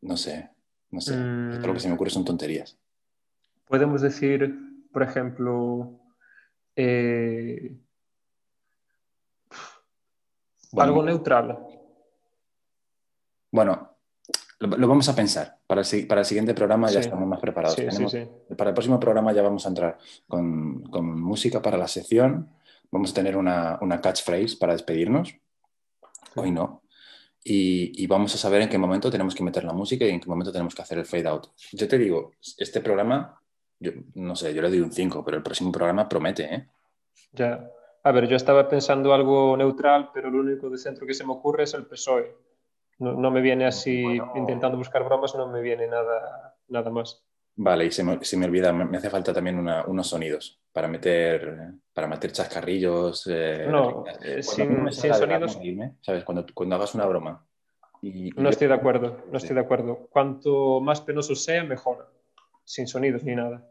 no 0.00 0.16
sé, 0.16 0.50
no 0.90 1.00
sé. 1.00 1.12
Todo 1.12 1.68
lo 1.68 1.74
que 1.74 1.80
se 1.80 1.88
me 1.88 1.94
ocurre 1.94 2.10
son 2.10 2.24
tonterías. 2.24 2.76
Podemos 3.66 4.02
decir, 4.02 4.52
por 4.92 5.04
ejemplo, 5.04 6.00
eh, 6.74 7.76
algo 10.76 11.02
neutral. 11.02 11.58
Bueno, 13.50 13.92
lo, 14.58 14.88
vamos 14.88 15.08
a 15.08 15.14
pensar. 15.14 15.58
Para 15.66 15.82
el, 15.82 16.06
para 16.06 16.20
el 16.20 16.24
siguiente 16.24 16.54
programa 16.54 16.90
ya 16.90 17.00
estamos 17.00 17.26
más 17.26 17.40
preparados. 17.40 17.76
para 18.56 18.70
el 18.70 18.74
próximo 18.74 19.00
programa 19.00 19.32
ya 19.32 19.42
vamos 19.42 19.64
a 19.66 19.68
entrar 19.68 19.98
con, 20.28 20.82
música 21.20 21.60
para 21.60 21.76
la 21.76 21.88
sección. 21.88 22.50
Vamos 22.90 23.10
a 23.10 23.14
tener 23.14 23.36
una, 23.36 23.78
catchphrase 24.02 24.56
para 24.56 24.72
despedirnos. 24.72 25.34
Hoy 26.36 26.50
no. 26.50 26.82
Y, 27.44 28.06
vamos 28.06 28.34
a 28.34 28.38
saber 28.38 28.62
en 28.62 28.68
qué 28.68 28.78
momento 28.78 29.10
tenemos 29.10 29.34
que 29.34 29.42
meter 29.42 29.64
la 29.64 29.72
música 29.72 30.04
y 30.04 30.10
en 30.10 30.20
qué 30.20 30.28
momento 30.28 30.52
tenemos 30.52 30.74
que 30.74 30.82
hacer 30.82 30.98
el 30.98 31.06
fade 31.06 31.28
out. 31.28 31.48
Yo 31.72 31.88
te 31.88 31.98
digo, 31.98 32.32
este 32.56 32.80
programa, 32.80 33.40
yo, 33.80 33.92
no 34.14 34.36
sé, 34.36 34.54
yo 34.54 34.62
le 34.62 34.68
doy 34.68 34.80
un 34.80 34.92
5, 34.92 35.24
pero 35.24 35.36
el 35.38 35.42
próximo 35.42 35.72
programa 35.72 36.08
promete, 36.08 36.54
¿eh? 36.54 36.68
Ya. 37.32 37.68
A 38.04 38.12
ver, 38.12 38.26
yo 38.26 38.36
estaba 38.36 38.68
pensando 38.68 39.14
algo 39.14 39.56
neutral, 39.56 40.10
pero 40.12 40.30
lo 40.30 40.40
único 40.40 40.68
de 40.68 40.78
centro 40.78 41.06
que 41.06 41.14
se 41.14 41.24
me 41.24 41.32
ocurre 41.32 41.64
es 41.64 41.74
el 41.74 41.86
PSOE 41.86 42.34
No, 42.98 43.12
no 43.14 43.30
me 43.30 43.40
viene 43.40 43.64
así, 43.66 44.02
Bueno. 44.18 44.32
intentando 44.36 44.76
buscar 44.78 45.04
bromas, 45.04 45.34
no 45.34 45.48
me 45.48 45.60
viene 45.60 45.86
nada, 45.86 46.54
nada 46.68 46.90
más. 46.90 47.24
Vale, 47.56 47.86
y 47.86 47.90
se 47.90 48.02
me, 48.04 48.24
se 48.24 48.36
me 48.36 48.46
olvida, 48.46 48.72
me, 48.72 48.84
me 48.84 48.96
hace 48.98 49.10
falta 49.10 49.32
también 49.32 49.58
una- 49.58 49.84
unos 49.86 50.08
sonidos 50.08 50.60
para 50.72 50.88
meter, 50.88 51.72
para 51.92 52.06
meter 52.06 52.32
chascarrillos. 52.32 53.26
eh, 53.30 53.66
No, 53.68 54.04
eh, 54.22 54.42
sin- 54.42 54.88
sonidos- 54.90 55.56
reírme, 55.58 55.96
¿sabes? 56.00 56.24
Cuando, 56.24 56.46
cuando 56.54 56.76
hagas 56.76 56.94
una 56.94 57.06
broma. 57.06 57.44
Y, 58.00 58.28
y 58.28 58.30
No 58.30 58.44
yo- 58.44 58.48
estoy 58.50 58.68
de 58.68 58.74
acuerdo, 58.74 59.18
no 59.30 59.36
estoy 59.36 59.54
de 59.54 59.60
acuerdo. 59.62 60.06
Cuanto 60.10 60.80
más 60.80 61.00
penoso 61.00 61.34
sea, 61.34 61.62
mejor. 61.64 62.10
Sin 62.64 62.86
sonidos 62.86 63.22
ni 63.24 63.34
nada. 63.34 63.66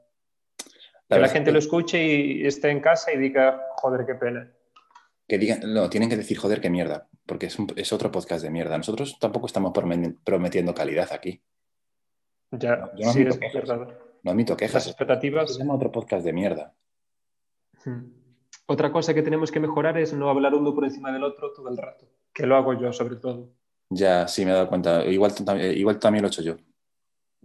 Que 1.15 1.21
la 1.21 1.27
gente 1.29 1.51
lo 1.51 1.59
escuche 1.59 2.03
y 2.03 2.45
esté 2.45 2.69
en 2.69 2.79
casa 2.79 3.11
y 3.13 3.17
diga, 3.17 3.61
joder, 3.77 4.05
qué 4.05 4.15
pena. 4.15 4.51
que 5.27 5.37
digan, 5.37 5.61
no, 5.73 5.89
tienen 5.89 6.09
que 6.09 6.17
decir, 6.17 6.37
joder, 6.37 6.59
qué 6.59 6.69
mierda, 6.69 7.07
porque 7.25 7.45
es, 7.45 7.57
un- 7.57 7.71
es 7.77 7.93
otro 7.93 8.11
podcast 8.11 8.43
de 8.43 8.49
mierda. 8.49 8.77
Nosotros 8.77 9.17
tampoco 9.19 9.45
estamos 9.47 9.71
prometiendo 10.23 10.73
calidad 10.73 11.07
aquí. 11.13 11.41
Ya, 12.51 12.91
Yo 12.97 13.05
no 13.05 13.13
sí, 13.13 13.19
admito 13.21 13.29
es 13.35 13.39
quejas. 13.39 13.53
verdad. 13.69 13.97
No 14.23 14.31
admito 14.31 14.53
Las 14.53 14.59
quejas. 14.59 14.87
expectativas. 14.87 15.53
Se 15.53 15.59
llama 15.59 15.75
otro 15.75 15.89
podcast 15.91 16.25
de 16.25 16.33
mierda. 16.33 16.75
Hmm. 17.85 18.11
Otra 18.67 18.91
cosa 18.91 19.13
que 19.13 19.21
tenemos 19.21 19.51
que 19.51 19.59
mejorar 19.61 19.97
es 19.97 20.13
no 20.13 20.29
hablar 20.29 20.53
uno 20.53 20.73
por 20.75 20.83
encima 20.83 21.11
del 21.13 21.23
otro 21.23 21.53
todo 21.53 21.69
el 21.69 21.77
rato. 21.77 22.05
Que 22.33 22.45
lo 22.45 22.55
hago 22.57 22.73
yo, 22.79 22.91
sobre 22.93 23.15
todo. 23.15 23.53
Ya, 23.89 24.27
sí, 24.27 24.43
me 24.45 24.51
he 24.51 24.53
dado 24.53 24.67
cuenta. 24.69 25.05
Igual, 25.05 25.31
igual 25.75 25.99
también 25.99 26.21
lo 26.23 26.27
he 26.27 26.31
hecho 26.31 26.41
yo. 26.41 26.57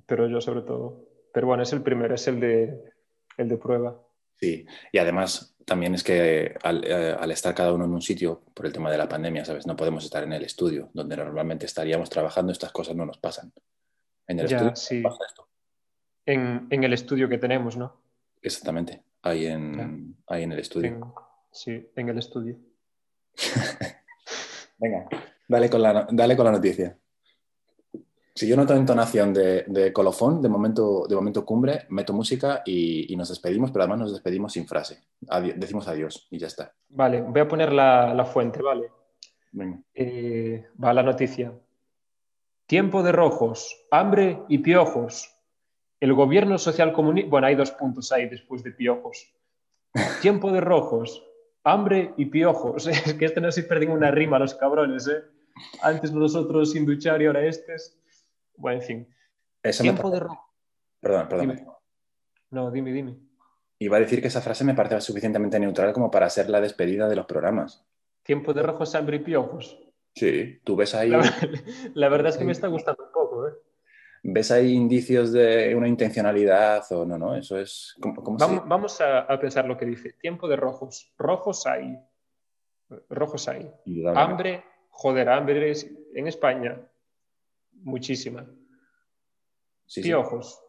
Pero 0.06 0.28
yo, 0.28 0.40
sobre 0.40 0.62
todo. 0.62 1.04
Pero 1.32 1.46
bueno, 1.46 1.62
es 1.62 1.72
el 1.72 1.82
primero, 1.82 2.14
es 2.14 2.26
el 2.28 2.40
de, 2.40 2.82
el 3.36 3.48
de 3.48 3.56
prueba. 3.56 4.02
Sí, 4.38 4.66
y 4.92 4.98
además 4.98 5.56
también 5.64 5.94
es 5.94 6.04
que 6.04 6.54
al, 6.62 6.84
eh, 6.84 7.16
al 7.18 7.30
estar 7.30 7.54
cada 7.54 7.72
uno 7.72 7.84
en 7.86 7.92
un 7.92 8.02
sitio 8.02 8.42
por 8.54 8.66
el 8.66 8.72
tema 8.72 8.90
de 8.90 8.98
la 8.98 9.08
pandemia, 9.08 9.44
¿sabes? 9.44 9.66
No 9.66 9.74
podemos 9.76 10.04
estar 10.04 10.22
en 10.24 10.32
el 10.32 10.44
estudio, 10.44 10.90
donde 10.92 11.16
normalmente 11.16 11.66
estaríamos 11.66 12.10
trabajando, 12.10 12.52
estas 12.52 12.70
cosas 12.72 12.94
no 12.94 13.06
nos 13.06 13.18
pasan. 13.18 13.52
En 14.28 14.38
el 14.40 14.46
Ya, 14.46 14.56
estudio 14.58 14.76
sí. 14.76 15.00
pasa 15.00 15.24
esto. 15.26 15.48
En, 16.26 16.66
en 16.70 16.84
el 16.84 16.92
estudio 16.92 17.28
que 17.28 17.38
tenemos, 17.38 17.76
¿no? 17.76 18.00
Exactamente, 18.42 19.02
ahí 19.22 19.46
en, 19.46 20.16
ahí 20.26 20.42
en 20.42 20.52
el 20.52 20.58
estudio. 20.58 20.88
En- 20.88 21.02
sí, 21.50 21.90
en 21.96 22.08
el 22.08 22.18
estudio. 22.18 22.56
Venga, 24.78 25.08
dale 25.48 25.70
con, 25.70 25.82
la, 25.82 26.06
dale 26.10 26.36
con 26.36 26.44
la 26.44 26.52
noticia. 26.52 26.98
Si 28.36 28.46
yo 28.46 28.54
noto 28.54 28.74
entonación 28.74 29.32
de, 29.32 29.64
de 29.66 29.92
colofón, 29.94 30.42
de 30.42 30.48
momento, 30.50 31.06
de 31.08 31.14
momento 31.16 31.44
cumbre, 31.46 31.86
meto 31.88 32.12
música 32.12 32.62
y, 32.66 33.10
y 33.12 33.16
nos 33.16 33.30
despedimos, 33.30 33.70
pero 33.70 33.84
además 33.84 34.00
nos 34.00 34.12
despedimos 34.12 34.52
sin 34.52 34.68
frase. 34.68 35.02
Adi- 35.28 35.54
decimos 35.56 35.88
adiós 35.88 36.28
y 36.30 36.38
ya 36.38 36.46
está. 36.46 36.74
Vale, 36.90 37.22
voy 37.22 37.40
a 37.40 37.48
poner 37.48 37.72
la, 37.72 38.12
la 38.12 38.26
fuente, 38.26 38.60
¿vale? 38.60 38.90
Venga. 39.52 39.78
Eh, 39.94 40.66
va 40.82 40.92
la 40.92 41.02
noticia. 41.02 41.50
Tiempo 42.66 43.02
de 43.02 43.12
rojos, 43.12 43.86
hambre 43.90 44.42
y 44.48 44.58
piojos. 44.58 45.32
El 45.98 46.12
gobierno 46.12 46.58
social 46.58 46.92
comunista... 46.92 47.30
Bueno, 47.30 47.46
hay 47.46 47.54
dos 47.54 47.70
puntos 47.70 48.12
ahí 48.12 48.28
después 48.28 48.62
de 48.62 48.72
piojos. 48.72 49.32
Tiempo 50.20 50.52
de 50.52 50.60
rojos, 50.60 51.24
hambre 51.64 52.12
y 52.18 52.26
piojos. 52.26 52.86
Es 53.06 53.14
que 53.14 53.24
este 53.24 53.40
no 53.40 53.50
se 53.50 53.62
pierden 53.62 53.92
una 53.92 54.10
rima 54.10 54.38
los 54.38 54.54
cabrones, 54.54 55.08
¿eh? 55.08 55.22
Antes 55.80 56.12
nosotros 56.12 56.72
sin 56.72 56.84
duchar 56.84 57.22
y 57.22 57.26
ahora 57.26 57.46
estes. 57.46 57.98
Bueno, 58.56 58.80
en 58.80 58.86
fin. 58.86 59.14
Eso 59.62 59.82
me 59.84 59.90
Tiempo 59.90 60.10
de 60.10 60.18
parece- 60.20 60.24
rojos. 60.34 60.46
Perdón, 61.00 61.28
perdón. 61.28 61.48
Dime. 61.48 61.66
No, 62.50 62.70
dime, 62.70 62.92
dime. 62.92 63.16
Iba 63.78 63.96
a 63.98 64.00
decir 64.00 64.20
que 64.22 64.28
esa 64.28 64.40
frase 64.40 64.64
me 64.64 64.74
parece 64.74 65.00
suficientemente 65.00 65.58
neutral 65.60 65.92
como 65.92 66.10
para 66.10 66.30
ser 66.30 66.48
la 66.48 66.60
despedida 66.60 67.08
de 67.08 67.16
los 67.16 67.26
programas. 67.26 67.84
Tiempo 68.22 68.52
de 68.54 68.62
rojos, 68.62 68.94
hambre 68.94 69.16
y 69.16 69.20
piojos. 69.20 69.78
Sí, 70.14 70.60
tú 70.64 70.76
ves 70.76 70.94
ahí, 70.94 71.10
La, 71.10 71.20
la 71.94 72.08
verdad 72.08 72.28
es 72.30 72.38
que 72.38 72.44
me 72.44 72.52
está 72.52 72.68
gustando 72.68 73.04
un 73.04 73.12
poco, 73.12 73.48
¿eh? 73.48 73.52
ves 74.22 74.50
ahí 74.50 74.72
indicios 74.72 75.30
de 75.30 75.74
una 75.76 75.86
intencionalidad 75.86 76.82
o 76.90 77.04
no, 77.04 77.16
no, 77.18 77.36
eso 77.36 77.58
es... 77.60 77.94
¿Cómo, 78.00 78.22
cómo 78.24 78.38
se- 78.38 78.46
Vamos, 78.46 78.64
vamos 78.66 79.00
a, 79.02 79.20
a 79.20 79.38
pensar 79.38 79.66
lo 79.66 79.76
que 79.76 79.84
dice. 79.86 80.14
Tiempo 80.14 80.48
de 80.48 80.56
rojos. 80.56 81.12
Rojos 81.18 81.66
hay. 81.66 81.96
Rojos 83.10 83.46
hay. 83.48 83.70
Hambre, 84.14 84.64
joder, 84.90 85.28
hambre 85.28 85.70
es- 85.70 85.88
en 86.14 86.26
España. 86.26 86.80
Muchísima. 87.82 88.44
Sí, 89.86 90.02
sí. 90.02 90.08
Piojos. 90.08 90.60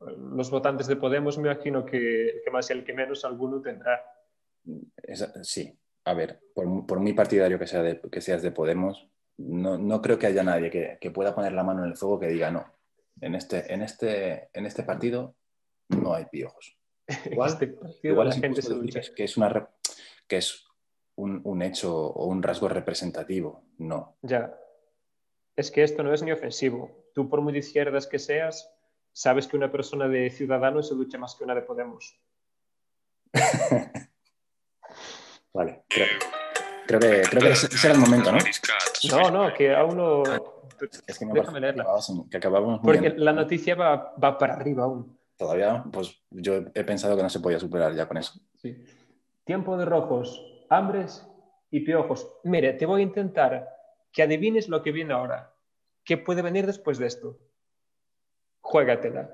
Los 0.00 0.50
votantes 0.50 0.86
de 0.86 0.96
Podemos, 0.96 1.36
me 1.38 1.50
imagino 1.50 1.84
que 1.84 2.28
el 2.30 2.42
que 2.42 2.50
más 2.50 2.70
y 2.70 2.72
el 2.72 2.84
que 2.84 2.94
menos 2.94 3.24
alguno 3.24 3.60
tendrá. 3.60 4.00
Esa- 5.02 5.42
sí, 5.44 5.78
a 6.04 6.14
ver, 6.14 6.40
por, 6.54 6.86
por 6.86 7.00
muy 7.00 7.12
partidario 7.12 7.58
que, 7.58 7.66
sea 7.66 7.82
de- 7.82 8.00
que 8.10 8.20
seas 8.20 8.42
de 8.42 8.50
Podemos, 8.52 9.08
no, 9.36 9.76
no 9.78 10.00
creo 10.00 10.18
que 10.18 10.26
haya 10.26 10.42
nadie 10.42 10.70
que, 10.70 10.98
que 11.00 11.10
pueda 11.10 11.34
poner 11.34 11.52
la 11.52 11.64
mano 11.64 11.82
en 11.84 11.90
el 11.90 11.96
fuego 11.96 12.18
que 12.20 12.28
diga 12.28 12.50
no. 12.50 12.64
En 13.20 13.34
este, 13.34 13.72
en 13.72 13.82
este, 13.82 14.48
en 14.54 14.64
este 14.66 14.82
partido 14.84 15.36
no 15.88 16.14
hay 16.14 16.26
piojos. 16.26 16.78
Igual- 17.30 17.50
Este 17.50 17.76
Igual 18.08 18.28
la 18.28 18.34
gente 18.34 18.62
se 18.62 18.72
ducha. 18.72 19.00
que 19.14 19.24
es, 19.24 19.36
una 19.36 19.68
que 20.26 20.36
es 20.38 20.64
un, 21.16 21.40
un 21.44 21.60
hecho 21.62 21.94
o 22.06 22.26
un 22.26 22.42
rasgo 22.42 22.68
representativo. 22.68 23.64
No. 23.78 24.16
Ya. 24.22 24.56
Es 25.60 25.70
que 25.70 25.82
esto 25.82 26.02
no 26.02 26.14
es 26.14 26.22
ni 26.22 26.32
ofensivo. 26.32 26.90
Tú, 27.14 27.28
por 27.28 27.42
muy 27.42 27.52
de 27.52 27.58
izquierdas 27.58 28.06
que 28.06 28.18
seas, 28.18 28.72
sabes 29.12 29.46
que 29.46 29.58
una 29.58 29.70
persona 29.70 30.08
de 30.08 30.30
Ciudadanos 30.30 30.88
se 30.88 30.94
ducha 30.94 31.18
más 31.18 31.34
que 31.34 31.44
una 31.44 31.54
de 31.54 31.60
Podemos. 31.60 32.18
Vale, 35.52 35.82
creo, 35.86 36.06
creo 36.86 36.98
que, 37.00 37.20
creo 37.28 37.42
que 37.42 37.48
era 37.84 37.92
el 37.94 38.00
momento, 38.00 38.32
¿no? 38.32 38.38
No, 39.10 39.30
no, 39.30 39.52
que 39.52 39.74
aún 39.74 39.98
no. 39.98 40.22
Es 41.06 41.18
que 41.18 41.26
me 41.26 41.34
Déjame 41.34 41.60
leerla. 41.60 41.84
que 41.84 41.90
acabamos- 41.90 42.30
que 42.30 42.36
acabamos 42.38 42.68
muy 42.70 42.78
Porque 42.94 43.00
bien. 43.10 43.22
la 43.22 43.34
noticia 43.34 43.74
va, 43.74 44.14
va 44.16 44.38
para 44.38 44.54
arriba 44.54 44.84
aún. 44.84 45.14
Todavía, 45.36 45.84
pues 45.92 46.22
yo 46.30 46.54
he 46.74 46.84
pensado 46.84 47.18
que 47.18 47.22
no 47.22 47.28
se 47.28 47.40
podía 47.40 47.60
superar 47.60 47.94
ya 47.94 48.08
con 48.08 48.16
eso. 48.16 48.40
Sí. 48.56 48.82
Tiempo 49.44 49.76
de 49.76 49.84
rojos, 49.84 50.42
hambres 50.70 51.26
y 51.70 51.80
piojos. 51.80 52.26
Mire, 52.44 52.72
te 52.72 52.86
voy 52.86 53.02
a 53.02 53.04
intentar 53.04 53.68
que 54.12 54.22
adivines 54.22 54.68
lo 54.68 54.82
que 54.82 54.90
viene 54.92 55.12
ahora. 55.14 55.49
¿Qué 56.10 56.18
puede 56.18 56.42
venir 56.42 56.66
después 56.66 56.98
de 56.98 57.06
esto? 57.06 57.38
Juégatela. 58.62 59.30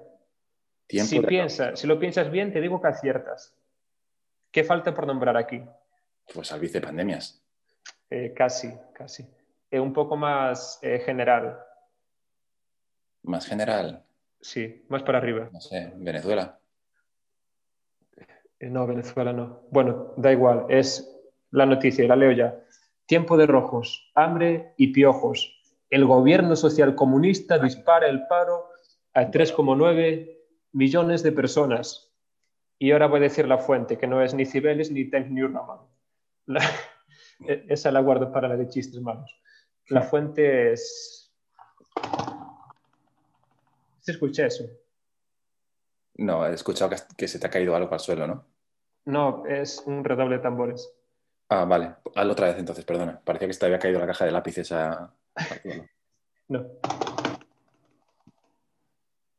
Tiempo 0.87 1.09
si, 1.09 1.20
piensa, 1.20 1.74
si 1.74 1.87
lo 1.87 1.99
piensas 1.99 2.31
bien, 2.31 2.53
te 2.53 2.61
digo 2.61 2.83
que 2.83 2.89
aciertas. 2.89 3.57
¿Qué 4.51 4.62
falta 4.62 4.93
por 4.93 5.07
nombrar 5.07 5.39
aquí? 5.39 5.62
Pues 6.35 6.53
al 6.53 6.61
vicepandemias. 6.61 7.43
Eh, 8.11 8.35
casi, 8.37 8.70
casi. 8.93 9.27
Eh, 9.70 9.81
un 9.81 9.95
poco 9.95 10.18
más 10.18 10.79
eh, 10.83 10.99
general. 10.99 11.59
Más 13.22 13.47
general, 13.47 14.05
Sí, 14.43 14.85
más 14.91 15.03
para 15.03 15.16
arriba. 15.16 15.49
no 15.51 15.62
sé, 15.62 15.95
Venezuela. 15.97 16.61
Eh, 18.59 18.68
no, 18.68 18.87
Venezuela 18.87 19.33
no. 19.33 19.62
Bueno, 19.70 20.12
da 20.18 20.31
igual, 20.31 20.66
es 20.68 21.11
la 21.53 21.64
noticia, 21.64 22.07
la 22.07 22.16
leo 22.16 22.33
ya. 22.33 22.61
Tiempo 23.07 23.39
de 23.39 23.47
rojos, 23.47 24.12
hambre 24.14 24.74
y 24.77 24.89
piojos. 24.89 25.55
El 25.91 26.05
gobierno 26.05 26.57
social 26.57 26.95
comunista 26.95 27.59
dispara 27.59 28.09
el 28.09 28.26
paro 28.26 28.68
a 29.14 29.30
3,9 29.30 30.39
millones 30.72 31.22
de 31.22 31.32
personas. 31.32 32.12
Y 32.78 32.91
ahora 32.93 33.07
voy 33.07 33.18
a 33.20 33.22
decir 33.22 33.47
la 33.49 33.59
fuente, 33.59 33.97
que 33.97 34.07
no 34.07 34.20
es 34.22 34.34
ni 34.34 34.45
Cibeles 34.45 34.91
ni 34.91 35.09
Times 35.09 35.30
New 35.30 35.49
Roman. 35.49 35.78
La- 36.47 36.61
e- 37.47 37.64
esa 37.68 37.91
la 37.91 38.01
guardo 38.01 38.32
para 38.32 38.49
la 38.49 38.57
de 38.57 38.68
chistes 38.68 39.01
malos. 39.01 39.30
La 39.89 40.03
fuente 40.03 40.72
es... 40.72 41.32
¿Se 44.01 44.12
escucha 44.12 44.47
eso? 44.47 44.64
No, 46.16 46.47
he 46.47 46.55
escuchado 46.55 46.91
que, 46.91 46.97
que 47.16 47.28
se 47.28 47.39
te 47.39 47.47
ha 47.47 47.51
caído 47.51 47.74
algo 47.76 47.93
al 47.93 48.01
suelo, 48.01 48.26
¿no? 48.26 48.45
No, 49.05 49.45
es 49.47 49.82
un 49.87 50.05
redoble 50.05 50.37
de 50.37 50.43
tambores. 50.43 50.93
Ah, 51.49 51.64
vale. 51.64 51.95
Hazlo 52.14 52.32
otra 52.32 52.49
vez 52.49 52.59
entonces, 52.59 52.84
perdona. 52.84 53.20
Parecía 53.24 53.47
que 53.49 53.55
se 53.55 53.61
te 53.61 53.66
había 53.66 53.78
caído 53.78 54.01
la 54.01 54.07
caja 54.07 54.24
de 54.24 54.32
lápices 54.32 54.72
a... 54.72 55.14
No. 56.49 56.64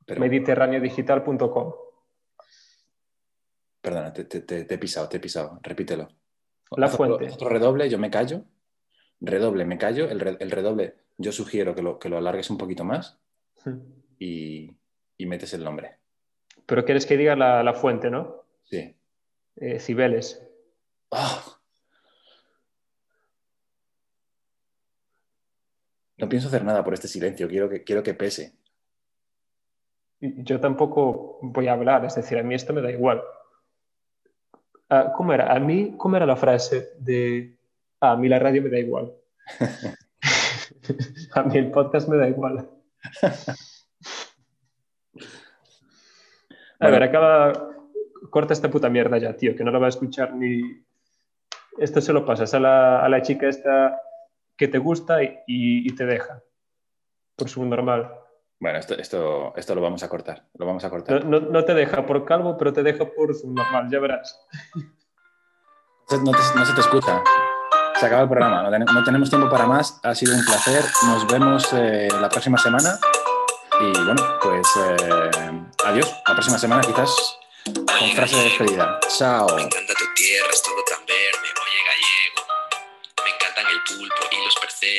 Pero, 0.06 0.20
mediterraneodigital.com. 0.22 1.74
perdona, 3.82 4.12
te, 4.14 4.26
te- 4.26 4.42
te- 4.42 4.74
he 4.74 4.78
pisado, 4.78 5.08
te 5.10 5.18
he 5.18 5.20
pisado. 5.20 5.60
Repítelo. 5.64 6.08
La 6.72 6.88
otro- 6.88 6.98
fuente. 6.98 7.30
Otro 7.34 7.50
redoble, 7.50 7.90
yo 7.90 7.98
me 7.98 8.10
callo. 8.12 8.44
Redoble, 9.22 9.66
me 9.66 9.78
callo. 9.78 10.10
El, 10.10 10.38
el 10.40 10.52
redoble, 10.52 10.96
yo 11.18 11.32
sugiero 11.32 11.74
que 11.76 11.82
lo, 11.82 11.98
que 12.00 12.10
lo 12.10 12.18
alargues 12.18 12.50
un 12.50 12.58
poquito 12.58 12.84
más 12.84 13.20
y, 14.20 14.76
y 15.18 15.26
metes 15.26 15.54
el 15.54 15.64
nombre. 15.64 15.98
Pero 16.66 16.84
quieres 16.84 17.06
que 17.06 17.16
diga 17.18 17.36
la, 17.36 17.64
la 17.64 17.74
fuente, 17.74 18.10
¿no? 18.10 18.44
Sí. 18.66 18.94
Eh, 19.56 19.80
Cibeles. 19.80 20.46
¡Ah! 21.12 21.57
No 26.18 26.28
pienso 26.28 26.48
hacer 26.48 26.64
nada 26.64 26.84
por 26.84 26.94
este 26.94 27.08
silencio, 27.08 27.48
quiero 27.48 27.70
que, 27.70 27.84
quiero 27.84 28.02
que 28.04 28.14
pese. 28.14 28.54
Yo 30.20 30.60
tampoco 30.60 31.38
voy 31.42 31.68
a 31.68 31.74
hablar, 31.74 32.04
es 32.06 32.16
decir, 32.16 32.40
a 32.40 32.44
mí 32.44 32.56
esto 32.56 32.74
me 32.74 32.82
da 32.82 32.92
igual. 32.92 33.22
Ah, 34.90 35.14
¿Cómo 35.16 35.32
era? 35.34 35.54
A 35.54 35.60
mí, 35.60 35.96
¿cómo 35.98 36.16
era 36.16 36.26
la 36.26 36.36
frase 36.36 36.94
de... 36.98 37.56
A 38.00 38.16
mí 38.16 38.28
la 38.28 38.40
radio 38.40 38.64
me 38.64 38.70
da 38.70 38.80
igual. 38.80 39.14
A 41.34 41.44
mí 41.44 41.58
el 41.58 41.72
podcast 41.72 42.08
me 42.08 42.18
da 42.18 42.28
igual. 42.28 42.68
A 46.80 46.90
ver, 46.90 47.04
acaba. 47.04 47.74
Corta 48.30 48.54
esta 48.54 48.70
puta 48.70 48.88
mierda 48.90 49.18
ya, 49.18 49.36
tío, 49.36 49.56
que 49.56 49.64
no 49.64 49.72
lo 49.72 49.80
va 49.80 49.88
a 49.88 49.90
escuchar 49.90 50.36
ni. 50.36 50.62
Esto 51.78 52.02
se 52.02 52.14
lo 52.14 52.26
pasas 52.26 52.54
a 52.54 52.60
la, 52.60 53.04
a 53.04 53.10
la 53.10 53.22
chica 53.22 53.48
esta 53.48 54.00
que 54.58 54.68
te 54.68 54.78
gusta 54.78 55.24
y, 55.24 55.38
y 55.46 55.96
te 55.96 56.06
deja. 56.06 56.42
Por 57.36 57.50
su 57.50 57.64
normal. 57.66 58.12
Bueno, 58.60 58.80
esto, 58.80 58.98
esto, 58.98 59.54
esto 59.56 59.76
lo 59.76 59.82
vamos 59.82 60.02
a 60.02 60.10
cortar. 60.10 60.48
Lo 60.56 60.66
vamos 60.66 60.84
a 60.84 60.90
cortar. 60.90 61.24
No, 61.24 61.40
no, 61.40 61.52
no 61.52 61.64
te 61.64 61.76
deja 61.76 62.06
por 62.06 62.26
calvo, 62.26 62.58
pero 62.58 62.74
te 62.74 62.82
deja 62.82 63.06
por 63.06 63.36
su 63.36 63.52
normal, 63.52 63.88
ya 63.92 64.00
verás. 64.00 64.40
No, 66.10 66.32
te, 66.32 66.38
no 66.56 66.66
se 66.66 66.74
te 66.74 66.82
escucha. 66.82 67.22
Se 68.00 68.06
acaba 68.06 68.24
el 68.24 68.30
programa. 68.30 68.70
No 68.70 69.04
tenemos 69.04 69.30
tiempo 69.30 69.50
para 69.50 69.68
más. 69.68 70.00
Ha 70.04 70.16
sido 70.16 70.36
un 70.36 70.44
placer. 70.44 70.84
Nos 71.06 71.28
vemos 71.28 71.72
eh, 71.74 72.08
la 72.20 72.30
próxima 72.30 72.58
semana. 72.58 72.98
Y 73.80 73.92
bueno, 74.04 74.24
pues 74.42 74.68
eh, 74.78 75.10
adiós. 75.86 76.16
La 76.28 76.34
próxima 76.34 76.58
semana 76.58 76.82
quizás 76.82 77.38
con 77.66 78.10
frase 78.16 78.36
de 78.38 78.44
despedida. 78.44 79.00
Chao. 79.18 79.48